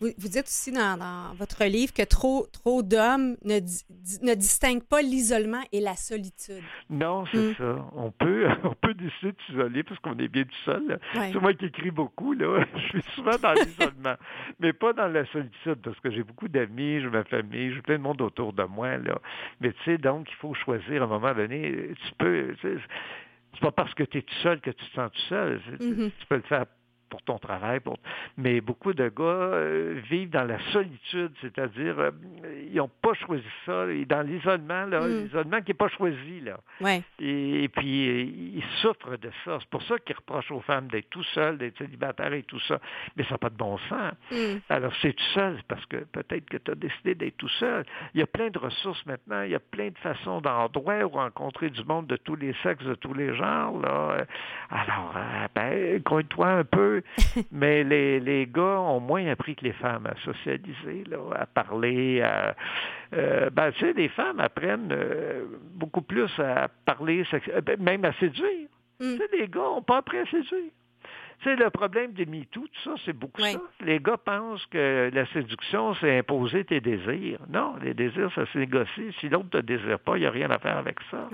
Vous, 0.00 0.10
vous 0.16 0.28
dites 0.28 0.44
aussi 0.44 0.70
dans, 0.70 0.96
dans 0.96 1.34
votre 1.34 1.64
livre 1.64 1.92
que 1.92 2.04
trop, 2.04 2.46
trop 2.52 2.84
d'hommes 2.84 3.34
ne, 3.44 3.58
di- 3.58 3.82
ne 4.22 4.32
distinguent 4.34 4.84
pas 4.84 5.02
l'isolement 5.02 5.62
et 5.72 5.80
la 5.80 5.96
solitude. 5.96 6.62
Non, 6.88 7.24
c'est 7.32 7.38
Mm. 7.38 7.54
ça. 7.58 7.84
On 7.96 8.12
peut, 8.12 8.46
on 8.62 8.74
peut 8.74 8.94
décider 8.94 9.32
de 9.32 9.36
s'isoler 9.48 9.82
parce 9.82 9.98
qu'on 9.98 10.16
est 10.18 10.28
bien 10.28 10.44
tout 10.44 10.54
seul. 10.64 11.00
Ouais. 11.16 11.30
C'est 11.32 11.40
moi 11.40 11.52
qui 11.52 11.64
écris 11.64 11.90
beaucoup, 11.90 12.32
là. 12.32 12.64
Je 12.76 12.80
suis 13.00 13.02
souvent 13.16 13.36
dans 13.42 13.54
l'isolement, 13.54 14.14
mais 14.60 14.72
pas 14.72 14.92
dans 14.92 15.08
la 15.08 15.26
solitude 15.32 15.80
parce 15.82 15.98
que 15.98 16.12
j'ai 16.12 16.22
beaucoup 16.22 16.46
d'amis, 16.46 17.00
j'ai 17.00 17.10
ma 17.10 17.24
famille, 17.24 17.74
j'ai 17.74 17.82
plein 17.82 17.96
de 17.98 18.02
monde 18.02 18.22
autour 18.22 18.52
de 18.52 18.62
moi, 18.62 18.98
là. 18.98 19.18
Mais 19.60 19.72
tu 19.72 19.78
sais, 19.84 19.98
donc, 19.98 20.28
il 20.30 20.36
faut 20.36 20.54
choisir 20.54 21.02
à 21.02 21.06
un 21.06 21.08
moment 21.08 21.34
donné. 21.34 21.90
Tu 22.06 22.12
peux, 22.16 22.54
tu 22.60 22.68
sais, 22.68 22.80
c'est 23.54 23.60
pas 23.60 23.72
parce 23.72 23.94
que 23.94 24.04
tu 24.04 24.18
es 24.18 24.22
tout 24.22 24.34
seul 24.42 24.60
que 24.60 24.70
tu 24.70 24.84
te 24.84 24.94
sens 24.94 25.10
tout 25.12 25.20
seul. 25.28 25.60
Mhm. 25.80 26.10
Tu 26.18 26.26
peux 26.26 26.36
le 26.36 26.42
faire 26.42 26.66
pour 27.08 27.22
ton 27.22 27.38
travail, 27.38 27.80
pour... 27.80 27.98
mais 28.36 28.60
beaucoup 28.60 28.92
de 28.92 29.08
gars 29.08 29.22
euh, 29.24 30.00
vivent 30.08 30.30
dans 30.30 30.44
la 30.44 30.58
solitude, 30.72 31.32
c'est-à-dire 31.40 31.98
euh, 31.98 32.10
ils 32.70 32.76
n'ont 32.76 32.90
pas 33.02 33.14
choisi 33.14 33.44
ça, 33.66 33.86
et 33.86 34.04
dans 34.04 34.22
l'isolement, 34.22 34.84
là, 34.86 35.00
Mm. 35.08 35.24
l'isolement 35.24 35.60
qui 35.60 35.70
n'est 35.70 35.74
pas 35.74 35.88
choisi, 35.88 36.40
là. 36.40 36.58
Ouais. 36.80 37.02
Et, 37.18 37.64
et 37.64 37.68
puis, 37.68 38.08
euh, 38.08 38.22
ils 38.22 38.64
souffrent 38.80 39.16
de 39.18 39.30
ça. 39.44 39.58
C'est 39.60 39.70
pour 39.70 39.82
ça 39.82 39.98
qu'ils 39.98 40.16
reprochent 40.16 40.50
aux 40.50 40.60
femmes 40.60 40.88
d'être 40.88 41.10
tout 41.10 41.24
seules, 41.34 41.58
d'être 41.58 41.78
célibataires 41.78 42.32
et 42.32 42.42
tout 42.42 42.60
ça. 42.60 42.80
Mais 43.16 43.24
ça 43.24 43.32
n'a 43.32 43.38
pas 43.38 43.50
de 43.50 43.56
bon 43.56 43.78
sens. 43.88 44.12
Mm. 44.30 44.58
Alors, 44.68 44.92
c'est 45.02 45.12
tout 45.12 45.30
seul, 45.34 45.54
c'est 45.56 45.66
parce 45.66 45.84
que 45.86 45.96
peut-être 46.12 46.46
que 46.48 46.56
tu 46.56 46.70
as 46.70 46.74
décidé 46.74 47.14
d'être 47.14 47.36
tout 47.36 47.48
seul. 47.48 47.84
Il 48.14 48.20
y 48.20 48.22
a 48.22 48.26
plein 48.26 48.50
de 48.50 48.58
ressources 48.58 49.04
maintenant, 49.06 49.42
il 49.42 49.50
y 49.50 49.54
a 49.54 49.60
plein 49.60 49.88
de 49.88 49.98
façons 49.98 50.40
d'endroits 50.40 51.04
où 51.04 51.08
rencontrer 51.08 51.70
du 51.70 51.84
monde 51.84 52.06
de 52.06 52.16
tous 52.16 52.36
les 52.36 52.54
sexes, 52.62 52.84
de 52.84 52.94
tous 52.94 53.14
les 53.14 53.34
genres. 53.34 53.78
Là. 53.80 54.24
Alors, 54.70 55.14
euh, 55.16 55.46
ben, 55.54 56.02
cogne-toi 56.02 56.48
un 56.48 56.64
peu, 56.64 56.97
peu. 57.00 57.42
Mais 57.52 57.84
les, 57.84 58.20
les 58.20 58.46
gars 58.46 58.80
ont 58.80 59.00
moins 59.00 59.26
appris 59.26 59.56
que 59.56 59.64
les 59.64 59.72
femmes 59.72 60.06
à 60.06 60.14
socialiser, 60.24 61.04
là, 61.08 61.18
à 61.34 61.46
parler, 61.46 62.22
à... 62.22 62.54
Euh, 63.14 63.50
ben, 63.50 63.72
tu 63.72 63.80
sais, 63.80 63.92
les 63.92 64.08
femmes 64.08 64.40
apprennent 64.40 64.90
euh, 64.92 65.44
beaucoup 65.74 66.02
plus 66.02 66.30
à 66.38 66.68
parler, 66.84 67.24
ben, 67.62 67.80
même 67.80 68.04
à 68.04 68.12
séduire. 68.14 68.68
Mm. 69.00 69.12
Tu 69.12 69.16
sais, 69.16 69.28
les 69.38 69.48
gars 69.48 69.60
n'ont 69.60 69.82
pas 69.82 69.98
appris 69.98 70.18
à 70.18 70.26
séduire. 70.26 70.70
Tu 71.40 71.44
sais, 71.44 71.56
le 71.56 71.70
problème 71.70 72.12
des 72.12 72.26
MeToo, 72.26 72.62
tout 72.62 72.68
ça, 72.82 72.94
c'est 73.04 73.12
beaucoup 73.12 73.40
ça. 73.42 73.60
Les 73.80 74.00
gars 74.00 74.16
pensent 74.16 74.66
que 74.66 75.08
la 75.12 75.24
séduction, 75.26 75.94
c'est 75.94 76.18
imposer 76.18 76.64
tes 76.64 76.80
désirs. 76.80 77.38
Non, 77.48 77.76
les 77.80 77.94
désirs, 77.94 78.32
ça 78.34 78.44
se 78.46 78.58
négocie. 78.58 79.14
Si 79.20 79.28
l'autre 79.28 79.44
ne 79.44 79.60
te 79.60 79.66
désire 79.66 80.00
pas, 80.00 80.16
il 80.16 80.20
n'y 80.20 80.26
a 80.26 80.32
rien 80.32 80.50
à 80.50 80.58
faire 80.58 80.76
avec 80.76 80.98
ça. 81.12 81.28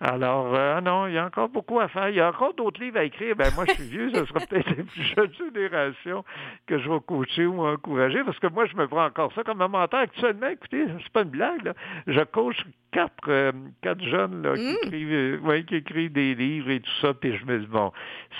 Alors, 0.00 0.54
euh, 0.54 0.80
non, 0.80 1.06
il 1.06 1.14
y 1.14 1.18
a 1.18 1.26
encore 1.26 1.48
beaucoup 1.48 1.78
à 1.80 1.88
faire. 1.88 2.08
Il 2.08 2.16
y 2.16 2.20
a 2.20 2.28
encore 2.28 2.54
d'autres 2.54 2.80
livres 2.80 2.98
à 2.98 3.04
écrire. 3.04 3.36
Ben, 3.36 3.50
moi, 3.54 3.64
je 3.68 3.74
suis 3.74 3.88
vieux, 3.88 4.10
ce 4.12 4.24
sera 4.26 4.40
peut-être 4.48 4.68
les 4.70 4.82
plus 4.82 5.02
jeunes 5.02 5.32
générations 5.34 6.24
que 6.66 6.78
je 6.78 6.90
vais 6.90 7.00
coacher 7.06 7.46
ou 7.46 7.64
encourager, 7.64 8.22
parce 8.24 8.38
que 8.38 8.48
moi, 8.48 8.66
je 8.66 8.76
me 8.76 8.88
prends 8.88 9.06
encore 9.06 9.32
ça 9.34 9.44
comme 9.44 9.62
un 9.62 9.68
mentor. 9.68 10.00
Actuellement, 10.00 10.48
écoutez, 10.48 10.86
c'est 11.02 11.12
pas 11.12 11.22
une 11.22 11.30
blague, 11.30 11.64
là. 11.64 11.74
Je 12.06 12.20
coach 12.24 12.56
quatre, 12.94 13.28
euh, 13.28 13.52
quatre 13.82 14.02
jeunes 14.04 14.42
là, 14.42 14.54
qui, 14.54 14.62
mm. 14.62 14.76
écrivent, 14.84 15.12
euh, 15.12 15.38
ouais, 15.40 15.64
qui 15.64 15.76
écrivent 15.76 16.12
des 16.12 16.34
livres 16.34 16.70
et 16.70 16.80
tout 16.80 16.92
ça, 17.00 17.12
puis 17.12 17.36
je 17.36 17.44
me 17.44 17.58
dis, 17.58 17.66
bon, 17.66 17.92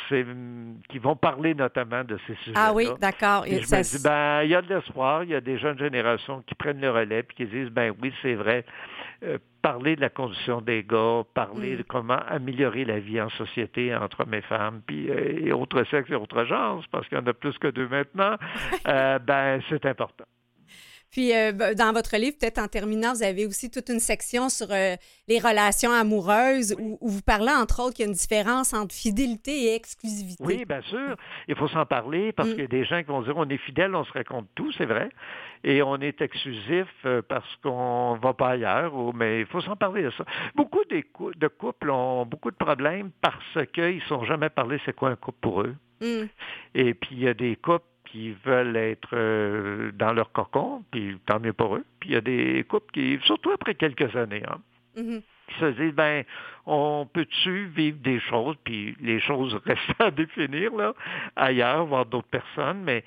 c'est 0.08 0.24
qui 0.88 0.98
vont 0.98 1.16
parler 1.16 1.54
notamment 1.54 2.04
de 2.04 2.18
ces 2.26 2.34
sujets 2.36 2.52
Ah 2.56 2.72
oui, 2.72 2.88
d'accord. 3.00 3.44
Et 3.46 3.60
je 3.60 3.74
me 3.74 3.82
dis, 3.82 4.02
ben, 4.02 4.42
il 4.42 4.50
y 4.50 4.54
a 4.54 4.62
de 4.62 4.72
l'espoir, 4.72 5.24
il 5.24 5.30
y 5.30 5.34
a 5.34 5.40
des 5.40 5.58
jeunes 5.58 5.78
générations 5.78 6.42
qui 6.46 6.54
prennent 6.54 6.80
le 6.80 6.90
relais, 6.90 7.24
puis 7.24 7.36
qui 7.36 7.46
disent, 7.46 7.70
ben 7.70 7.92
oui, 8.00 8.12
c'est 8.22 8.34
vrai, 8.34 8.64
parler 9.64 9.96
de 9.96 10.02
la 10.02 10.10
condition 10.10 10.60
des 10.60 10.84
gars, 10.84 11.22
parler 11.32 11.74
mm. 11.74 11.78
de 11.78 11.82
comment 11.84 12.20
améliorer 12.28 12.84
la 12.84 13.00
vie 13.00 13.18
en 13.18 13.30
société 13.30 13.94
entre 13.96 14.20
hommes 14.20 14.34
et 14.34 14.42
femmes, 14.42 14.82
puis 14.86 15.08
euh, 15.08 15.46
et 15.46 15.52
autres 15.52 15.84
sexes 15.84 16.10
et 16.10 16.14
autres 16.14 16.44
genres, 16.44 16.84
parce 16.92 17.08
qu'il 17.08 17.16
y 17.16 17.20
en 17.20 17.26
a 17.26 17.32
plus 17.32 17.56
que 17.58 17.68
deux 17.68 17.88
maintenant, 17.88 18.36
euh, 18.88 19.18
ben 19.18 19.62
c'est 19.70 19.86
important. 19.86 20.24
Puis, 21.14 21.32
euh, 21.32 21.52
dans 21.74 21.92
votre 21.92 22.16
livre, 22.16 22.36
peut-être 22.38 22.58
en 22.58 22.68
terminant, 22.68 23.14
vous 23.14 23.22
avez 23.22 23.46
aussi 23.46 23.70
toute 23.70 23.88
une 23.88 24.00
section 24.00 24.48
sur 24.48 24.66
les 24.68 25.38
relations 25.38 25.92
amoureuses 25.92 26.76
où, 26.78 26.98
vous 27.00 27.22
parlez, 27.22 27.52
entre 27.52 27.80
autres, 27.82 27.94
qu'il 27.94 28.04
y 28.04 28.08
a 28.08 28.10
une 28.10 28.16
différence 28.16 28.74
entre 28.74 28.94
fidélité 28.94 29.66
et 29.66 29.74
exclusivité. 29.76 30.44
Oui, 30.44 30.64
bien 30.64 30.82
sûr. 30.82 31.16
Il 31.48 31.54
faut 31.54 31.68
s'en 31.68 31.86
parler 31.86 32.32
parce 32.32 32.48
mm. 32.48 32.52
qu'il 32.52 32.60
y 32.62 32.64
a 32.64 32.68
des 32.68 32.84
gens 32.84 33.00
qui 33.00 33.08
vont 33.08 33.22
dire 33.22 33.34
on 33.36 33.48
est 33.48 33.58
fidèle, 33.58 33.94
on 33.94 34.04
se 34.04 34.12
raconte 34.12 34.48
tout, 34.56 34.72
c'est 34.72 34.86
vrai 34.86 35.08
et 35.64 35.82
on 35.82 35.96
est 35.96 36.20
exclusif 36.20 36.86
euh, 37.06 37.22
parce 37.26 37.48
qu'on 37.62 38.18
va 38.22 38.34
pas 38.34 38.50
ailleurs, 38.50 38.92
mais 39.14 39.40
il 39.40 39.46
faut 39.46 39.62
s'en 39.62 39.76
parler 39.76 40.02
de 40.02 40.10
ça. 40.10 40.24
Beaucoup 40.54 40.82
de 40.84 41.48
couples 41.48 41.90
ont 41.90 42.26
beaucoup 42.26 42.50
de 42.50 42.56
problèmes 42.56 43.10
parce 43.22 43.66
qu'ils 43.72 43.96
ne 43.96 44.00
sont 44.00 44.24
jamais 44.24 44.50
parlé 44.50 44.78
c'est 44.84 44.94
quoi 44.94 45.08
un 45.08 45.16
couple 45.16 45.38
pour 45.40 45.62
eux? 45.62 45.74
Mm. 46.02 46.26
Et 46.74 46.94
puis 46.94 47.10
il 47.12 47.20
y 47.20 47.28
a 47.28 47.34
des 47.34 47.56
couples 47.56 47.86
qui 48.14 48.30
veulent 48.44 48.76
être 48.76 49.08
euh, 49.12 49.90
dans 49.92 50.12
leur 50.12 50.30
cocon, 50.30 50.84
puis 50.92 51.18
tant 51.26 51.40
mieux 51.40 51.52
pour 51.52 51.74
eux. 51.74 51.84
Puis 51.98 52.10
il 52.10 52.12
y 52.12 52.16
a 52.16 52.20
des 52.20 52.64
couples 52.68 52.92
qui, 52.92 53.18
surtout 53.24 53.50
après 53.50 53.74
quelques 53.74 54.14
années, 54.14 54.44
hein, 54.46 54.60
mm-hmm 54.96 55.20
qui 55.48 55.60
se 55.60 55.66
disent, 55.66 55.94
ben, 55.94 56.24
on 56.66 57.06
peut-tu 57.12 57.66
vivre 57.66 57.98
des 57.98 58.20
choses, 58.20 58.56
puis 58.64 58.96
les 59.00 59.20
choses 59.20 59.54
restent 59.66 59.80
à 60.00 60.10
définir, 60.10 60.74
là, 60.74 60.94
ailleurs, 61.36 61.84
voir 61.86 62.06
d'autres 62.06 62.28
personnes, 62.28 62.82
mais, 62.84 63.04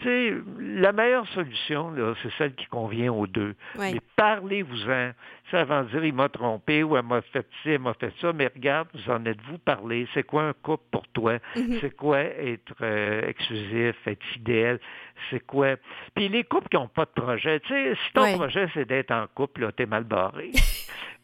tu 0.00 0.04
sais, 0.04 0.34
la 0.58 0.92
meilleure 0.92 1.26
solution, 1.28 1.90
là, 1.90 2.14
c'est 2.22 2.32
celle 2.38 2.54
qui 2.54 2.66
convient 2.66 3.12
aux 3.12 3.26
deux. 3.26 3.54
Mais 3.78 4.00
parlez-vous-en. 4.16 5.12
Ça 5.50 5.60
avant 5.60 5.82
de 5.82 5.88
dire, 5.88 6.04
il 6.04 6.14
m'a 6.14 6.28
trompé, 6.28 6.82
ou 6.84 6.96
elle 6.96 7.04
m'a 7.04 7.22
fait 7.22 7.46
ci, 7.62 7.70
elle 7.70 7.80
m'a 7.80 7.94
fait 7.94 8.12
ça, 8.20 8.32
mais 8.32 8.46
regarde, 8.46 8.88
vous 8.94 9.10
en 9.10 9.24
êtes-vous 9.26 9.58
parlé? 9.58 10.06
C'est 10.14 10.22
quoi 10.22 10.44
un 10.44 10.52
couple 10.52 10.84
pour 10.92 11.06
toi? 11.08 11.38
Mm-hmm. 11.56 11.78
C'est 11.80 11.96
quoi 11.96 12.20
être 12.20 12.74
euh, 12.82 13.26
exclusif, 13.28 13.96
être 14.06 14.22
fidèle? 14.32 14.78
C'est 15.30 15.44
quoi? 15.46 15.76
Puis 16.14 16.28
les 16.28 16.44
couples 16.44 16.68
qui 16.68 16.76
n'ont 16.76 16.88
pas 16.88 17.04
de 17.04 17.20
projet, 17.20 17.60
tu 17.60 17.68
sais, 17.68 17.94
si 17.94 18.12
ton 18.12 18.36
projet, 18.36 18.68
c'est 18.74 18.86
d'être 18.86 19.10
en 19.10 19.26
couple, 19.34 19.62
là, 19.62 19.72
t'es 19.72 19.86
mal 19.86 20.04
barré. 20.04 20.52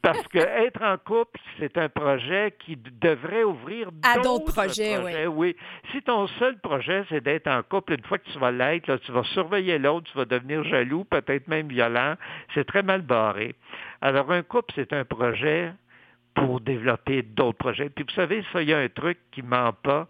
Parce 0.02 0.28
que 0.28 0.38
être 0.38 0.82
en 0.82 0.98
couple, 0.98 1.40
c'est 1.58 1.76
un 1.78 1.88
projet 1.88 2.54
qui 2.60 2.76
devrait 2.76 3.42
ouvrir 3.42 3.88
à 4.04 4.18
d'autres 4.18 4.52
projets. 4.52 4.98
oui. 4.98 5.26
oui. 5.26 5.56
Si 5.90 6.00
ton 6.02 6.28
seul 6.38 6.58
projet, 6.60 7.04
c'est 7.08 7.22
d'être 7.24 7.48
en 7.48 7.62
couple, 7.64 7.94
une 7.94 8.04
fois 8.04 8.18
que 8.18 8.30
tu 8.30 8.38
vas 8.38 8.52
l'être, 8.52 8.94
tu 8.98 9.10
vas 9.10 9.24
surveiller 9.24 9.78
l'autre, 9.78 10.08
tu 10.10 10.16
vas 10.16 10.24
devenir 10.24 10.62
jaloux, 10.62 11.02
peut-être 11.04 11.48
même 11.48 11.66
violent. 11.68 12.14
C'est 12.54 12.66
très 12.66 12.84
mal 12.84 13.02
barré. 13.02 13.56
Alors, 14.00 14.30
un 14.30 14.42
couple, 14.42 14.72
c'est 14.76 14.92
un 14.92 15.04
projet 15.04 15.72
pour 16.36 16.60
développer 16.60 17.22
d'autres 17.22 17.58
projets. 17.58 17.88
Puis 17.88 18.04
vous 18.06 18.14
savez, 18.14 18.44
ça, 18.52 18.62
il 18.62 18.68
y 18.68 18.74
a 18.74 18.78
un 18.78 18.88
truc 18.88 19.18
qui 19.32 19.42
ne 19.42 19.48
ment 19.48 19.72
pas. 19.72 20.06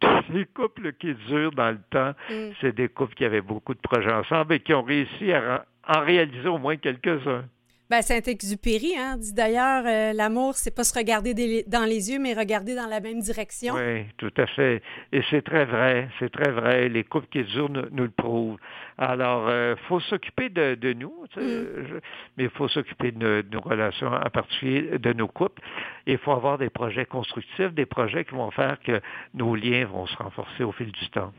Tous 0.00 0.32
les 0.32 0.46
couples 0.46 0.92
qui 0.92 1.14
durent 1.26 1.52
dans 1.52 1.70
le 1.70 1.80
temps, 1.90 2.12
mm. 2.30 2.50
c'est 2.60 2.74
des 2.74 2.88
couples 2.88 3.14
qui 3.14 3.24
avaient 3.24 3.40
beaucoup 3.40 3.74
de 3.74 3.80
projets 3.80 4.12
ensemble 4.12 4.54
et 4.54 4.60
qui 4.60 4.74
ont 4.74 4.82
réussi 4.82 5.32
à 5.32 5.64
en 5.86 6.00
réaliser 6.00 6.48
au 6.48 6.58
moins 6.58 6.76
quelques-uns. 6.76 7.44
Ben, 7.90 8.02
Saint-Exupéry 8.02 8.98
hein, 8.98 9.16
dit 9.16 9.32
d'ailleurs, 9.32 9.82
euh, 9.86 10.12
l'amour, 10.12 10.56
c'est 10.56 10.74
pas 10.74 10.84
se 10.84 10.92
regarder 10.92 11.64
dans 11.66 11.86
les 11.86 12.10
yeux, 12.10 12.18
mais 12.18 12.34
regarder 12.34 12.74
dans 12.74 12.86
la 12.86 13.00
même 13.00 13.20
direction. 13.20 13.74
Oui, 13.76 14.04
tout 14.18 14.32
à 14.36 14.46
fait. 14.46 14.82
Et 15.10 15.22
c'est 15.30 15.40
très 15.40 15.64
vrai, 15.64 16.10
c'est 16.18 16.30
très 16.30 16.50
vrai. 16.50 16.90
Les 16.90 17.02
couples 17.02 17.28
qui 17.28 17.42
durent 17.44 17.70
nous, 17.70 18.02
le 18.02 18.10
prouvent. 18.10 18.58
Alors, 18.98 19.48
il 19.48 19.52
euh, 19.52 19.76
faut 19.88 20.00
s'occuper 20.00 20.50
de, 20.50 20.92
nous, 20.92 21.24
mm. 21.34 22.00
mais 22.36 22.44
il 22.44 22.50
faut 22.50 22.68
s'occuper 22.68 23.10
de, 23.10 23.42
nos 23.50 23.60
relations, 23.60 24.08
en 24.08 24.30
particulier 24.30 24.98
de 24.98 25.12
nos 25.14 25.28
couples. 25.28 25.62
il 26.06 26.18
faut 26.18 26.32
avoir 26.32 26.58
des 26.58 26.68
projets 26.68 27.06
constructifs, 27.06 27.72
des 27.72 27.86
projets 27.86 28.26
qui 28.26 28.34
vont 28.34 28.50
faire 28.50 28.78
que 28.84 29.00
nos 29.32 29.54
liens 29.54 29.86
vont 29.86 30.06
se 30.06 30.16
renforcer 30.16 30.62
au 30.62 30.72
fil 30.72 30.92
du 30.92 31.08
temps. 31.08 31.32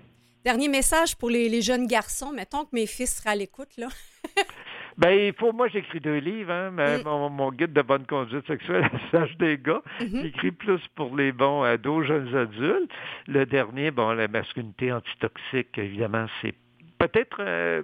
Dernier 0.46 0.70
message 0.70 1.16
pour 1.16 1.30
les, 1.30 1.48
les 1.48 1.62
jeunes 1.62 1.86
garçons. 1.86 2.32
Mettons 2.32 2.64
que 2.64 2.70
mes 2.74 2.88
fils 2.88 3.18
seraient 3.18 3.32
à 3.32 3.36
l'écoute, 3.36 3.78
là. 3.78 3.90
Ben, 5.00 5.12
il 5.12 5.34
faut, 5.34 5.54
moi, 5.54 5.70
j'écris 5.70 6.02
deux 6.02 6.18
livres, 6.18 6.52
hein, 6.52 6.72
mm. 6.72 7.04
mon, 7.06 7.52
guide 7.52 7.72
de 7.72 7.82
bonne 7.82 8.06
conduite 8.06 8.46
sexuelle 8.46 8.84
à 9.14 9.18
l'âge 9.18 9.38
des 9.38 9.58
gars. 9.58 9.82
Mm-hmm. 10.02 10.22
J'écris 10.24 10.52
plus 10.52 10.82
pour 10.96 11.16
les 11.16 11.32
bons 11.32 11.64
ados, 11.64 12.06
jeunes 12.06 12.36
adultes. 12.36 12.92
Le 13.28 13.46
dernier, 13.46 13.92
bon, 13.92 14.12
la 14.12 14.28
masculinité 14.28 14.92
antitoxique, 14.92 15.78
évidemment, 15.78 16.26
c'est 16.42 16.54
peut-être 16.98 17.38
euh, 17.40 17.82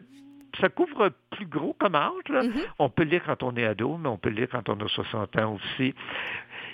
ça 0.60 0.68
couvre 0.68 1.10
plus 1.32 1.46
gros 1.46 1.74
comme 1.80 1.96
âge. 1.96 2.12
Mm-hmm. 2.30 2.66
On 2.80 2.90
peut 2.90 3.04
lire 3.04 3.24
quand 3.26 3.44
on 3.44 3.56
est 3.56 3.66
ado, 3.66 3.98
mais 3.98 4.10
on 4.10 4.18
peut 4.18 4.30
le 4.30 4.36
lire 4.36 4.50
quand 4.52 4.68
on 4.68 4.78
a 4.82 4.88
60 4.88 5.38
ans 5.38 5.56
aussi 5.56 5.94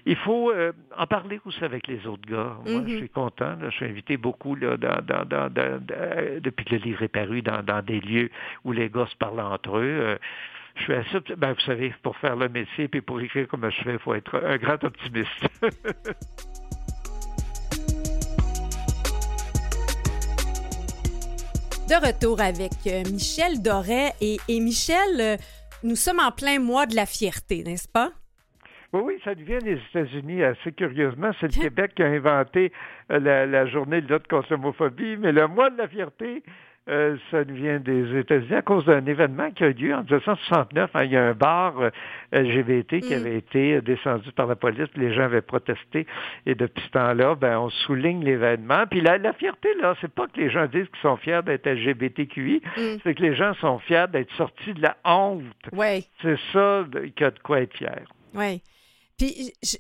il 0.06 0.16
faut 0.16 0.52
euh, 0.52 0.72
en 0.97 1.06
parler 1.06 1.39
aussi 1.45 1.64
avec 1.64 1.88
les 1.88 2.06
autres 2.08 2.28
gars. 2.28 2.58
Moi, 2.66 2.84
je 2.86 2.93
mhm. 2.93 2.97
suis 2.97 3.10
content. 3.10 3.56
je 3.62 3.70
suis 3.70 3.86
invité 3.86 4.18
beaucoup 4.18 4.56
là, 4.56 4.78
depuis 4.78 6.66
que 6.66 6.76
le 6.76 6.82
livre 6.82 7.04
est 7.04 7.08
paru 7.08 7.41
dans, 7.41 7.84
des 7.84 7.99
lieux 7.99 8.30
où 8.64 8.72
les 8.72 8.89
gars 8.89 9.08
se 9.08 9.16
parlent 9.16 9.39
entre 9.39 9.78
eux. 9.78 9.99
Euh, 10.02 10.18
je 10.76 10.84
suis 10.84 10.93
assez, 10.93 11.20
ben, 11.36 11.54
vous 11.54 11.62
savez, 11.62 11.93
pour 12.02 12.16
faire 12.18 12.36
le 12.36 12.49
métier 12.49 12.89
et 12.91 13.02
pour 13.02 13.20
écrire 13.20 13.47
comme 13.47 13.70
je 13.70 13.84
fais, 13.84 13.93
il 13.93 13.99
faut 13.99 14.14
être 14.14 14.41
un 14.43 14.58
grand 14.58 14.84
optimiste. 14.84 15.30
De 21.89 21.95
retour 21.95 22.39
avec 22.39 22.72
euh, 22.88 23.04
Michel 23.12 23.62
Doré. 23.62 24.12
Et, 24.22 24.38
et 24.47 24.62
Michel, 24.62 25.38
nous 25.84 25.97
sommes 25.97 26.22
en 26.22 26.32
plein 26.32 26.58
mois 26.58 26.86
de 26.86 26.95
la 26.95 27.06
fierté, 27.06 27.64
n'est-ce 27.64 27.89
pas? 27.89 28.14
Oui, 28.94 29.02
oui, 29.06 29.14
ça 29.24 29.34
vient 29.34 29.60
des 29.60 29.80
États-Unis 29.89 30.44
assez 30.44 30.74
curieusement. 30.74 31.32
C'est 31.39 31.56
le 31.56 31.62
Québec 31.62 31.94
qui 31.96 32.04
a 32.04 32.08
inventé 32.08 32.74
euh, 33.12 33.20
la, 33.20 33.66
journée 33.66 34.02
de 34.02 34.14
lutte 34.14 34.28
contre 34.28 34.52
l'homophobie, 34.52 35.16
mais 35.18 35.32
le 35.32 35.48
mois 35.48 35.70
de 35.70 35.78
la 35.78 35.88
fierté, 35.88 36.44
euh, 36.89 37.16
ça 37.30 37.46
nous 37.46 37.56
vient 37.56 37.80
des 37.80 38.18
États-Unis 38.18 38.56
à 38.56 38.62
cause 38.62 38.84
d'un 38.84 39.06
événement 39.06 39.50
qui 39.52 39.64
a 39.64 39.68
eu 39.68 39.74
lieu 39.74 39.94
en 39.94 40.02
1969. 40.02 40.92
Hein, 40.94 41.04
il 41.06 41.12
y 41.12 41.16
a 41.16 41.24
un 41.24 41.34
bar 41.34 41.80
euh, 41.80 41.89
LGBT 42.34 43.00
qui 43.00 43.14
mm. 43.14 43.18
avait 43.18 43.38
été 43.38 43.82
descendu 43.82 44.30
par 44.34 44.48
la 44.48 44.58
police, 44.58 44.89
les 44.98 45.14
gens 45.14 45.24
avaient 45.24 45.42
protesté, 45.42 46.06
et 46.46 46.56
depuis 46.56 46.84
ce 46.84 46.89
temps-là, 46.89 47.36
ben, 47.36 47.60
on 47.60 47.70
souligne 47.70 48.26
l'événement. 48.26 48.84
Puis 48.89 49.00
la, 49.00 49.18
la 49.20 49.32
fierté, 49.32 49.70
là, 49.82 49.96
c'est 50.02 50.14
pas 50.14 50.28
que 50.28 50.38
les 50.38 50.50
gens 50.50 50.66
disent 50.66 50.89
qu'ils 50.89 51.02
sont 51.02 51.16
fiers 51.16 51.42
d'être 51.46 51.66
LGBTQI, 51.66 52.62
mm. 52.76 52.82
c'est 53.04 53.14
que 53.16 53.22
les 53.22 53.36
gens 53.36 53.54
sont 53.62 53.80
fiers 53.80 54.08
d'être 54.12 54.32
sortis 54.34 54.74
de 54.74 54.82
la 54.82 54.98
honte. 55.06 55.44
Ouais. 55.72 56.04
C'est 56.22 56.39
ça 56.52 56.84
qu'il 56.92 57.14
y 57.18 57.24
a 57.24 57.32
de 57.32 57.39
quoi 57.39 57.62
être 57.62 57.78
fier. 57.78 58.04
Oui. 58.34 58.62
Puis, 59.22 59.53
j'ai 59.61 59.78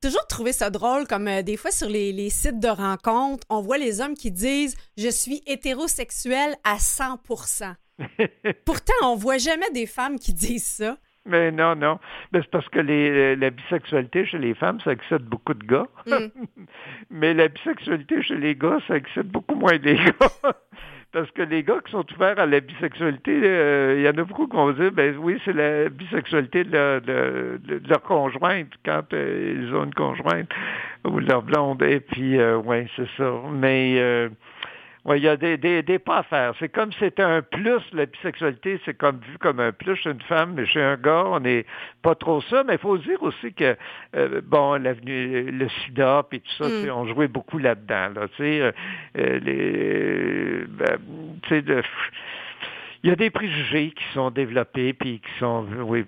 toujours 0.00 0.24
trouvé 0.28 0.52
ça 0.52 0.70
drôle, 0.70 1.08
comme 1.08 1.26
euh, 1.26 1.42
des 1.42 1.56
fois 1.56 1.72
sur 1.72 1.88
les, 1.88 2.30
sites 2.30 2.60
de 2.60 2.68
rencontres, 2.68 3.44
on 3.50 3.60
voit 3.60 3.78
les 3.78 4.00
hommes 4.00 4.14
qui 4.14 4.30
disent 4.30 4.76
Je 4.96 5.08
suis 5.08 5.42
hétérosexuel 5.44 6.54
à 6.62 6.78
100 6.78 7.18
Pourtant, 8.64 8.94
on 9.02 9.16
voit 9.16 9.38
jamais 9.38 9.68
des 9.72 9.86
femmes 9.86 10.20
qui 10.20 10.32
disent 10.32 10.68
ça. 10.68 10.98
Mais 11.26 11.50
non, 11.50 11.74
non. 11.74 11.98
Mais 12.32 12.42
c'est 12.42 12.50
parce 12.52 12.68
que 12.68 12.78
les, 12.78 13.34
la 13.34 13.50
bisexualité 13.50 14.24
chez 14.24 14.38
les 14.38 14.54
femmes, 14.54 14.78
ça 14.82 14.92
excite 14.92 15.24
beaucoup 15.24 15.54
de 15.54 15.66
gars. 15.66 15.88
Mm. 16.06 16.28
Mais 17.10 17.34
la 17.34 17.48
bisexualité 17.48 18.22
chez 18.22 18.36
les 18.36 18.54
gars, 18.54 18.78
ça 18.86 18.96
excite 18.96 19.26
beaucoup 19.26 19.56
moins 19.56 19.78
les 19.78 19.96
gars. 19.96 20.30
parce 21.12 21.30
que 21.32 21.42
les 21.42 21.62
gars 21.62 21.80
qui 21.84 21.90
sont 21.90 22.06
ouverts 22.14 22.38
à 22.38 22.46
la 22.46 22.60
bisexualité, 22.60 23.40
euh, 23.42 23.96
il 23.98 24.02
y 24.02 24.08
en 24.08 24.16
a 24.16 24.24
beaucoup 24.24 24.46
qui 24.46 24.56
vont 24.56 24.70
dire, 24.72 24.92
ben 24.92 25.16
oui, 25.18 25.40
c'est 25.44 25.52
la 25.52 25.88
bisexualité 25.88 26.64
de, 26.64 27.60
leur 27.88 28.02
conjointe 28.02 28.70
quand 28.84 29.12
euh, 29.12 29.56
ils 29.58 29.74
ont 29.74 29.84
une 29.84 29.94
conjointe 29.94 30.48
ou 31.04 31.18
leur 31.18 31.42
blonde. 31.42 31.82
Et 31.82 32.00
puis, 32.00 32.38
euh, 32.38 32.60
oui, 32.64 32.88
c'est 32.94 33.08
ça. 33.16 33.32
Mais 33.52 34.28
oui, 35.06 35.18
il 35.18 35.24
y 35.24 35.28
a 35.28 35.36
des, 35.36 35.56
des, 35.56 35.82
des 35.82 35.98
pas 35.98 36.18
à 36.18 36.22
faire. 36.22 36.54
C'est 36.58 36.68
comme 36.68 36.92
c'était 36.98 37.22
un 37.22 37.40
plus, 37.40 37.80
la 37.92 38.04
bisexualité, 38.04 38.78
c'est 38.84 38.94
comme 38.94 39.18
vu 39.20 39.38
comme 39.38 39.58
un 39.58 39.72
plus 39.72 39.96
chez 39.96 40.10
une 40.10 40.20
femme, 40.22 40.52
mais 40.54 40.66
chez 40.66 40.82
un 40.82 40.96
gars, 40.96 41.24
on 41.26 41.40
n'est 41.40 41.64
pas 42.02 42.14
trop 42.14 42.42
ça. 42.42 42.64
Mais 42.64 42.74
il 42.74 42.78
faut 42.78 42.98
dire 42.98 43.22
aussi 43.22 43.54
que, 43.54 43.76
euh, 44.14 44.42
bon, 44.44 44.74
l'avenue, 44.74 45.50
le 45.50 45.68
sida, 45.68 46.26
puis 46.28 46.40
tout 46.40 46.64
ça, 46.64 46.68
mm. 46.68 46.90
on 46.90 47.06
jouait 47.06 47.28
beaucoup 47.28 47.58
là-dedans. 47.58 48.10
Là, 48.14 48.28
tu 48.28 48.36
sais, 48.36 48.60
euh, 48.60 48.72
euh, 49.18 49.38
les, 49.40 50.66
ben, 50.66 50.98
tu 51.44 51.48
sais, 51.48 51.62
de 51.62 51.82
il 53.02 53.08
y 53.08 53.12
a 53.12 53.16
des 53.16 53.30
préjugés 53.30 53.92
qui 53.92 54.04
sont 54.12 54.30
développés 54.30 54.92
puis 54.92 55.20
qui 55.20 55.38
sont 55.38 55.66
oui 55.86 56.04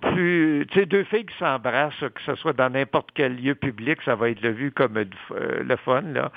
tu 0.00 0.66
sais 0.74 0.86
deux 0.86 1.04
filles 1.04 1.26
qui 1.26 1.36
s'embrassent 1.38 1.98
que 2.00 2.22
ce 2.24 2.34
soit 2.36 2.52
dans 2.52 2.70
n'importe 2.70 3.10
quel 3.14 3.36
lieu 3.36 3.54
public 3.54 3.98
ça 4.04 4.14
va 4.14 4.30
être 4.30 4.46
vu 4.46 4.70
comme 4.70 4.94
le 4.96 5.76
fun 5.76 6.02
là 6.02 6.30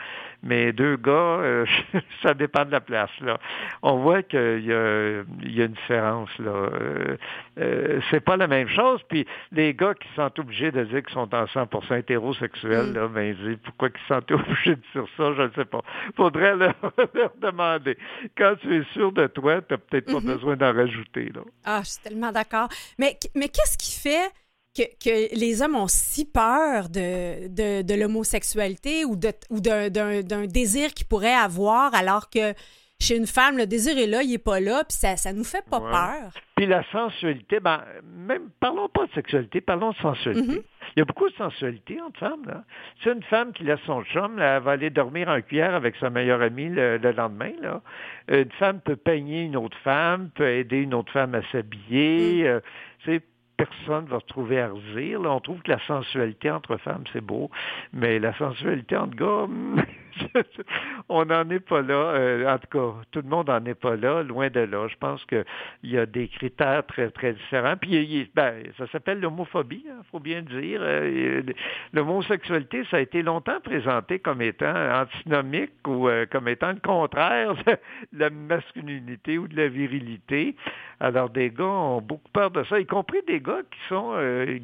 mais 0.43 0.73
deux 0.73 0.97
gars, 0.97 1.11
euh, 1.11 1.65
ça 2.23 2.33
dépend 2.33 2.65
de 2.65 2.71
la 2.71 2.81
place. 2.81 3.11
Là. 3.21 3.39
On 3.83 3.97
voit 3.97 4.23
qu'il 4.23 4.65
y 4.65 4.73
a, 4.73 5.23
y 5.43 5.61
a 5.61 5.65
une 5.65 5.73
différence. 5.73 6.29
Là. 6.39 6.51
Euh, 6.51 7.17
euh, 7.59 7.99
c'est 8.09 8.21
pas 8.21 8.37
la 8.37 8.47
même 8.47 8.67
chose. 8.67 9.01
Puis 9.07 9.25
les 9.51 9.73
gars 9.73 9.93
qui 9.93 10.07
sont 10.15 10.31
obligés 10.39 10.71
de 10.71 10.83
dire 10.85 11.03
qu'ils 11.03 11.13
sont 11.13 11.33
en 11.33 11.45
100% 11.45 11.99
hétérosexuels, 11.99 12.91
mm. 12.91 12.93
là, 12.93 13.07
ben, 13.07 13.21
ils 13.21 13.37
disent 13.37 13.59
pourquoi 13.63 13.89
ils 13.89 14.07
sont 14.07 14.33
obligés 14.33 14.75
de 14.75 14.81
dire 14.93 15.05
ça, 15.15 15.33
je 15.37 15.41
ne 15.43 15.51
sais 15.55 15.65
pas. 15.65 15.81
Faudrait 16.15 16.55
leur, 16.55 16.75
demander. 17.39 17.97
Quand 18.35 18.55
tu 18.61 18.75
es 18.75 18.83
sûr 18.93 19.11
de 19.11 19.27
toi, 19.27 19.61
tu 19.61 19.73
n'as 19.73 19.77
peut-être 19.77 20.11
pas 20.11 20.19
mm-hmm. 20.19 20.33
besoin 20.33 20.55
d'en 20.55 20.73
rajouter. 20.73 21.31
Là. 21.35 21.41
Ah, 21.65 21.81
je 21.83 21.89
suis 21.89 22.01
tellement 22.01 22.31
d'accord. 22.31 22.67
Mais, 22.97 23.15
mais 23.35 23.49
qu'est-ce 23.53 23.77
qui 23.77 23.91
fait 23.91 24.31
que, 24.75 25.35
les 25.37 25.61
hommes 25.61 25.75
ont 25.75 25.87
si 25.87 26.25
peur 26.25 26.89
de, 26.89 27.47
de, 27.81 27.93
l'homosexualité 27.93 29.05
ou 29.05 29.15
d'un 29.15 29.31
ou 29.49 29.59
d'un 29.59 30.45
désir 30.47 30.93
qu'ils 30.93 31.07
pourraient 31.07 31.33
avoir, 31.33 31.93
alors 31.93 32.29
que 32.29 32.53
chez 33.01 33.17
une 33.17 33.27
femme, 33.27 33.57
le 33.57 33.65
désir 33.65 33.97
est 33.97 34.07
là, 34.07 34.21
il 34.21 34.29
n'est 34.29 34.37
pas 34.37 34.59
là, 34.59 34.83
puis 34.87 34.95
ça 34.95 35.15
ne 35.31 35.37
nous 35.39 35.43
fait 35.43 35.65
pas 35.67 35.79
peur? 35.79 36.33
Puis 36.55 36.67
la 36.67 36.83
sensualité, 36.91 37.59
ben, 37.59 37.81
même, 38.03 38.49
parlons 38.59 38.89
pas 38.89 39.07
de 39.07 39.11
sexualité, 39.13 39.59
parlons 39.59 39.89
de 39.89 39.95
sensualité. 39.95 40.59
Mm-hmm. 40.59 40.63
Il 40.95 40.99
y 40.99 41.01
a 41.01 41.05
beaucoup 41.05 41.27
de 41.27 41.33
sensualité 41.33 41.99
entre 41.99 42.19
femmes. 42.19 42.45
Là. 42.45 42.63
C'est 43.03 43.11
une 43.11 43.23
femme 43.23 43.53
qui 43.53 43.63
laisse 43.63 43.79
son 43.87 44.03
chum, 44.03 44.37
elle 44.37 44.61
va 44.61 44.71
aller 44.71 44.91
dormir 44.91 45.29
en 45.29 45.41
cuillère 45.41 45.73
avec 45.73 45.95
sa 45.95 46.11
meilleure 46.11 46.41
amie 46.41 46.69
le, 46.69 46.97
lendemain. 46.97 47.53
Là. 47.61 47.81
Une 48.27 48.51
femme 48.59 48.81
peut 48.81 48.97
peigner 48.97 49.43
une 49.43 49.55
autre 49.55 49.77
femme, 49.83 50.29
peut 50.35 50.47
aider 50.47 50.77
une 50.77 50.93
autre 50.93 51.11
femme 51.11 51.33
à 51.33 51.41
s'habiller. 51.51 52.43
Mm. 52.43 52.47
Euh, 52.47 52.59
personne 53.65 54.05
va 54.05 54.19
se 54.19 54.25
trouver 54.25 54.59
à 54.59 54.69
redire. 54.69 55.21
on 55.21 55.39
trouve 55.39 55.61
que 55.61 55.71
la 55.71 55.79
sensualité 55.85 56.49
entre 56.49 56.77
femmes, 56.77 57.03
c'est 57.13 57.21
beau, 57.21 57.49
mais 57.93 58.19
la 58.19 58.33
sensualité 58.37 58.95
entre 58.97 59.15
gars, 59.15 59.47
on 61.09 61.25
n'en 61.25 61.49
est 61.49 61.59
pas 61.59 61.81
là. 61.81 61.93
Euh, 61.93 62.53
en 62.53 62.57
tout 62.57 62.67
cas, 62.67 63.01
tout 63.11 63.21
le 63.21 63.29
monde 63.29 63.47
n'en 63.47 63.63
est 63.65 63.75
pas 63.75 63.95
là, 63.95 64.23
loin 64.23 64.49
de 64.49 64.61
là. 64.61 64.87
Je 64.87 64.95
pense 64.97 65.23
qu'il 65.25 65.45
y 65.83 65.97
a 65.97 66.05
des 66.05 66.27
critères 66.27 66.85
très, 66.85 67.09
très 67.09 67.33
différents. 67.33 67.75
Puis, 67.77 68.29
ben, 68.35 68.63
ça 68.77 68.87
s'appelle 68.87 69.19
l'homophobie, 69.19 69.83
il 69.85 69.91
hein, 69.91 70.01
faut 70.11 70.19
bien 70.19 70.41
dire. 70.41 70.79
Euh, 70.81 71.41
l'homosexualité, 71.93 72.83
ça 72.89 72.97
a 72.97 72.99
été 72.99 73.21
longtemps 73.21 73.59
présenté 73.63 74.19
comme 74.19 74.41
étant 74.41 74.73
antinomique 74.73 75.87
ou 75.87 76.07
euh, 76.07 76.25
comme 76.31 76.47
étant 76.47 76.71
le 76.71 76.79
contraire 76.79 77.55
de 77.65 77.77
la 78.13 78.29
masculinité 78.29 79.37
ou 79.37 79.47
de 79.47 79.55
la 79.55 79.67
virilité. 79.67 80.55
Alors, 80.99 81.29
des 81.29 81.49
gars 81.49 81.63
ont 81.63 82.01
beaucoup 82.01 82.29
peur 82.31 82.51
de 82.51 82.63
ça, 82.65 82.79
y 82.79 82.85
compris 82.85 83.19
des 83.27 83.39
gars 83.39 83.61
qui 83.71 83.79
sont 83.89 84.13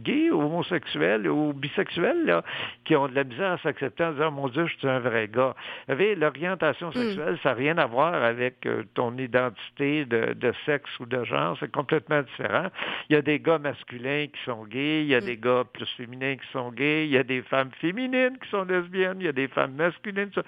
gays, 0.04 0.30
homosexuels 0.30 1.28
ou 1.28 1.52
bisexuels, 1.52 2.44
qui 2.86 2.96
ont 2.96 3.08
de 3.08 3.16
la 3.16 3.24
misère 3.24 3.54
à 3.54 3.58
s'accepter 3.58 4.04
en 4.04 4.12
disant, 4.12 4.32
mon 4.32 4.48
Dieu, 4.48 4.68
je 4.68 4.78
suis 4.78 4.88
un 4.88 5.00
vrai 5.00 5.28
gars. 5.28 5.47
Vous 5.50 5.94
savez, 5.94 6.16
l'orientation 6.16 6.90
hmm. 6.90 6.94
sexuelle, 6.94 7.40
ça 7.44 7.50
n'a 7.50 7.56
rien 7.56 7.78
à 7.78 7.86
voir 7.86 8.14
avec 8.14 8.66
euh, 8.66 8.84
ton 8.94 9.18
identité 9.18 10.06
de, 10.06 10.54
sexe 10.66 10.90
ou 11.00 11.06
de 11.06 11.24
genre. 11.24 11.58
C'est 11.60 11.72
complètement 11.72 12.22
différent. 12.22 12.68
Il 13.10 13.16
y 13.16 13.16
a 13.18 13.22
des 13.22 13.40
gars 13.40 13.60
masculins 13.60 14.28
qui 14.28 14.40
sont 14.46 14.66
gays, 14.66 15.02
il 15.02 15.08
y 15.08 15.16
a 15.16 15.22
hmm. 15.22 15.26
des 15.26 15.38
gars 15.38 15.64
plus 15.72 15.88
féminins 15.98 16.36
qui 16.36 16.48
sont 16.52 16.72
gays, 16.72 17.06
il 17.06 17.12
y 17.12 17.18
a 17.18 17.24
des 17.24 17.42
femmes 17.42 17.72
féminines 17.80 18.38
qui 18.42 18.50
sont 18.50 18.64
lesbiennes, 18.64 19.18
il 19.20 19.26
y 19.26 19.30
a 19.30 19.34
des 19.34 19.48
femmes 19.48 19.74
masculines. 19.74 20.30
Tu 20.30 20.42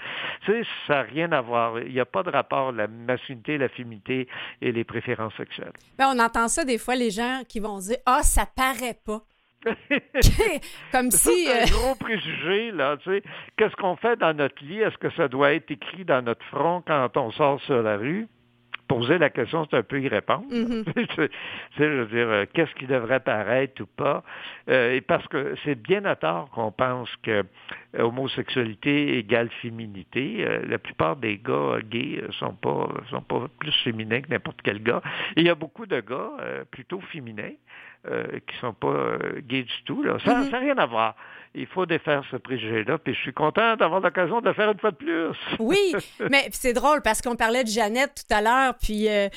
sais, 0.45 0.62
ça 0.88 0.95
n'a 0.95 1.02
rien 1.04 1.32
à 1.32 1.41
voir. 1.41 1.80
Il 1.80 1.93
n'y 1.93 2.00
a 2.00 2.06
pas 2.06 2.24
de 2.24 2.30
rapport 2.30 2.72
la 2.72 2.88
masculinité, 2.88 3.58
la 3.58 3.70
féminité 3.70 4.28
et 4.62 4.72
les 4.72 4.84
préférences 4.84 5.36
sexuelles. 5.36 5.74
Ben, 5.97 6.12
on 6.14 6.20
entend 6.20 6.47
ça 6.47 6.66
des 6.66 6.78
fois, 6.78 6.95
les 6.95 7.12
gens 7.12 7.41
qui 7.47 7.60
vont 7.60 7.78
dire 7.80 7.97
Ah, 8.06 8.24
ça 8.24 8.45
paraît 8.45 8.97
pas. 9.06 9.22
Comme 10.91 11.12
si. 11.12 11.45
C'est 11.45 11.62
un 11.62 11.64
euh, 11.64 11.66
gros 11.70 11.95
préjugé, 11.95 12.72
là. 12.72 12.97
Tu 12.97 13.10
sais. 13.10 13.24
Qu'est-ce 13.57 13.76
qu'on 13.76 13.95
fait 13.95 14.18
dans 14.18 14.36
notre 14.36 14.64
lit? 14.64 14.80
Est-ce 14.80 14.97
que 14.97 15.10
ça 15.12 15.28
doit 15.28 15.53
être 15.53 15.70
écrit 15.72 16.05
dans 16.05 16.22
notre 16.22 16.45
front 16.45 16.82
quand 16.86 17.18
on 17.18 17.32
sort 17.32 17.60
sur 17.62 17.82
la 17.82 17.97
rue? 17.97 18.28
Poser 18.88 19.20
la 19.20 19.30
question, 19.30 19.68
c'est 19.70 19.78
un 19.78 19.84
peu 19.84 20.01
y 20.01 20.07
répondre. 20.07 20.45
Mm-hmm. 20.51 21.30
je 21.78 21.84
veux 21.84 22.05
dire, 22.07 22.28
euh, 22.28 22.45
qu'est-ce 22.51 22.74
qui 22.74 22.88
devrait 22.88 23.20
paraître 23.20 23.84
ou 23.84 23.86
pas? 23.86 24.24
Euh, 24.68 24.93
et 24.93 25.01
parce 25.01 25.28
que 25.28 25.53
c'est 25.64 25.76
bien 25.76 26.05
à 26.05 26.16
tort 26.16 26.49
qu'on 26.49 26.72
pense 26.72 27.10
que 27.22 27.43
homosexualité 27.99 29.20
égale 29.20 29.49
féminité. 29.62 30.43
la 30.68 30.80
plupart 30.80 31.18
des 31.18 31.38
gars 31.38 31.78
gays 31.84 32.24
sont 32.39 32.53
pas 32.53 32.89
sont 33.12 33.22
pas 33.22 33.47
plus 33.60 33.74
féminins 33.84 34.22
que 34.22 34.30
n'importe 34.30 34.62
quel 34.64 34.82
gars. 34.82 35.01
Et 35.36 35.41
il 35.41 35.45
y 35.45 35.49
a 35.49 35.55
beaucoup 35.55 35.86
de 35.86 35.99
gars 35.99 36.32
plutôt 36.72 36.99
féminins 37.12 37.53
euh, 38.08 38.24
qui 38.47 38.56
ne 38.56 38.60
sont 38.62 38.74
pas 38.74 38.88
euh, 38.88 39.41
gays 39.41 39.64
du 39.64 39.84
tout. 39.84 40.02
Là. 40.02 40.18
Ça 40.24 40.34
n'a 40.34 40.45
mm-hmm. 40.45 40.60
rien 40.60 40.78
à 40.78 40.86
voir. 40.86 41.16
Il 41.54 41.66
faut 41.66 41.86
défaire 41.86 42.24
ce 42.32 42.38
préjugé-là. 42.38 42.97
Puis 42.97 43.14
je 43.14 43.20
suis 43.20 43.34
content 43.34 43.76
d'avoir 43.76 44.00
l'occasion 44.00 44.39
de 44.39 44.47
le 44.47 44.54
faire 44.54 44.72
une 44.72 44.80
fois 44.80 44.91
de 44.91 44.95
plus. 44.95 45.36
oui, 45.60 45.93
mais 46.30 46.47
c'est 46.52 46.72
drôle 46.72 47.02
parce 47.02 47.22
qu'on 47.22 47.36
parlait 47.36 47.66
de 47.66 47.70
Jeannette 47.70 48.24
tout 48.26 48.34
à 48.34 48.41
l'heure. 48.41 48.76
Puis 48.82 49.10
euh, 49.10 49.28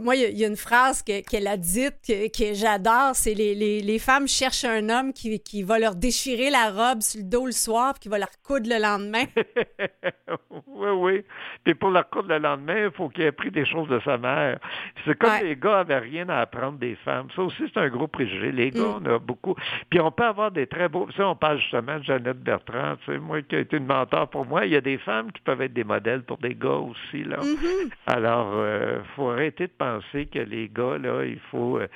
moi, 0.00 0.16
il 0.16 0.36
y, 0.36 0.44
a 0.44 0.48
une 0.48 0.56
phrase 0.56 1.02
qu'elle 1.02 1.46
a 1.46 1.56
dite 1.56 1.94
que, 2.06 2.54
j'adore. 2.54 3.14
C'est 3.14 3.34
les, 3.34 3.54
les, 3.54 3.98
femmes 4.00 4.26
cherchent 4.26 4.64
un 4.64 4.88
homme 4.88 5.12
qui, 5.12 5.38
qui, 5.38 5.62
va 5.62 5.78
leur 5.78 5.94
déchirer 5.94 6.50
la 6.50 6.70
robe 6.70 7.02
sur 7.02 7.20
le 7.20 7.28
dos 7.28 7.46
le 7.46 7.52
soir 7.52 7.94
puis 7.94 8.00
qui 8.00 8.08
va 8.08 8.18
leur 8.18 8.32
coudre 8.42 8.68
le 8.68 8.82
lendemain. 8.82 9.26
oui, 10.66 10.88
oui. 10.90 11.24
Puis 11.62 11.74
pour 11.76 11.90
leur 11.90 12.10
coudre 12.10 12.30
le 12.30 12.38
lendemain, 12.38 12.86
il 12.86 12.90
faut 12.90 13.10
qu'il 13.10 13.22
ait 13.22 13.32
pris 13.32 13.52
des 13.52 13.64
choses 13.64 13.88
de 13.88 14.00
sa 14.00 14.18
mère. 14.18 14.58
C'est 15.04 15.16
comme 15.16 15.30
les 15.42 15.54
gars 15.54 15.84
n'avaient 15.84 15.98
rien 15.98 16.28
à 16.28 16.40
apprendre 16.40 16.78
des 16.78 16.96
femmes. 17.04 17.28
Ça 17.36 17.42
aussi, 17.42 17.62
c'est 17.72 17.78
un 17.78 17.88
gros 17.88 18.07
préjugé. 18.08 18.52
Les 18.52 18.70
gars, 18.70 18.80
mm. 18.80 19.02
on 19.02 19.14
a 19.14 19.18
beaucoup. 19.18 19.54
Puis 19.90 20.00
on 20.00 20.10
peut 20.10 20.24
avoir 20.24 20.50
des 20.50 20.66
très 20.66 20.88
beaux. 20.88 21.08
Ça, 21.16 21.28
on 21.28 21.36
parle 21.36 21.58
justement 21.58 21.98
de 21.98 22.04
Jeannette 22.04 22.40
Bertrand, 22.40 22.96
tu 23.04 23.12
sais, 23.12 23.18
moi 23.18 23.42
qui 23.42 23.56
a 23.56 23.60
été 23.60 23.76
une 23.76 23.86
mentor 23.86 24.28
pour 24.28 24.46
moi. 24.46 24.66
Il 24.66 24.72
y 24.72 24.76
a 24.76 24.80
des 24.80 24.98
femmes 24.98 25.32
qui 25.32 25.40
peuvent 25.40 25.62
être 25.62 25.72
des 25.72 25.84
modèles 25.84 26.22
pour 26.22 26.38
des 26.38 26.54
gars 26.54 26.70
aussi, 26.70 27.24
là. 27.24 27.38
Mm-hmm. 27.38 27.90
Alors, 28.06 28.52
il 28.54 28.58
euh, 28.58 29.04
faut 29.16 29.30
arrêter 29.30 29.66
de 29.66 29.72
penser 29.72 30.26
que 30.26 30.38
les 30.38 30.68
gars, 30.68 30.98
là, 30.98 31.24
il 31.24 31.40
faut. 31.50 31.78
Euh, 31.78 31.88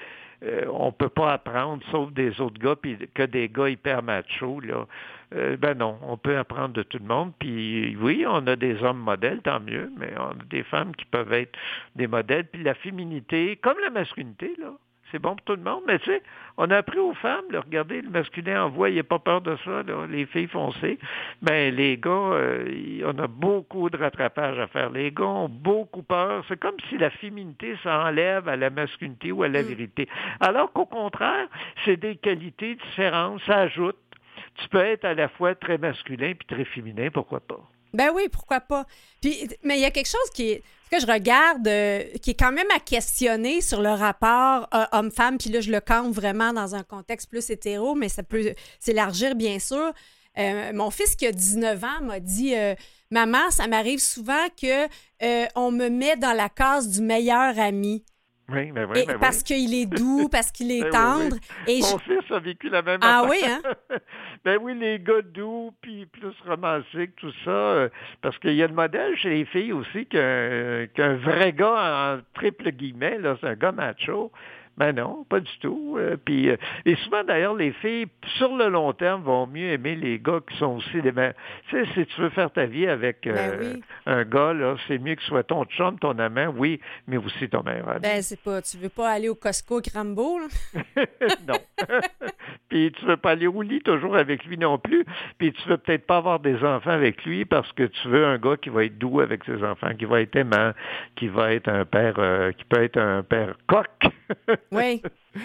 euh, 0.44 0.64
on 0.72 0.90
peut 0.90 1.08
pas 1.08 1.34
apprendre, 1.34 1.80
sauf 1.92 2.12
des 2.12 2.40
autres 2.40 2.58
gars, 2.60 2.74
puis 2.74 2.98
que 3.14 3.22
des 3.22 3.48
gars 3.48 3.68
hyper 3.68 4.02
machos, 4.02 4.58
là. 4.58 4.86
ben 5.30 5.74
non, 5.78 5.98
on 6.02 6.16
peut 6.16 6.36
apprendre 6.36 6.74
de 6.74 6.82
tout 6.82 6.98
le 6.98 7.04
monde. 7.04 7.32
Puis 7.38 7.96
oui, 8.00 8.24
on 8.26 8.44
a 8.48 8.56
des 8.56 8.82
hommes 8.82 8.98
modèles, 8.98 9.40
tant 9.42 9.60
mieux, 9.60 9.88
mais 9.96 10.12
on 10.18 10.30
a 10.30 10.44
des 10.50 10.64
femmes 10.64 10.96
qui 10.96 11.04
peuvent 11.04 11.32
être 11.32 11.56
des 11.94 12.08
modèles. 12.08 12.48
Puis 12.48 12.64
la 12.64 12.74
féminité, 12.74 13.56
comme 13.62 13.78
la 13.84 13.90
masculinité, 13.90 14.56
là, 14.58 14.72
c'est 15.12 15.18
bon 15.18 15.36
pour 15.36 15.44
tout 15.44 15.56
le 15.56 15.62
monde. 15.62 15.82
Mais 15.86 15.98
tu 15.98 16.06
sais, 16.06 16.22
on 16.56 16.70
a 16.70 16.78
appris 16.78 16.98
aux 16.98 17.14
femmes, 17.14 17.44
là, 17.50 17.60
regardez, 17.60 18.00
le 18.00 18.10
masculin 18.10 18.64
en 18.64 18.70
voix, 18.70 18.90
il 18.90 18.98
a 18.98 19.04
pas 19.04 19.18
peur 19.18 19.42
de 19.42 19.56
ça, 19.64 19.82
les 20.08 20.26
filles 20.26 20.48
foncées. 20.48 20.98
Mais 21.42 21.70
ben, 21.70 21.76
les 21.76 21.96
gars, 21.98 22.10
euh, 22.10 23.02
on 23.04 23.18
a 23.18 23.26
beaucoup 23.26 23.90
de 23.90 23.96
rattrapage 23.96 24.58
à 24.58 24.66
faire. 24.66 24.90
Les 24.90 25.12
gars 25.12 25.24
ont 25.24 25.48
beaucoup 25.48 26.02
peur. 26.02 26.44
C'est 26.48 26.58
comme 26.58 26.76
si 26.88 26.98
la 26.98 27.10
féminité 27.10 27.76
s'enlève 27.82 28.48
à 28.48 28.56
la 28.56 28.70
masculinité 28.70 29.30
ou 29.30 29.42
à 29.42 29.48
la 29.48 29.62
mm. 29.62 29.66
vérité. 29.66 30.08
Alors 30.40 30.72
qu'au 30.72 30.86
contraire, 30.86 31.46
c'est 31.84 31.98
des 31.98 32.16
qualités 32.16 32.74
différentes, 32.74 33.40
ça 33.46 33.58
ajoute. 33.60 33.96
Tu 34.56 34.68
peux 34.68 34.84
être 34.84 35.04
à 35.04 35.14
la 35.14 35.28
fois 35.28 35.54
très 35.54 35.78
masculin 35.78 36.32
puis 36.38 36.46
très 36.46 36.64
féminin, 36.64 37.08
pourquoi 37.12 37.40
pas? 37.40 37.60
Ben 37.94 38.10
oui, 38.14 38.28
pourquoi 38.32 38.60
pas. 38.60 38.84
Puis, 39.20 39.48
mais 39.62 39.76
il 39.76 39.82
y 39.82 39.84
a 39.84 39.90
quelque 39.90 40.08
chose 40.08 40.30
qui 40.34 40.52
est 40.52 40.62
que 40.92 41.00
je 41.00 41.06
regarde, 41.06 41.66
euh, 41.66 42.02
qui 42.20 42.32
est 42.32 42.38
quand 42.38 42.52
même 42.52 42.66
à 42.76 42.78
questionner 42.78 43.62
sur 43.62 43.80
le 43.80 43.90
rapport 43.90 44.68
euh, 44.74 44.84
homme-femme, 44.92 45.38
puis 45.38 45.50
là, 45.50 45.60
je 45.60 45.72
le 45.72 45.80
campe 45.80 46.12
vraiment 46.12 46.52
dans 46.52 46.74
un 46.74 46.82
contexte 46.82 47.30
plus 47.30 47.48
hétéro, 47.48 47.94
mais 47.94 48.08
ça 48.08 48.22
peut 48.22 48.52
s'élargir, 48.78 49.34
bien 49.34 49.58
sûr. 49.58 49.92
Euh, 50.38 50.72
mon 50.74 50.90
fils 50.90 51.16
qui 51.16 51.26
a 51.26 51.32
19 51.32 51.84
ans 51.84 52.02
m'a 52.02 52.20
dit 52.20 52.54
Maman, 53.10 53.50
ça 53.50 53.66
m'arrive 53.66 54.00
souvent 54.00 54.46
que 54.60 54.86
on 55.56 55.70
me 55.70 55.88
met 55.88 56.16
dans 56.16 56.32
la 56.32 56.48
case 56.48 56.88
du 56.88 57.02
meilleur 57.02 57.58
ami. 57.58 58.04
Oui, 58.48 58.72
mais 58.72 58.84
oui, 58.84 59.06
parce 59.20 59.42
qu'il 59.42 59.74
est 59.74 59.86
doux, 59.86 60.28
parce 60.28 60.50
qu'il 60.50 60.72
est 60.72 60.90
tendre. 60.90 61.36
Et 61.66 61.80
Mon 61.80 61.98
fils 61.98 62.30
a 62.30 62.38
vécu 62.38 62.68
la 62.68 62.82
même 62.82 63.00
Ah 63.02 63.24
oui, 63.28 63.38
hein? 63.44 63.62
Ben 64.44 64.58
oui, 64.60 64.74
les 64.74 64.98
gars 64.98 65.22
doux, 65.22 65.72
puis 65.80 66.04
plus 66.06 66.34
romantiques, 66.44 67.14
tout 67.16 67.32
ça. 67.44 67.50
Euh, 67.50 67.88
parce 68.22 68.36
qu'il 68.38 68.54
y 68.54 68.62
a 68.62 68.66
le 68.66 68.74
modèle 68.74 69.16
chez 69.16 69.30
les 69.30 69.44
filles 69.44 69.72
aussi 69.72 70.06
qu'un 70.06 71.14
vrai 71.16 71.52
gars, 71.52 72.16
en 72.16 72.20
triple 72.34 72.70
guillemets, 72.72 73.18
là, 73.18 73.36
c'est 73.40 73.46
un 73.46 73.54
gars 73.54 73.70
macho. 73.70 74.32
Ben 74.78 74.92
non, 74.92 75.24
pas 75.28 75.40
du 75.40 75.58
tout. 75.60 75.96
Euh, 75.98 76.16
puis, 76.22 76.48
euh, 76.48 76.56
et 76.86 76.96
souvent, 76.96 77.22
d'ailleurs, 77.24 77.54
les 77.54 77.72
filles, 77.72 78.06
sur 78.38 78.56
le 78.56 78.68
long 78.68 78.92
terme, 78.92 79.22
vont 79.22 79.46
mieux 79.46 79.70
aimer 79.70 79.94
les 79.94 80.18
gars 80.18 80.40
qui 80.48 80.56
sont 80.56 80.76
aussi 80.76 81.02
des... 81.02 81.12
Ben, 81.12 81.34
tu 81.68 81.76
sais, 81.76 81.92
si 81.92 82.06
tu 82.06 82.20
veux 82.22 82.30
faire 82.30 82.50
ta 82.50 82.64
vie 82.64 82.86
avec 82.86 83.26
euh, 83.26 83.58
Ben 83.58 83.82
un 84.06 84.24
gars, 84.24 84.54
là, 84.54 84.76
c'est 84.88 84.98
mieux 84.98 85.14
que 85.14 85.22
ce 85.22 85.28
soit 85.28 85.42
ton 85.42 85.64
chum, 85.66 85.98
ton 85.98 86.18
amant, 86.18 86.54
oui, 86.56 86.80
mais 87.06 87.18
aussi 87.18 87.48
ton 87.50 87.62
meilleur 87.62 87.88
ami. 87.90 88.00
Ben, 88.00 88.22
c'est 88.22 88.40
pas... 88.40 88.62
Tu 88.62 88.78
veux 88.78 88.88
pas 88.88 89.10
aller 89.10 89.28
au 89.28 89.34
Costco 89.34 89.82
Crambo, 89.82 90.38
là? 90.38 90.46
non. 91.46 91.58
puis 92.70 92.92
tu 92.92 93.04
veux 93.04 93.18
pas 93.18 93.32
aller 93.32 93.46
au 93.46 93.60
lit 93.60 93.82
toujours 93.82 94.16
avec 94.16 94.44
lui 94.44 94.56
non 94.56 94.78
plus. 94.78 95.04
Puis 95.36 95.52
tu 95.52 95.68
veux 95.68 95.76
peut-être 95.76 96.06
pas 96.06 96.16
avoir 96.16 96.40
des 96.40 96.64
enfants 96.64 96.90
avec 96.90 97.24
lui 97.24 97.44
parce 97.44 97.70
que 97.72 97.84
tu 97.84 98.08
veux 98.08 98.24
un 98.24 98.38
gars 98.38 98.56
qui 98.56 98.70
va 98.70 98.84
être 98.84 98.96
doux 98.96 99.20
avec 99.20 99.44
ses 99.44 99.62
enfants, 99.62 99.94
qui 99.98 100.06
va 100.06 100.22
être 100.22 100.34
aimant, 100.34 100.72
qui 101.16 101.28
va 101.28 101.52
être 101.52 101.68
un 101.68 101.84
père... 101.84 102.14
euh, 102.18 102.52
qui 102.52 102.64
peut 102.64 102.82
être 102.82 102.98
un 102.98 103.22
père 103.22 103.54
coq. 103.66 103.86
Oui. 104.72 105.02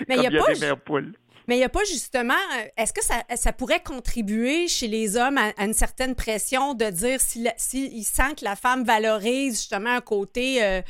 Mais 0.08 0.16
il 0.16 0.16
Comme 0.16 0.20
n'y 0.20 0.38
a, 0.38 0.44
pas 0.44 0.54
des 0.54 0.60
mères 0.60 0.80
poules. 0.80 1.14
Mais 1.48 1.56
il 1.56 1.60
n'y 1.60 1.64
a 1.66 1.70
pas 1.70 1.84
justement. 1.86 2.34
euh, 2.34 2.66
Est-ce 2.78 2.92
que 2.94 3.04
ça, 3.04 3.24
ça 3.36 3.54
pourrait 3.54 3.82
contribuer 3.82 4.68
chez 4.68 4.88
les 4.88 5.16
hommes 5.16 5.38
à, 5.38 5.54
à 5.58 5.66
une 5.66 5.74
certaine 5.74 6.14
pression 6.16 6.74
de 6.74 6.86
dire 6.90 7.22
s'il 7.22 7.52
si, 7.58 7.90
il 7.94 8.04
sent 8.04 8.36
que 8.40 8.44
la 8.46 8.56
femme 8.56 8.84
valorise 8.84 9.58
justement 9.58 9.92
un 9.92 10.02
côté 10.02 10.64
euh, 10.64 10.82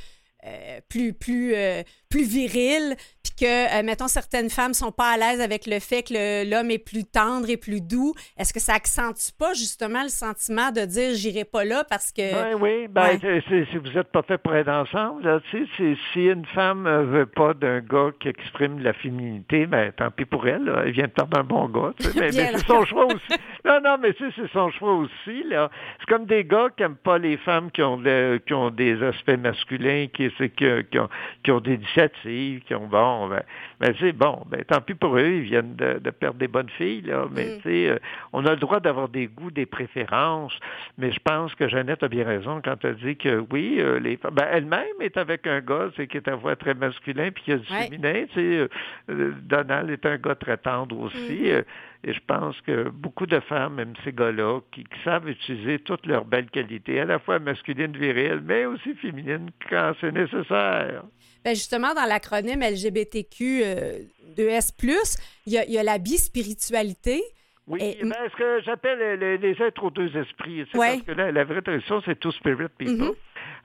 euh, 0.46 0.80
plus, 0.90 1.14
plus, 1.14 1.54
euh, 1.56 1.84
plus 2.10 2.24
viril, 2.28 2.96
puis 3.24 3.46
que, 3.46 3.80
euh, 3.80 3.84
mettons, 3.84 4.08
certaines 4.08 4.50
femmes 4.50 4.74
sont 4.74 4.92
pas 4.92 5.10
à 5.12 5.18
l'aise 5.18 5.42
avec 5.42 5.66
le 5.68 5.80
fait 5.80 6.04
que 6.04 6.50
l'homme 6.50 6.72
est 6.72 6.78
plus 6.84 7.04
tendre 7.06 7.50
et 7.50 7.58
plus 7.58 7.82
doux. 7.82 8.14
Est-ce 8.38 8.54
que 8.54 8.60
ça 8.60 8.74
accentue 8.76 9.32
pas 9.38 9.54
justement 9.54 10.04
le 10.04 10.10
sentiment 10.10 10.72
de 10.72 10.82
dire 10.86 11.12
j'irai 11.14 11.44
pas 11.46 11.66
là 11.66 11.84
parce 11.90 12.12
que. 12.12 12.56
Oui, 12.56 12.88
ben, 12.88 13.20
Ouais. 13.24 13.42
c'est- 13.50 13.66
si 13.72 13.78
vous 13.78 13.90
n'êtes 13.92 14.12
pas 14.12 14.24
fait 14.24 14.38
pour 14.38 14.56
être 14.56 14.70
ensemble, 14.70 15.42
tu 15.52 15.68
sais, 15.78 15.96
si 16.14 16.26
une 16.26 16.46
femme 16.46 16.84
ne 16.84 17.04
veut 17.04 17.26
pas 17.26 17.54
d'un 17.54 17.80
gars 17.82 18.12
qui 18.20 18.30
exprime 18.30 18.80
la 18.80 18.94
féminité, 18.94 19.66
ben 19.66 19.92
tant 19.92 20.10
pis 20.12 20.26
pour 20.26 20.48
elle, 20.48 20.64
là, 20.64 20.84
elle 20.86 20.92
vient 20.92 21.06
de 21.08 21.12
perdre 21.12 21.38
un 21.40 21.44
bon 21.44 21.68
gars. 21.68 21.94
tu 22.00 22.06
sais, 22.06 22.12
mais 22.20 22.32
c'est 22.32 22.58
son 22.66 22.86
choix 22.86 23.06
aussi. 23.08 23.40
Non, 23.66 23.80
non, 23.84 23.98
mais 24.02 24.14
tu 24.14 24.26
sais, 24.26 24.32
c'est 24.38 24.52
son 24.54 24.70
choix 24.72 24.94
aussi. 24.96 25.44
là. 25.46 25.70
C'est 26.00 26.08
comme 26.08 26.26
des 26.26 26.44
gars 26.46 26.68
qui 26.76 26.84
n'aiment 26.84 26.96
pas 26.96 27.18
les 27.18 27.38
femmes 27.38 27.70
qui 27.72 27.82
ont, 27.82 27.98
le- 27.98 28.40
qui 28.46 28.54
ont 28.54 28.70
des 28.70 29.02
aspects 29.04 29.38
masculins, 29.38 30.08
qui, 30.14 30.30
ont, 30.98 31.10
qui 31.44 31.52
ont 31.52 31.60
des 31.60 31.78
initiatives, 31.98 32.62
qui 32.64 32.76
ont 32.76 32.88
bon, 32.88 33.30
ben 33.80 33.94
c'est 34.00 34.12
bon, 34.12 34.42
ben 34.48 34.64
tant 34.64 34.82
pis 34.82 34.96
pour 34.96 35.18
eux, 35.18 35.28
ils 35.28 35.42
viennent 35.44 35.76
de, 35.76 36.00
de 36.00 36.10
perdre 36.10 36.40
des 36.40 36.48
bonnes 36.48 36.70
filles, 36.78 37.02
là, 37.02 37.26
mais 37.32 37.46
Mm. 37.46 37.58
tu 37.58 37.62
sais, 37.64 37.90
euh, 37.90 37.98
on 38.34 38.46
a 38.46 38.52
le 38.52 38.58
droit 38.58 38.80
d'avoir 38.80 39.08
des 39.10 39.28
goûts, 39.28 39.52
des 39.52 39.66
préférences, 39.68 40.58
mais 40.98 41.12
je 41.12 41.20
pense 41.24 41.54
que 41.56 41.68
Jeannette 41.68 42.02
a 42.04 42.08
bien 42.08 42.26
raison 42.26 42.62
quand 42.64 42.84
elle 42.84 42.96
dit 42.98 43.16
que 43.18 43.46
oui, 43.52 43.76
euh, 43.80 44.00
les 44.00 44.18
femmes, 44.18 44.34
ben, 44.34 44.48
elle-même 44.52 44.86
est 45.00 45.18
avec 45.18 45.46
un 45.48 45.62
gars, 45.62 45.90
c'est 45.96 46.08
qui 46.08 46.18
est 46.18 46.28
à 46.28 46.36
voix 46.36 46.56
très 46.56 46.74
masculin, 46.74 47.30
puis 47.32 47.44
qui 47.44 47.52
a 47.52 47.58
du 47.58 47.72
Ouais. 47.72 47.84
féminin, 47.86 48.26
tu 48.34 48.36
sais, 48.36 48.68
euh, 49.12 49.32
Donald 49.44 49.90
est 49.90 50.06
un 50.06 50.18
gars 50.18 50.36
très 50.36 50.58
tendre 50.58 50.98
aussi, 51.00 51.18
Mhm. 51.44 51.46
euh, 51.48 51.62
et 52.04 52.14
je 52.14 52.20
pense 52.26 52.60
que 52.62 52.90
beaucoup 52.90 53.26
de 53.26 53.40
femmes 53.42 53.80
aiment 53.80 53.94
ces 54.04 54.12
gars-là, 54.14 54.60
qui, 54.72 54.84
qui 54.84 55.00
savent 55.04 55.30
utiliser 55.30 55.80
toutes 55.80 56.06
leurs 56.06 56.26
belles 56.26 56.50
qualités, 56.50 57.00
à 57.00 57.06
la 57.06 57.20
fois 57.20 57.40
masculines, 57.40 57.96
viriles, 57.98 58.42
mais 58.44 58.66
aussi 58.66 58.94
féminines 58.96 59.50
quand 59.70 59.94
c'est 60.02 60.12
nécessaire. 60.12 61.04
Ben 61.46 61.56
justement, 61.56 61.94
dans 61.94 62.06
l'acronyme 62.06 62.62
LGBTQ 62.62 63.67
euh, 63.68 64.00
2S, 64.38 65.18
il 65.46 65.54
y 65.54 65.58
a, 65.58 65.66
il 65.66 65.72
y 65.74 65.78
a 65.78 65.84
la 65.84 65.98
bispiritualité. 65.98 67.22
Oui, 67.68 67.80
Et- 67.82 68.02
ben, 68.02 68.14
ce 68.32 68.38
que 68.38 68.62
j'appelle 68.64 69.20
les, 69.20 69.38
les 69.38 69.62
êtres 69.62 69.84
aux 69.84 69.92
deux 69.92 70.16
esprits. 70.16 70.64
Ouais. 70.74 70.98
Parce 70.98 71.02
que 71.02 71.12
la, 71.12 71.32
la 71.34 71.44
vraie 71.44 71.62
tradition, 71.62 72.02
c'est 72.06 72.18
Two 72.20 72.32
Spirit 72.32 72.70
People. 72.78 72.96
Mhm. 73.10 73.14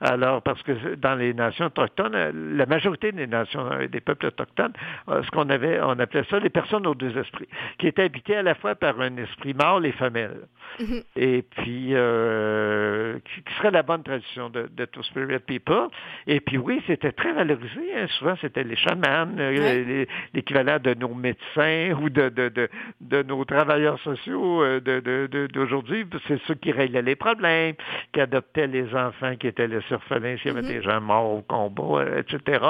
Alors, 0.04 0.42
parce 0.42 0.60
que 0.64 0.96
dans 0.96 1.14
les 1.14 1.32
nations 1.32 1.66
autochtones, 1.66 2.56
la 2.56 2.66
majorité 2.66 3.12
des 3.12 3.28
nations, 3.28 3.70
euh, 3.70 3.86
des 3.86 4.00
peuples 4.00 4.26
autochtones, 4.26 4.72
euh, 5.08 5.22
ce 5.22 5.30
qu'on 5.30 5.48
avait, 5.48 5.80
on 5.80 5.98
appelait 6.00 6.24
ça 6.28 6.40
les 6.40 6.50
personnes 6.50 6.86
aux 6.88 6.94
deux 6.96 7.16
esprits, 7.16 7.46
qui 7.78 7.86
étaient 7.86 8.02
habitées 8.02 8.34
à 8.36 8.42
la 8.42 8.56
fois 8.56 8.74
par 8.74 9.00
un 9.00 9.16
esprit 9.16 9.54
mâle 9.54 9.86
et 9.86 9.92
femelle. 9.92 10.40
Mhm. 10.80 11.02
Et 11.14 11.42
puis, 11.42 11.90
euh, 11.92 13.18
qui, 13.24 13.54
serait 13.58 13.70
la 13.70 13.82
bonne 13.82 14.02
tradition 14.02 14.50
de, 14.50 14.68
de 14.74 14.84
Two 14.86 15.02
Spirit 15.04 15.38
People. 15.46 15.86
Et 16.26 16.40
puis, 16.40 16.58
oui, 16.58 16.82
c'était 16.88 17.12
très 17.12 17.32
valorisé. 17.32 17.80
hein. 17.96 18.06
Souvent, 18.18 18.34
c'était 18.40 18.64
les 18.64 18.76
chamans, 18.76 19.28
Ouais. 19.36 20.06
l'équivalent 20.34 20.78
de 20.82 20.94
nos 20.94 21.14
médecins 21.14 21.92
ou 22.00 22.08
de, 22.10 22.28
de, 22.28 22.48
de, 22.48 22.68
de 23.00 23.22
nos 23.22 23.44
travailleurs 23.44 23.98
sociaux 24.00 24.64
de- 24.80 25.00
de- 25.00 25.28
de- 25.30 25.46
d'aujourd'hui. 25.46 26.06
C'est 26.26 26.40
ceux 26.48 26.54
qui 26.54 26.72
réglaient 26.72 27.02
les 27.02 27.16
problèmes, 27.16 27.74
qui 28.12 28.20
adoptaient 28.20 28.66
les 28.66 28.92
enfants 28.94 29.36
qui 29.36 29.46
étaient 29.46 29.68
laissés 29.68 29.91
orphelins 29.92 30.36
s'il 30.38 30.48
y 30.48 30.50
avait 30.50 30.62
Mhm. 30.62 30.68
des 30.68 30.82
gens 30.82 31.00
morts 31.00 31.30
au 31.30 31.42
combat, 31.42 32.02
euh, 32.02 32.20
etc. 32.20 32.60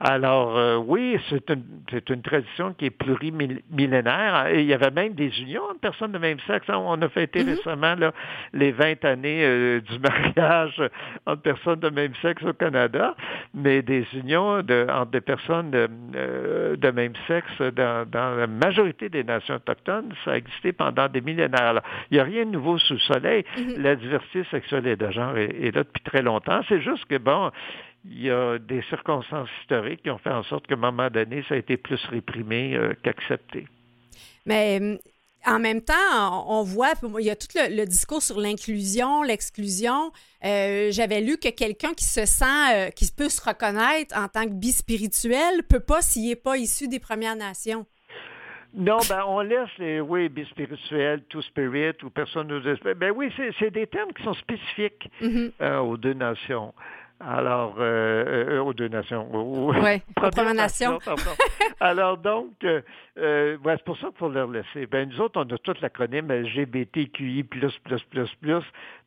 Alors, 0.00 0.56
euh, 0.56 0.76
oui, 0.76 1.18
c'est 1.30 1.48
une, 1.50 1.62
une 2.08 2.22
tradition 2.22 2.72
qui 2.74 2.86
est 2.86 2.90
plurimillénaire. 2.90 4.46
Et 4.50 4.60
il 4.62 4.66
y 4.66 4.74
avait 4.74 4.90
même 4.90 5.14
des 5.14 5.30
unions 5.40 5.62
entre 5.64 5.80
personnes 5.80 6.12
de 6.12 6.18
même 6.18 6.38
sexe. 6.46 6.68
hein. 6.68 6.78
On 6.78 7.00
a 7.02 7.08
fêté 7.08 7.42
Mhm. 7.44 7.48
récemment 7.50 7.94
là, 7.96 8.12
les 8.52 8.72
20 8.72 9.04
années 9.04 9.42
euh, 9.44 9.80
du 9.80 9.98
mariage 10.36 10.82
entre 11.26 11.42
personnes 11.42 11.80
de 11.80 11.90
même 11.90 12.12
sexe 12.20 12.42
au 12.44 12.52
Canada, 12.52 13.14
mais 13.54 13.82
des 13.82 14.06
unions 14.14 14.62
de, 14.62 14.86
entre 14.90 15.10
des 15.12 15.20
personnes 15.20 15.70
de, 15.70 15.88
euh, 16.16 16.76
de 16.76 16.90
même 16.90 17.12
sexe 17.26 17.60
dans, 17.74 18.08
dans 18.08 18.34
la 18.36 18.46
majorité 18.46 19.08
des 19.08 19.24
nations 19.24 19.54
autochtones, 19.56 20.12
ça 20.24 20.32
a 20.32 20.36
existé 20.36 20.72
pendant 20.72 21.08
des 21.08 21.20
millénaires. 21.20 21.62
Alors, 21.62 21.82
il 22.10 22.14
n'y 22.14 22.20
a 22.20 22.24
rien 22.24 22.44
de 22.44 22.50
nouveau 22.50 22.78
sous 22.78 22.94
le 22.94 22.98
soleil. 23.00 23.44
Mhm. 23.58 23.82
La 23.82 23.94
diversité 23.96 24.44
sexuelle 24.50 24.86
et 24.86 24.96
de 24.96 25.10
genre 25.10 25.36
est, 25.36 25.44
est 25.62 25.74
là 25.74 25.82
depuis 25.84 26.02
très 26.04 26.22
longtemps. 26.22 26.51
C'est 26.68 26.82
juste 26.82 27.04
que, 27.06 27.18
bon, 27.18 27.50
il 28.04 28.22
y 28.22 28.30
a 28.30 28.58
des 28.58 28.82
circonstances 28.88 29.48
historiques 29.62 30.02
qui 30.02 30.10
ont 30.10 30.18
fait 30.18 30.30
en 30.30 30.42
sorte 30.42 30.66
qu'à 30.66 30.74
un 30.74 30.78
moment 30.78 31.08
donné, 31.10 31.44
ça 31.48 31.54
a 31.54 31.58
été 31.58 31.76
plus 31.76 32.02
réprimé 32.06 32.74
euh, 32.74 32.94
qu'accepté. 33.02 33.66
Mais 34.44 34.80
euh, 34.80 34.96
en 35.46 35.58
même 35.60 35.82
temps, 35.82 36.44
on 36.48 36.62
voit, 36.62 36.92
il 37.18 37.24
y 37.24 37.30
a 37.30 37.36
tout 37.36 37.48
le, 37.54 37.84
discours 37.84 38.22
sur 38.22 38.40
l'inclusion, 38.40 39.22
l'exclusion. 39.22 40.12
Euh, 40.44 40.88
J'avais 40.90 41.20
lu 41.20 41.36
que 41.36 41.48
quelqu'un 41.48 41.94
qui 41.94 42.04
se 42.04 42.26
sent, 42.26 42.92
qui 42.96 43.10
peut 43.16 43.28
se 43.28 43.40
reconnaître 43.40 44.16
en 44.16 44.28
tant 44.28 44.44
que 44.44 44.54
bispirituel, 44.54 45.62
peut 45.68 45.80
pas 45.80 46.02
s'il 46.02 46.28
n'est 46.28 46.36
pas 46.36 46.56
issu 46.56 46.88
des 46.88 47.00
Premières 47.00 47.36
Nations. 47.36 47.86
Non, 48.74 48.98
ben 49.08 49.22
on 49.26 49.40
laisse 49.40 49.68
les 49.78 50.00
oui, 50.00 50.28
bispirituel, 50.30 51.22
two 51.28 51.42
spirit 51.42 51.92
ou 52.02 52.10
personne 52.10 52.50
aux 52.50 52.60
deux 52.60 52.72
esprits. 52.72 52.94
Ben 52.94 53.12
oui, 53.14 53.30
c'est 53.58 53.70
des 53.70 53.86
termes 53.86 54.12
qui 54.12 54.22
sont 54.22 54.34
spécifiques 54.34 55.10
Mhm. 55.20 55.52
euh, 55.60 55.78
aux 55.80 55.96
deux 55.98 56.14
nations. 56.14 56.72
Alors, 57.20 57.76
euh, 57.78 58.48
euh, 58.56 58.60
aux 58.62 58.72
deux 58.72 58.88
nations. 58.88 59.28
aux- 59.34 59.72
Ouais, 59.72 60.02
Nations. 60.54 60.98
pardon. 61.04 61.20
Alors 61.80 62.16
donc, 62.16 62.48
euh, 62.64 62.80
ouais, 63.58 63.74
c'est 63.76 63.84
pour 63.84 63.96
ça 63.98 64.08
qu'il 64.08 64.16
faut 64.16 64.28
leur 64.30 64.48
laisser. 64.48 64.86
Ben 64.86 65.08
nous 65.08 65.20
autres, 65.20 65.38
on 65.44 65.54
a 65.54 65.58
tout 65.58 65.74
l'acronyme 65.82 66.30
LGBTQI++++. 66.32 67.44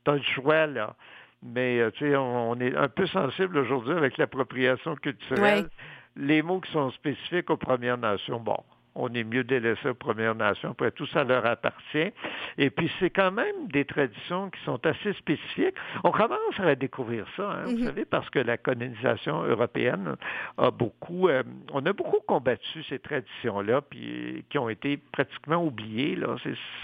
T'as 0.03 0.13
le 0.13 0.21
choix, 0.21 0.67
là. 0.67 0.95
Mais, 1.43 1.79
tu 1.93 2.09
sais, 2.09 2.15
on, 2.15 2.51
on 2.51 2.59
est 2.59 2.75
un 2.75 2.87
peu 2.87 3.05
sensible 3.07 3.57
aujourd'hui 3.57 3.93
avec 3.93 4.17
l'appropriation 4.17 4.95
culturelle. 4.95 5.63
Ouais. 5.63 5.69
Les 6.15 6.41
mots 6.41 6.59
qui 6.61 6.71
sont 6.71 6.91
spécifiques 6.91 7.49
aux 7.49 7.57
Premières 7.57 7.97
Nations, 7.97 8.39
bon, 8.39 8.57
on 8.95 9.13
est 9.13 9.23
mieux 9.23 9.41
laisser 9.41 9.89
aux 9.89 9.93
Premières 9.93 10.35
Nations. 10.35 10.71
Après 10.71 10.91
tout, 10.91 11.05
ça 11.07 11.23
leur 11.23 11.45
appartient. 11.45 12.11
Et 12.57 12.69
puis, 12.69 12.89
c'est 12.99 13.09
quand 13.09 13.31
même 13.31 13.67
des 13.67 13.85
traditions 13.85 14.49
qui 14.49 14.59
sont 14.63 14.83
assez 14.85 15.13
spécifiques. 15.13 15.75
On 16.03 16.11
commence 16.11 16.59
à 16.59 16.75
découvrir 16.75 17.25
ça, 17.35 17.51
hein, 17.51 17.63
vous 17.65 17.77
Mhm. 17.77 17.85
savez, 17.85 18.05
parce 18.05 18.29
que 18.29 18.39
la 18.39 18.57
colonisation 18.57 19.43
européenne 19.43 20.15
a 20.57 20.71
beaucoup, 20.71 21.27
euh, 21.27 21.43
on 21.73 21.85
a 21.85 21.93
beaucoup 21.93 22.19
combattu 22.27 22.83
ces 22.89 22.99
traditions-là, 22.99 23.81
puis 23.81 24.45
qui 24.49 24.57
ont 24.57 24.69
été 24.69 24.97
pratiquement 24.97 25.63
oubliées. 25.63 26.15
Là. 26.15 26.35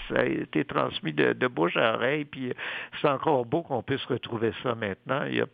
Ça 0.08 0.20
a 0.20 0.24
été 0.24 0.64
transmis 0.64 1.12
de, 1.12 1.32
de 1.32 1.46
bouche 1.46 1.76
à 1.76 1.94
oreille, 1.94 2.24
puis 2.24 2.52
c'est 3.00 3.08
encore 3.08 3.44
beau 3.46 3.62
qu'on 3.62 3.82
puisse 3.82 4.04
retrouver 4.04 4.52
ça 4.62 4.74
maintenant. 4.74 5.24
Il 5.28 5.36
y 5.36 5.40
a 5.40 5.46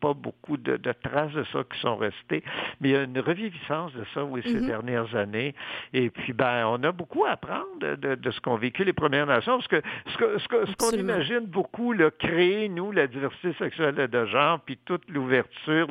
pas 0.00 0.14
beaucoup 0.14 0.56
de, 0.56 0.76
de 0.76 0.92
traces 0.92 1.32
de 1.32 1.44
ça 1.52 1.60
qui 1.72 1.78
sont 1.80 1.96
restées, 1.96 2.42
mais 2.80 2.88
il 2.90 2.92
y 2.92 2.96
a 2.96 3.02
une 3.04 3.18
reviviscence 3.18 3.92
de 3.94 4.04
ça, 4.14 4.24
oui, 4.24 4.42
ces 4.44 4.60
Mhm. 4.60 4.66
dernières 4.66 5.14
années. 5.16 5.54
Et 5.92 6.10
puis, 6.10 6.32
ben, 6.32 6.66
on 6.66 6.82
a 6.84 6.92
beaucoup 6.92 7.24
à 7.24 7.30
apprendre 7.30 7.64
de, 7.80 8.30
ce 8.30 8.40
qu'ont 8.40 8.56
vécu 8.56 8.84
les 8.84 8.92
Premières 8.92 9.26
Nations, 9.26 9.56
parce 9.58 9.68
que 9.68 9.82
ce 10.06 10.16
que- 10.18 10.38
ce 10.38 10.48
que- 10.48 10.66
ce 10.66 10.76
qu'on 10.76 10.90
imagine 10.98 11.46
beaucoup, 11.46 11.92
là, 11.92 12.10
créer, 12.10 12.68
nous, 12.68 12.92
la 12.92 13.06
diversité 13.06 13.52
sexuelle 13.54 13.94
de 13.96 14.26
genre, 14.26 14.60
puis 14.60 14.78
toute 14.84 15.08
l'ouverture 15.08 15.86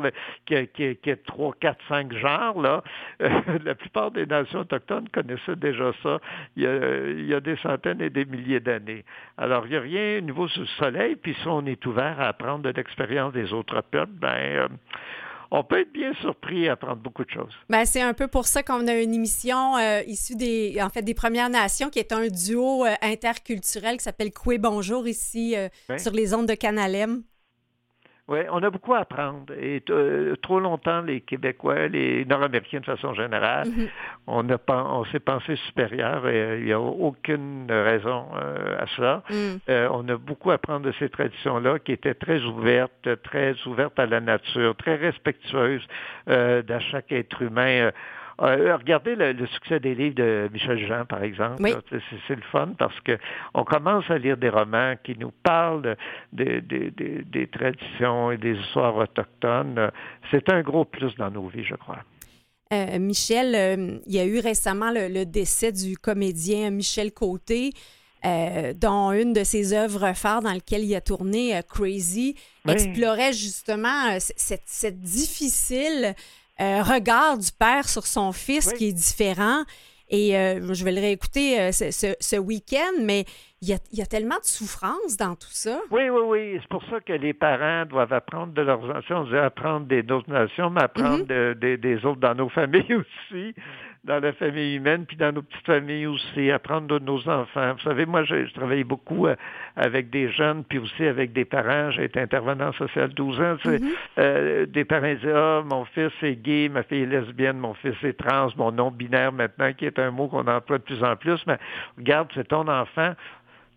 qui, 0.46 0.68
qui, 0.68 0.96
qui 0.98 1.10
est 1.10 1.26
trois, 1.26 1.54
quatre, 1.60 1.84
cinq 1.88 2.14
genres, 2.14 2.62
là, 2.62 2.84
euh, 3.22 3.30
la 3.66 3.76
plupart 3.76 4.12
des 4.12 4.26
nations 4.26 4.60
autochtones 4.60 5.10
connaissaient 5.10 5.56
déjà 5.56 5.92
ça 6.04 6.20
il 6.56 6.64
y 6.64 6.68
a, 6.68 6.76
il 7.08 7.26
y 7.26 7.34
a 7.34 7.40
des 7.40 7.56
centaines 7.58 8.02
et 8.02 8.10
des 8.10 8.26
milliers 8.26 8.60
d'années. 8.60 9.04
Alors, 9.38 9.66
il 9.66 9.72
n'y 9.72 9.78
a 9.78 9.82
rien 9.82 10.22
nouveau 10.22 10.48
sous 10.48 10.62
le 10.62 10.66
soleil, 10.68 11.16
puis 11.16 11.34
si 11.42 11.48
on 11.48 11.66
est 11.66 11.84
ouvert 11.86 12.20
à 12.20 12.28
apprendre 12.28 12.64
de 12.64 12.70
l'expérience 12.70 13.34
des 13.34 13.54
autres 13.54 13.76
ben, 14.06 14.28
euh, 14.28 14.68
on 15.52 15.64
peut 15.64 15.80
être 15.80 15.94
bien 15.94 16.14
surpris 16.22 16.68
à 16.68 16.74
apprendre 16.74 16.98
beaucoup 16.98 17.24
de 17.24 17.30
choses. 17.30 17.54
Ben, 17.70 17.86
c'est 17.86 18.02
un 18.02 18.14
peu 18.14 18.28
pour 18.28 18.46
ça 18.46 18.64
qu'on 18.64 18.88
a 18.88 18.94
une 18.96 19.14
émission 19.14 19.78
euh, 19.78 20.02
issue 20.06 20.36
des, 20.36 20.78
en 20.82 20.90
fait, 20.90 21.02
des 21.02 21.14
Premières 21.14 21.50
Nations, 21.50 21.90
qui 21.90 22.00
est 22.00 22.12
un 22.12 22.28
duo 22.28 22.86
euh, 22.86 22.94
interculturel 23.02 23.98
qui 23.98 24.04
s'appelle 24.04 24.32
Coué 24.32 24.58
Bonjour 24.58 25.08
ici 25.08 25.56
euh, 25.56 25.70
sur 25.98 26.12
les 26.12 26.34
ondes 26.34 26.48
de 26.48 26.56
Canalem. 26.56 27.24
Oui, 28.28 28.40
on 28.52 28.64
a 28.64 28.72
beaucoup 28.72 28.96
à 28.96 29.00
apprendre. 29.00 29.54
Et 29.54 29.84
euh, 29.92 30.36
trop 30.42 30.60
longtemps, 30.60 31.02
les 31.02 31.22
Québécois, 31.22 31.88
les 31.88 32.26
Nord-Américains 32.26 32.80
de 32.80 32.86
façon 32.86 33.14
générale, 33.14 33.68
mm-hmm. 33.68 33.90
on, 34.26 34.50
a, 34.50 34.58
on 34.68 35.06
s'est 35.06 35.20
pensé 35.20 35.56
supérieur 35.68 36.28
et 36.28 36.58
il 36.58 36.66
n'y 36.66 36.74
a 36.74 36.80
aucune 36.80 37.68
raison 37.70 38.26
euh, 38.36 38.80
à 38.80 38.88
ça. 38.98 39.24
Mm. 39.30 39.58
Euh, 39.70 39.90
on 39.92 40.10
a 40.10 40.18
beaucoup 40.18 40.50
à 40.50 40.56
apprendre 40.56 40.88
de 40.88 40.92
ces 40.94 41.10
traditions-là 41.10 41.78
qui 41.78 41.92
étaient 41.92 42.16
très 42.16 42.42
ouvertes, 42.42 43.10
très 43.24 43.56
ouvertes 43.68 44.00
à 44.00 44.08
la 44.08 44.22
nature, 44.22 44.76
très 44.76 44.96
respectueuses 44.96 45.86
de 46.28 46.80
chaque 46.92 47.12
être 47.12 47.44
humain. 47.44 47.92
Euh, 48.42 48.76
regardez 48.76 49.16
le, 49.16 49.48
succès 49.48 49.80
des 49.80 49.96
livres 49.96 50.16
de 50.16 50.50
Michel 50.52 50.86
Jean, 50.86 51.06
par 51.06 51.24
exemple. 51.24 51.64
C'est 52.28 52.36
le 52.36 52.42
fun 52.52 52.70
parce 52.78 53.00
que 53.02 53.18
on 53.54 53.64
commence 53.64 54.10
à 54.10 54.18
lire 54.18 54.38
des 54.38 54.50
romans 54.50 54.96
qui 55.04 55.18
nous 55.18 55.32
parlent 55.44 55.96
des 56.34 57.50
traditions 57.52 58.32
et 58.32 58.38
des 58.38 58.56
histoires 58.56 58.98
autochtones. 58.98 59.92
C'est 60.32 60.50
un 60.52 60.62
gros 60.62 60.86
plus 60.86 61.16
dans 61.16 61.32
nos 61.32 61.48
vies, 61.48 61.64
je 61.64 61.76
crois. 61.76 62.00
Euh, 62.74 63.00
Michel, 63.00 63.56
euh, 63.56 64.00
il 64.06 64.14
y 64.14 64.20
a 64.20 64.26
eu 64.26 64.40
récemment 64.40 64.92
le, 64.92 65.24
décès 65.24 65.72
du 65.72 65.98
comédien 65.98 66.72
Michel 66.72 67.14
Côté. 67.14 67.72
dont 68.82 69.12
une 69.12 69.34
de 69.34 69.44
ses 69.44 69.72
œuvres 69.74 70.14
phares 70.14 70.42
dans 70.42 70.52
laquelle 70.52 70.84
il 70.84 70.96
a 70.96 71.02
tourné, 71.02 71.62
Crazy, 71.70 72.36
explorait 72.68 73.34
justement 73.34 74.18
cette, 74.20 74.64
cette 74.66 75.00
difficile 75.00 76.16
euh, 76.62 76.82
regard 76.84 77.38
du 77.38 77.52
père 77.52 77.88
sur 77.88 78.06
son 78.06 78.32
fils 78.32 78.72
qui 78.74 78.90
est 78.90 78.94
différent. 78.94 79.64
Et 80.10 80.38
euh, 80.38 80.74
je 80.74 80.86
vais 80.86 80.92
le 80.92 81.02
réécouter 81.02 81.60
euh, 81.60 81.72
ce, 81.72 82.38
week-end, 82.38 83.02
mais 83.02 83.26
il 83.62 83.76
y, 83.92 84.02
a, 84.02 84.06
tellement 84.06 84.38
de 84.38 84.46
souffrance 84.46 85.18
dans 85.18 85.34
tout 85.34 85.50
ça. 85.50 85.80
Oui, 85.90 86.10
oui, 86.10 86.22
oui. 86.28 86.60
C'est 86.62 86.70
pour 86.70 86.84
ça 86.92 87.00
que 87.00 87.14
les 87.14 87.34
parents 87.34 87.86
doivent 87.88 88.14
apprendre 88.14 88.54
de 88.54 88.62
leurs 88.62 88.86
nations. 88.86 89.22
On 89.22 89.24
dit 89.24 89.36
apprendre 89.36 89.88
des 89.88 90.04
autres 90.12 90.30
nations, 90.30 90.70
mais 90.70 90.84
apprendre 90.84 91.26
mm-hmm. 91.26 91.78
des 91.78 92.06
autres 92.06 92.20
dans 92.20 92.36
nos 92.36 92.50
familles 92.50 92.94
aussi 92.94 93.56
dans 94.06 94.20
la 94.20 94.34
famille 94.34 94.76
humaine, 94.76 95.06
puis 95.06 95.18
dans 95.18 95.32
nos 95.32 95.42
petites 95.42 95.66
familles 95.66 96.06
aussi, 96.06 96.52
apprendre 96.52 96.88
de 96.88 97.04
nos 97.04 97.28
enfants. 97.28 97.74
Vous 97.74 97.80
savez, 97.82 98.06
moi, 98.06 98.24
je, 98.24 98.52
travaille 98.54 98.84
beaucoup 98.84 99.28
euh, 99.28 99.36
avec 99.76 100.12
des 100.12 100.32
jeunes, 100.32 100.64
puis 100.64 100.78
aussi 100.78 101.06
avec 101.06 101.34
des 101.34 101.44
parents. 101.44 101.92
J'ai 101.92 102.06
été 102.06 102.20
intervenant 102.22 102.72
social 102.74 103.10
12 103.10 103.40
ans. 103.42 103.56
Mm-hmm. 103.56 103.82
euh, 104.20 104.66
des 104.68 104.86
parents 104.86 105.14
disent, 105.14 105.28
ah, 105.34 105.64
mon 105.66 105.86
fils 105.86 106.12
est 106.22 106.36
gay, 106.36 106.70
ma 106.70 106.84
fille 106.84 107.02
est 107.02 107.08
lesbienne, 107.08 107.58
mon 107.58 107.74
fils 107.74 107.96
est 108.04 108.18
trans, 108.18 108.50
mon 108.58 108.72
nom 108.72 108.92
binaire 108.92 109.32
maintenant, 109.32 109.74
qui 109.74 109.86
est 109.86 109.98
un 109.98 110.12
mot 110.12 110.28
qu'on 110.28 110.48
emploie 110.48 110.78
de 110.78 110.84
plus 110.84 111.04
en 111.04 111.16
plus. 111.16 111.42
Mais 111.48 111.58
regarde, 111.98 112.30
c'est 112.36 112.48
ton 112.48 112.68
enfant. 112.68 113.14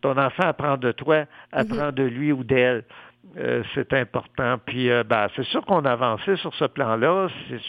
Ton 0.03 0.16
enfant 0.16 0.45
apprend 0.45 0.76
de 0.76 0.93
toi, 0.93 1.24
apprend 1.53 1.89
mm-hmm. 1.89 1.95
de 1.95 2.03
lui 2.05 2.33
ou 2.33 2.45
d'elle. 2.45 2.85
Euh, 3.37 3.62
c'est 3.74 3.93
important. 3.93 4.59
Puis, 4.64 4.91
euh, 4.91 5.05
ben, 5.05 5.29
c'est 5.37 5.45
sûr 5.45 5.64
qu'on 5.64 5.85
a 5.85 5.93
avancé 5.93 6.37
sur 6.37 6.55
ce 6.55 6.64
plan-là. 6.64 7.29
C'est 7.49 7.61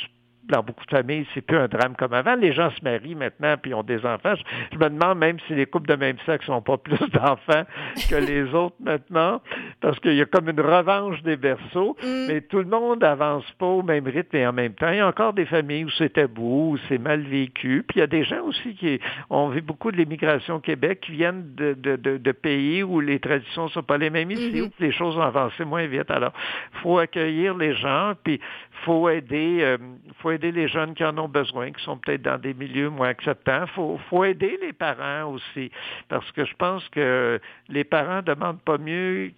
dans 0.49 0.63
beaucoup 0.63 0.85
de 0.85 0.91
familles, 0.91 1.25
c'est 1.33 1.41
plus 1.41 1.57
un 1.57 1.67
drame 1.67 1.95
comme 1.95 2.13
avant. 2.13 2.35
Les 2.35 2.53
gens 2.53 2.69
se 2.71 2.83
marient 2.83 3.15
maintenant 3.15 3.55
puis 3.61 3.73
ont 3.73 3.83
des 3.83 4.05
enfants. 4.05 4.33
Je, 4.71 4.77
me 4.77 4.89
demande 4.89 5.17
même 5.17 5.37
si 5.47 5.55
les 5.55 5.65
couples 5.65 5.87
de 5.87 5.95
même 5.95 6.17
sexe 6.25 6.47
n'ont 6.47 6.61
pas 6.61 6.77
plus 6.77 6.97
d'enfants 7.13 7.63
que 8.09 8.15
les 8.15 8.53
autres 8.53 8.75
maintenant, 8.79 9.41
parce 9.81 9.99
qu'il 9.99 10.15
y 10.15 10.21
a 10.21 10.25
comme 10.25 10.49
une 10.49 10.61
revanche 10.61 11.21
des 11.23 11.37
berceaux, 11.37 11.95
mm. 12.03 12.27
mais 12.27 12.41
tout 12.41 12.59
le 12.59 12.65
monde 12.65 13.03
avance 13.03 13.45
pas 13.57 13.65
au 13.65 13.83
même 13.83 14.07
rythme 14.07 14.35
et 14.35 14.47
en 14.47 14.53
même 14.53 14.73
temps. 14.73 14.89
Il 14.89 14.97
y 14.97 14.99
a 14.99 15.07
encore 15.07 15.33
des 15.33 15.45
familles 15.45 15.85
où 15.85 15.89
c'est 15.91 16.13
tabou, 16.13 16.71
où 16.73 16.77
c'est 16.87 16.97
mal 16.97 17.21
vécu. 17.21 17.83
Puis 17.87 17.97
il 17.97 17.99
y 17.99 18.03
a 18.03 18.07
des 18.07 18.23
gens 18.23 18.43
aussi 18.43 18.75
qui 18.75 18.99
ont 19.29 19.49
vu 19.49 19.61
beaucoup 19.61 19.91
de 19.91 19.97
l'immigration 19.97 20.55
au 20.55 20.59
Québec 20.59 21.01
qui 21.01 21.11
viennent 21.13 21.53
de, 21.55 21.73
de, 21.73 21.95
de, 21.95 22.31
pays 22.31 22.83
où 22.83 22.99
les 22.99 23.19
traditions 23.19 23.67
sont 23.69 23.83
pas 23.83 23.97
les 23.97 24.09
mêmes 24.09 24.31
ici, 24.31 24.51
mm-hmm. 24.51 24.63
où 24.63 24.69
les 24.79 24.91
choses 24.91 25.17
ont 25.17 25.21
avancé 25.21 25.65
moins 25.65 25.85
vite. 25.87 26.09
Alors, 26.09 26.33
faut 26.81 26.97
accueillir 26.97 27.55
les 27.57 27.75
gens, 27.75 28.13
puis 28.23 28.39
faut 28.85 29.09
aider, 29.09 29.59
euh, 29.61 29.77
faut 30.21 30.31
aider 30.31 30.38
les 30.47 30.67
jeunes 30.67 30.93
qui 30.93 31.03
en 31.03 31.17
ont 31.17 31.27
besoin, 31.27 31.71
qui 31.71 31.83
sont 31.83 31.97
peut-être 31.97 32.21
dans 32.21 32.37
des 32.37 32.53
milieux 32.53 32.89
moins 32.89 33.09
acceptants. 33.09 33.65
Il 33.65 33.99
faut, 34.09 34.23
aider 34.23 34.57
les 34.61 34.73
parents 34.73 35.31
aussi, 35.31 35.71
parce 36.07 36.29
que 36.31 36.45
je 36.45 36.53
pense 36.55 36.87
que 36.89 37.39
les 37.67 37.83
parents 37.83 38.21
demandent 38.21 38.61
pas 38.61 38.77
mieux 38.77 39.31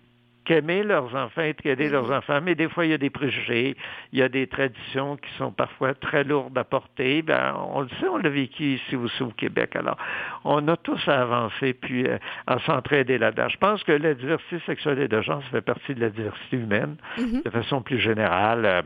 qu'aimer 0.43 0.83
leurs 0.83 1.15
enfants 1.15 1.41
et 1.41 1.53
qu'aider 1.53 1.89
leurs 1.89 2.09
mm-hmm. 2.09 2.17
enfants, 2.17 2.39
mais 2.41 2.55
des 2.55 2.67
fois, 2.67 2.85
il 2.85 2.91
y 2.91 2.93
a 2.93 2.97
des 2.97 3.09
préjugés, 3.09 3.75
il 4.11 4.19
y 4.19 4.23
a 4.23 4.29
des 4.29 4.47
traditions 4.47 5.17
qui 5.17 5.29
sont 5.37 5.51
parfois 5.51 5.93
très 5.93 6.23
lourdes 6.23 6.57
à 6.57 6.63
porter. 6.63 7.21
Ben, 7.21 7.55
on 7.73 7.81
le 7.81 7.89
sait, 7.99 8.07
on 8.07 8.17
l'a 8.17 8.29
vécu 8.29 8.63
ici 8.63 8.95
aussi 8.95 9.21
au 9.21 9.31
Québec. 9.31 9.75
Alors, 9.75 9.97
on 10.43 10.67
a 10.67 10.75
tous 10.77 11.07
à 11.07 11.21
avancer 11.21 11.73
puis 11.73 12.07
euh, 12.07 12.17
à 12.47 12.59
s'entraider 12.59 13.17
là-dedans. 13.17 13.49
Je 13.49 13.57
pense 13.57 13.83
que 13.83 13.91
la 13.91 14.13
diversité 14.13 14.59
sexuelle 14.65 14.99
et 14.99 15.07
de 15.07 15.21
genre, 15.21 15.43
ça 15.43 15.49
fait 15.49 15.61
partie 15.61 15.93
de 15.93 16.01
la 16.01 16.09
diversité 16.09 16.57
humaine 16.57 16.95
mm-hmm. 17.17 17.43
de 17.43 17.49
façon 17.49 17.81
plus 17.81 17.99
générale. 17.99 18.83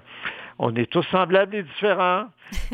On 0.58 0.76
est 0.76 0.90
tous 0.90 1.04
semblables 1.12 1.56
et 1.56 1.64
différents. 1.64 2.26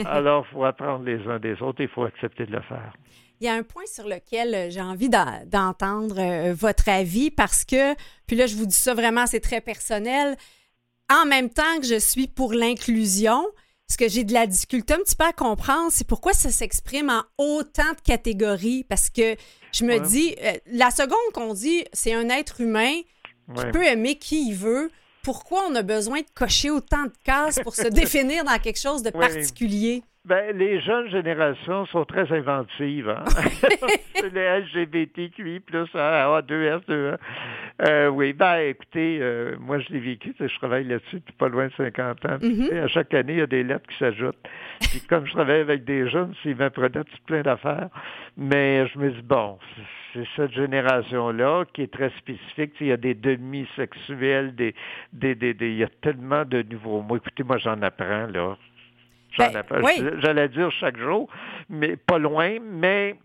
Alors, 0.05 0.45
il 0.49 0.53
faut 0.53 0.63
apprendre 0.63 1.03
les 1.03 1.27
uns 1.27 1.39
des 1.39 1.61
autres 1.61 1.81
et 1.81 1.85
il 1.85 1.89
faut 1.89 2.03
accepter 2.03 2.45
de 2.45 2.51
le 2.51 2.61
faire. 2.61 2.93
Il 3.39 3.45
y 3.45 3.47
a 3.49 3.53
un 3.53 3.63
point 3.63 3.85
sur 3.87 4.07
lequel 4.07 4.53
euh, 4.53 4.69
j'ai 4.69 4.81
envie 4.81 5.09
d'entendre 5.09 6.19
euh, 6.19 6.53
votre 6.53 6.89
avis 6.89 7.31
parce 7.31 7.65
que, 7.65 7.95
puis 8.27 8.35
là, 8.35 8.45
je 8.45 8.55
vous 8.55 8.67
dis 8.67 8.75
ça 8.75 8.93
vraiment, 8.93 9.25
c'est 9.25 9.39
très 9.39 9.61
personnel. 9.61 10.37
En 11.11 11.25
même 11.25 11.49
temps 11.49 11.79
que 11.79 11.87
je 11.87 11.97
suis 11.97 12.27
pour 12.27 12.53
l'inclusion, 12.53 13.43
ce 13.89 13.97
que 13.97 14.07
j'ai 14.07 14.23
de 14.23 14.33
la 14.33 14.45
difficulté 14.45 14.93
un 14.93 14.99
petit 14.99 15.15
peu 15.15 15.25
à 15.25 15.33
comprendre, 15.33 15.87
c'est 15.89 16.07
pourquoi 16.07 16.33
ça 16.33 16.51
s'exprime 16.51 17.09
en 17.09 17.23
autant 17.37 17.91
de 17.93 18.01
catégories? 18.05 18.83
Parce 18.83 19.09
que 19.09 19.35
je 19.73 19.85
me 19.85 19.99
dis, 19.99 20.35
euh, 20.43 20.53
la 20.67 20.91
seconde 20.91 21.33
qu'on 21.33 21.53
dit, 21.55 21.83
c'est 21.93 22.13
un 22.13 22.29
être 22.29 22.61
humain 22.61 22.93
qui 23.55 23.65
peut 23.73 23.83
aimer 23.83 24.17
qui 24.17 24.49
il 24.49 24.55
veut, 24.55 24.91
pourquoi 25.23 25.67
on 25.69 25.75
a 25.75 25.81
besoin 25.81 26.19
de 26.21 26.27
cocher 26.33 26.69
autant 26.69 27.03
de 27.05 27.13
cases 27.23 27.59
pour 27.63 27.75
se 27.75 27.87
définir 27.89 28.43
dans 28.43 28.57
quelque 28.59 28.79
chose 28.79 29.03
de 29.03 29.09
particulier? 29.09 30.03
Ben, 30.23 30.55
les 30.55 30.79
jeunes 30.81 31.09
générations 31.09 31.87
sont 31.87 32.05
très 32.05 32.31
inventives. 32.31 33.09
Hein? 33.09 33.23
les 34.33 34.59
LGBTQI 34.59 35.59
plus 35.61 35.95
A, 35.95 36.41
2S, 36.41 36.81
2 36.87 37.17
euh, 37.83 38.09
oui, 38.09 38.33
ben 38.33 38.57
écoutez, 38.57 39.17
euh, 39.21 39.55
moi 39.59 39.79
je 39.79 39.91
l'ai 39.91 39.99
vécu, 39.99 40.35
je 40.39 40.55
travaille 40.57 40.83
là-dessus 40.83 41.15
depuis 41.15 41.33
pas 41.33 41.47
loin 41.47 41.67
de 41.67 41.73
50 41.73 42.25
ans. 42.25 42.37
Mm-hmm. 42.37 42.83
À 42.83 42.87
chaque 42.87 43.11
année, 43.15 43.33
il 43.33 43.39
y 43.39 43.41
a 43.41 43.47
des 43.47 43.63
lettres 43.63 43.87
qui 43.89 43.97
s'ajoutent. 43.97 44.37
Puis 44.79 45.01
comme 45.09 45.25
je 45.25 45.31
travaille 45.31 45.61
avec 45.61 45.83
des 45.83 46.07
jeunes, 46.07 46.35
s'ils 46.43 46.55
m'apprenaient 46.55 47.03
tout 47.03 47.17
plein 47.25 47.41
d'affaires. 47.41 47.89
Mais 48.37 48.87
je 48.87 48.99
me 48.99 49.09
dis, 49.09 49.21
bon, 49.23 49.57
c'est 50.13 50.27
cette 50.35 50.51
génération-là 50.51 51.65
qui 51.73 51.81
est 51.81 51.91
très 51.91 52.11
spécifique. 52.19 52.73
Il 52.81 52.87
y 52.87 52.91
a 52.91 52.97
des 52.97 53.15
demi-sexuels, 53.15 54.53
des, 54.53 54.75
des, 55.13 55.33
des, 55.33 55.55
il 55.59 55.77
y 55.77 55.83
a 55.83 55.89
tellement 56.01 56.45
de 56.45 56.61
nouveaux 56.61 57.01
mots. 57.01 57.17
Écoutez, 57.17 57.43
moi 57.43 57.57
j'en 57.57 57.81
apprends, 57.81 58.27
là. 58.27 58.57
Ben, 59.37 60.19
j'allais 60.19 60.49
dire 60.49 60.71
chaque 60.71 60.97
jour, 60.97 61.29
mais 61.69 61.95
pas 61.95 62.17
loin, 62.17 62.57
mais 62.61 63.15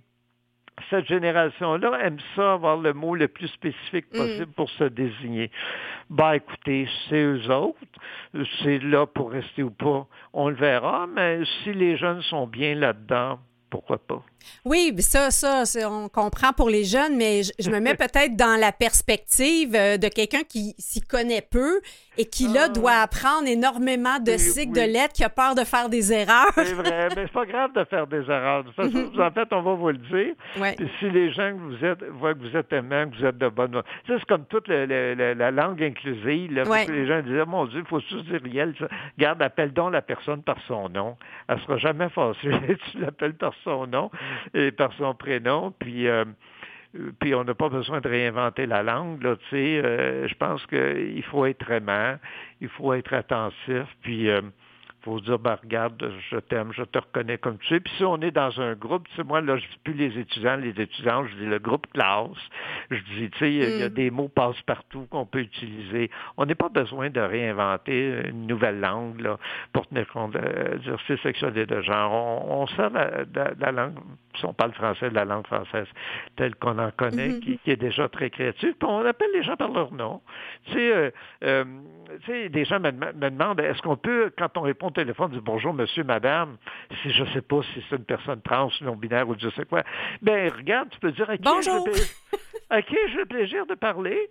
cette 0.91 1.07
génération-là 1.07 1.99
aime 2.03 2.19
ça 2.35 2.55
avoir 2.55 2.77
le 2.77 2.93
mot 2.93 3.15
le 3.15 3.29
plus 3.29 3.49
spécifique 3.49 4.07
mm. 4.13 4.19
possible 4.19 4.53
pour 4.53 4.71
se 4.71 4.85
désigner. 4.85 5.51
Ben 6.11 6.35
écoutez, 6.35 6.89
c'est 7.09 7.23
eux 7.23 7.51
autres, 7.51 7.79
c'est 8.63 8.79
là 8.79 9.07
pour 9.07 9.33
rester 9.33 9.63
ou 9.63 9.71
pas, 9.71 10.07
on 10.33 10.49
le 10.49 10.55
verra, 10.55 11.07
mais 11.07 11.41
si 11.63 11.73
les 11.73 11.97
jeunes 11.97 12.23
sont 12.23 12.47
bien 12.47 12.75
là-dedans, 12.75 13.41
pourquoi 13.77 13.99
pas? 13.99 14.23
Oui, 14.65 14.95
ça, 15.01 15.31
ça, 15.31 15.65
on 15.91 16.09
comprend 16.09 16.53
pour 16.53 16.71
les 16.71 16.85
jeunes, 16.85 17.17
mais 17.17 17.43
je, 17.59 17.71
me 17.71 17.79
mets 17.79 17.95
peut-être 18.07 18.37
dans 18.37 18.59
la 18.59 18.73
perspective 18.73 19.75
euh, 19.75 19.99
de 19.99 20.09
quelqu'un 20.09 20.45
qui 20.49 20.75
s'y 20.79 21.01
connaît 21.01 21.43
peu 21.43 21.81
et 22.19 22.25
qui, 22.25 22.49
là, 22.49 22.63
ah. 22.65 22.69
doit 22.71 23.03
apprendre 23.03 23.47
énormément 23.47 24.19
de 24.19 24.33
cycles, 24.39 24.73
de 24.73 24.81
lettres, 24.81 25.13
qui 25.13 25.25
a 25.25 25.29
peur 25.29 25.55
de 25.55 25.65
faire 25.65 25.91
des 25.91 26.13
erreurs. 26.13 26.53
c'est 26.55 26.73
vrai, 26.73 27.09
mais 27.15 27.27
c'est 27.27 27.33
pas 27.33 27.45
grave 27.45 27.73
de 27.75 27.85
faire 27.85 28.07
des 28.07 28.23
erreurs. 28.23 28.65
De 28.65 28.71
toute 28.71 28.77
façon, 28.77 29.21
en 29.21 29.31
fait, 29.31 29.49
on 29.53 29.63
va 29.63 29.75
vous 29.75 29.91
le 29.91 29.99
dire. 29.99 30.35
si 30.99 31.11
les 31.11 31.31
gens 31.33 31.53
que 31.53 31.59
vous 31.59 31.85
êtes 31.85 32.03
voient 32.19 32.35
que 32.35 32.39
vous 32.39 32.57
êtes 32.57 32.73
aimant, 32.73 33.11
que 33.11 33.17
vous 33.17 33.27
êtes 33.27 33.39
de 33.39 33.49
bonne... 33.49 33.83
C'est 34.07 34.25
comme 34.25 34.47
toute 34.47 34.69
la 34.69 35.51
langue 35.51 35.83
inclusive. 35.83 36.53
Là, 36.53 36.63
les 36.89 37.07
gens 37.07 37.21
disaient, 37.21 37.45
mon 37.45 37.67
Dieu, 37.67 37.81
il 37.81 37.87
faut 37.87 38.01
juste 38.01 38.25
dire 38.25 38.41
riel. 38.43 38.75
Garde, 39.19 39.43
appelle 39.43 39.73
donc 39.73 39.93
la 39.93 40.03
personne 40.03 40.43
par 40.43 40.57
son 40.67 40.89
nom. 40.89 41.17
Elle 41.49 41.61
sera 41.61 41.77
jamais 41.77 42.09
fâchée. 42.09 42.51
tu 42.93 42.99
l'appelles 42.99 43.35
par 43.35 43.53
son 43.67 43.87
nom 43.87 44.11
et 44.55 44.71
par 44.71 44.93
son 44.95 45.15
prénom. 45.15 45.75
Puis... 45.79 46.09
Euh, 46.09 46.25
puis 47.19 47.35
on 47.35 47.45
n'a 47.45 47.55
pas 47.55 47.69
besoin 47.69 48.01
de 48.01 48.09
réinventer 48.09 48.65
la 48.65 48.83
langue. 48.83 49.23
Là, 49.23 49.37
euh, 49.53 50.27
je 50.27 50.35
pense 50.35 50.65
qu'il 50.67 51.23
faut 51.25 51.45
être 51.45 51.71
aimant, 51.71 52.17
il 52.61 52.69
faut 52.69 52.95
être 52.95 53.13
attentif, 53.13 53.85
puis 54.03 54.31
euh, 54.31 54.41
faut 55.07 55.21
dire, 55.21 55.39
ben, 55.39 55.57
regarde, 55.63 56.13
je 56.31 56.37
t'aime, 56.39 56.73
je 56.73 56.83
te 56.83 56.99
reconnais 56.99 57.39
comme 57.39 57.59
tu 57.59 57.75
es. 57.75 57.81
Puis 57.81 57.93
si 57.97 58.05
on 58.05 58.21
est 58.21 58.31
dans 58.33 58.61
un 58.61 58.75
groupe, 58.75 59.07
tu 59.09 59.15
sais, 59.17 59.25
moi, 59.25 59.41
là, 59.41 59.57
je 59.57 59.63
dis 59.63 59.79
plus 59.85 59.95
les 59.95 60.19
étudiants, 60.19 60.57
les 60.57 60.71
étudiants, 60.81 61.25
je 61.27 61.35
dis 61.37 61.47
le 61.47 61.59
groupe 61.59 61.87
classe. 61.93 62.29
Je 62.91 62.99
dis, 63.15 63.31
tu 63.31 63.39
sais, 63.39 63.53
il 63.53 63.79
y, 63.79 63.83
a 63.83 63.89
Mm. 63.89 63.93
des 63.93 64.11
mots 64.11 64.29
passe-partout 64.29 65.07
qu'on 65.11 65.25
peut 65.25 65.41
utiliser. 65.41 66.11
On 66.37 66.45
n'a 66.45 66.55
pas 66.55 66.69
besoin 66.69 67.09
de 67.11 67.21
réinventer 67.21 68.23
une 68.29 68.47
nouvelle 68.47 68.81
langue 68.81 69.21
là, 69.21 69.39
pour 69.73 69.87
tenir 69.87 70.07
compte 70.09 70.33
de 70.33 70.39
l'exercice 70.73 71.21
sexuel 71.23 71.57
et 71.57 71.67
de 71.67 71.81
genre. 71.83 72.13
On, 72.13 72.63
on 72.63 72.67
sert 72.67 72.91
la, 72.91 73.11
la- 73.35 73.53
la 73.59 73.73
langue, 73.73 73.95
si 74.37 74.45
on 74.45 74.53
parle 74.53 74.73
français, 74.73 75.09
de 75.11 75.15
la 75.15 75.25
langue 75.25 75.47
française 75.47 75.87
telle 76.37 76.55
qu'on 76.57 76.79
en 76.79 76.91
connaît, 76.91 77.29
Mhm. 77.29 77.41
qui, 77.41 77.59
qui 77.59 77.71
est 77.71 77.77
déjà 77.77 78.09
très 78.09 78.31
créative. 78.31 78.75
Puis 78.79 78.89
on 78.89 79.05
appelle 79.07 79.31
les 79.35 79.43
gens 79.43 79.57
par 79.57 79.71
leur 79.71 79.93
nom. 79.93 80.21
Tu 80.67 80.73
sais, 80.73 80.93
euh, 80.95 81.11
euh, 81.45 81.65
tu 82.25 82.27
sais, 82.33 82.49
des 82.49 82.65
gens 82.65 82.81
me, 82.81 82.91
me 82.91 83.31
demandent, 83.31 83.61
est-ce 83.61 83.81
qu'on 83.83 83.97
peut, 83.97 84.33
quand 84.39 84.57
on 84.59 84.63
répond 84.63 84.91
téléphone, 84.97 85.31
dire 85.31 85.43
bonjour, 85.43 85.73
monsieur, 85.75 86.05
madame, 86.05 86.57
si 87.03 87.11
je 87.11 87.25
sais 87.33 87.43
pas 87.43 87.61
si 87.63 87.85
c'est 87.89 87.97
une 87.97 88.05
personne 88.05 88.41
trans, 88.43 88.71
non-binaire 88.81 89.29
ou 89.29 89.37
je 89.39 89.51
sais 89.51 89.65
quoi. 89.65 89.83
Ben, 90.23 90.51
regarde, 90.51 90.89
tu 90.91 90.99
peux 90.99 91.13
dire 91.13 91.29
à 91.31 91.37
qui 91.37 91.43
Bonjour. 91.43 91.87
à 92.71 92.83
qui 92.83 92.97
j'ai 93.13 93.19
le 93.19 93.27
plaisir 93.27 93.67
de 93.67 93.75
parler? 93.75 94.31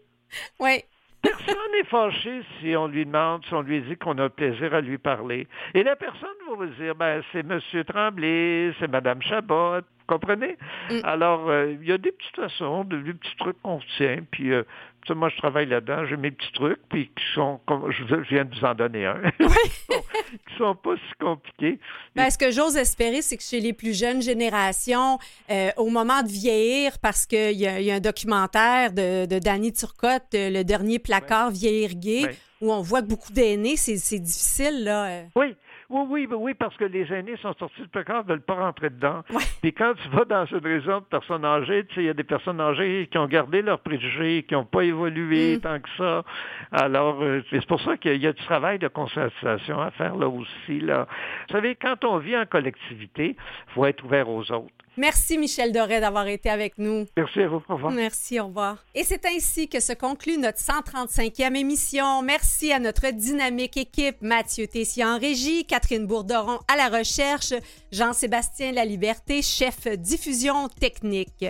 Oui. 0.60 0.84
Personne 1.22 1.56
n'est 1.72 1.86
fâché 1.86 2.42
si 2.60 2.76
on 2.76 2.88
lui 2.88 3.06
demande, 3.06 3.44
si 3.46 3.54
on 3.54 3.62
lui 3.62 3.82
dit 3.82 3.96
qu'on 3.98 4.18
a 4.20 4.30
plaisir 4.30 4.74
à 4.76 4.82
lui 4.82 4.98
parler. 4.98 5.48
Et 5.74 5.84
la 5.84 5.96
personne 5.96 6.30
va 6.48 6.56
vous 6.56 6.68
dire, 6.68 6.94
ben, 6.96 7.24
c'est 7.32 7.44
Monsieur 7.44 7.84
Tremblay, 7.84 8.74
c'est 8.80 8.88
Madame 8.88 9.22
Chabot, 9.22 9.82
comprenez? 10.08 10.58
Mm. 10.90 11.00
Alors, 11.04 11.50
euh, 11.50 11.76
il 11.82 11.88
y 11.88 11.92
a 11.92 11.98
des 11.98 12.12
petites 12.12 12.36
façons, 12.36 12.84
de- 12.84 13.02
des 13.02 13.14
petits 13.14 13.36
trucs 13.38 13.62
qu'on 13.62 13.80
tient, 13.98 14.20
puis 14.32 14.52
euh, 14.54 14.64
moi, 15.10 15.30
je 15.30 15.38
travaille 15.38 15.68
là-dedans, 15.68 16.06
j'ai 16.08 16.18
mes 16.18 16.32
petits 16.32 16.52
trucs, 16.54 16.80
puis 16.90 17.08
qui 17.16 17.24
sont, 17.36 17.60
comme 17.68 17.92
je, 17.92 18.04
viens 18.30 18.44
de 18.46 18.56
vous 18.56 18.66
en 18.66 18.74
donner 18.74 19.06
un, 19.06 19.22
qui 19.40 20.56
sont 20.58 20.76
pas 20.76 20.96
si 20.96 21.14
compliqués. 21.20 21.80
Ben, 22.16 22.30
ce 22.30 22.38
que 22.38 22.50
j'ose 22.52 22.76
espérer, 22.78 23.22
c'est 23.22 23.38
que 23.38 23.44
chez 23.44 23.60
les 23.60 23.74
plus 23.74 23.98
jeunes 23.98 24.22
générations, 24.22 25.20
euh, 25.52 25.70
au 25.78 25.90
moment 25.90 26.24
de 26.24 26.28
vieillir, 26.30 26.98
parce 27.00 27.26
qu'il 27.26 27.52
y, 27.52 27.64
y 27.66 27.92
a 27.92 27.96
un 27.96 28.00
documentaire 28.00 28.92
de, 28.94 29.26
de 29.28 29.40
Danny 29.40 29.74
Turcotte, 29.74 30.34
euh, 30.34 30.50
le 30.50 30.64
dernier 30.64 31.00
placard 31.00 31.52
Vieillir 31.52 31.94
gay, 31.96 32.24
Ouais. 32.26 32.36
où 32.62 32.72
on 32.74 32.82
voit 32.82 33.02
que 33.02 33.08
beaucoup 33.08 33.32
d'aînés, 33.34 33.76
c'est 33.76 34.20
difficile, 34.20 34.86
là. 34.86 35.24
Oui, 35.36 35.56
oui, 35.90 36.02
oui, 36.10 36.28
oui, 36.30 36.38
oui, 36.40 36.54
parce 36.54 36.76
que 36.78 36.86
les 36.86 37.12
aînés 37.14 37.38
sont 37.38 37.54
sortis 37.54 37.82
du 37.82 37.88
placard, 37.88 38.24
ne 38.24 38.30
veulent 38.30 38.42
pas 38.42 38.56
rentrer 38.56 38.90
dedans. 38.90 39.24
Ouais. 39.32 39.44
Puis 39.62 39.74
quand 39.74 39.94
tu 40.02 40.10
vas 40.10 40.26
dans 40.26 40.46
une 40.46 40.58
région 40.66 41.00
de 41.00 41.06
personnes 41.06 41.46
âgées, 41.46 41.86
tu 41.88 41.96
sais, 41.96 42.02
il 42.04 42.08
y 42.08 42.10
a 42.10 42.14
des 42.14 42.24
personnes 42.24 42.60
âgées 42.60 43.08
qui 43.12 43.18
ont 43.18 43.28
gardé 43.28 43.62
leurs 43.62 43.80
préjugés, 43.80 44.44
qui 44.48 44.54
n'ont 44.54 44.66
pas 44.66 44.84
évolué 44.84 45.58
Mm. 45.58 45.60
tant 45.62 45.80
que 45.80 45.90
ça. 45.98 46.24
Alors, 46.72 47.22
euh, 47.22 47.42
c'est 47.50 47.66
pour 47.68 47.82
ça 47.82 47.98
qu'il 47.98 48.22
y 48.22 48.28
a 48.28 48.34
du 48.34 48.44
travail 48.44 48.80
de 48.80 48.88
conscientisation 48.88 49.80
à 49.82 49.92
faire 49.92 50.16
là 50.16 50.28
aussi. 50.28 50.80
Là. 50.80 51.08
Vous 51.48 51.54
savez, 51.54 51.76
quand 51.76 52.04
on 52.06 52.18
vit 52.18 52.38
en 52.38 52.46
collectivité, 52.46 53.36
il 53.38 53.74
faut 53.74 53.86
être 53.86 54.04
ouvert 54.04 54.30
aux 54.30 54.52
autres. 54.52 54.74
Merci, 54.98 55.38
Michel 55.38 55.72
Doré, 55.72 56.00
d'avoir 56.00 56.28
été 56.28 56.50
avec 56.50 56.78
nous. 56.78 57.06
Merci 57.18 57.42
à 57.42 57.48
vous. 57.48 57.62
Au 57.68 57.76
revoir. 57.76 57.92
Merci, 57.92 58.40
au 58.40 58.48
revoir. 58.48 58.84
Et 58.94 59.04
c'est 59.04 59.26
ainsi 59.26 59.68
que 59.68 59.80
se 59.80 59.94
conclut 59.94 60.38
notre 60.38 60.60
135e 60.60 61.56
émission. 61.56 62.22
Merci 62.22 62.72
à 62.72 62.80
notre 62.80 63.10
dynamique 63.12 63.78
équipe, 63.78 64.18
Mathieu 64.22 64.68
Tessier 64.68 65.04
en 65.04 65.20
régie, 65.20 65.66
Catherine 65.66 66.08
Bourderon 66.08 66.60
à 66.68 66.78
la 66.78 66.98
recherche, 66.98 67.54
Jean-Sébastien 67.92 68.72
Laliberté, 68.72 69.42
chef 69.42 69.88
diffusion 69.88 70.70
technique. 70.70 71.46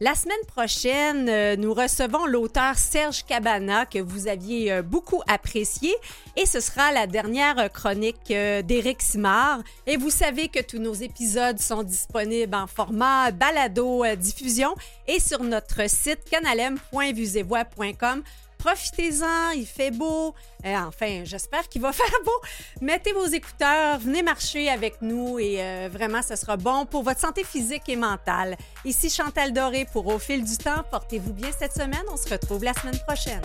La 0.00 0.16
semaine 0.16 0.36
prochaine, 0.48 1.28
euh, 1.28 1.54
nous 1.54 1.72
recevons 1.72 2.26
l'auteur 2.26 2.76
Serge 2.78 3.24
Cabana 3.24 3.86
que 3.86 4.00
vous 4.00 4.26
aviez 4.26 4.72
euh, 4.72 4.82
beaucoup 4.82 5.22
apprécié 5.28 5.94
et 6.36 6.46
ce 6.46 6.58
sera 6.58 6.90
la 6.90 7.06
dernière 7.06 7.72
chronique 7.72 8.32
euh, 8.32 8.60
d'Éric 8.62 9.00
Simard. 9.02 9.60
Et 9.86 9.96
vous 9.96 10.10
savez 10.10 10.48
que 10.48 10.60
tous 10.60 10.80
nos 10.80 10.94
épisodes 10.94 11.60
sont 11.60 11.84
disponibles 11.84 12.56
en 12.56 12.66
format 12.66 13.30
balado 13.30 14.04
diffusion 14.16 14.74
et 15.06 15.20
sur 15.20 15.44
notre 15.44 15.88
site 15.88 16.24
canalem.vusevoix.com. 16.28 18.24
Profitez-en, 18.64 19.50
il 19.50 19.66
fait 19.66 19.90
beau. 19.90 20.34
Euh, 20.64 20.74
enfin, 20.86 21.20
j'espère 21.24 21.68
qu'il 21.68 21.82
va 21.82 21.92
faire 21.92 22.06
beau. 22.24 22.40
Mettez 22.80 23.12
vos 23.12 23.26
écouteurs, 23.26 23.98
venez 23.98 24.22
marcher 24.22 24.70
avec 24.70 25.02
nous 25.02 25.38
et 25.38 25.56
euh, 25.58 25.90
vraiment, 25.92 26.22
ce 26.22 26.34
sera 26.34 26.56
bon 26.56 26.86
pour 26.86 27.02
votre 27.02 27.20
santé 27.20 27.44
physique 27.44 27.86
et 27.88 27.96
mentale. 27.96 28.56
Ici 28.86 29.10
Chantal 29.10 29.52
Doré 29.52 29.86
pour 29.92 30.06
Au 30.06 30.18
fil 30.18 30.42
du 30.42 30.56
temps. 30.56 30.82
Portez-vous 30.90 31.34
bien 31.34 31.50
cette 31.58 31.74
semaine. 31.74 32.04
On 32.10 32.16
se 32.16 32.30
retrouve 32.30 32.64
la 32.64 32.72
semaine 32.72 32.98
prochaine. 33.06 33.42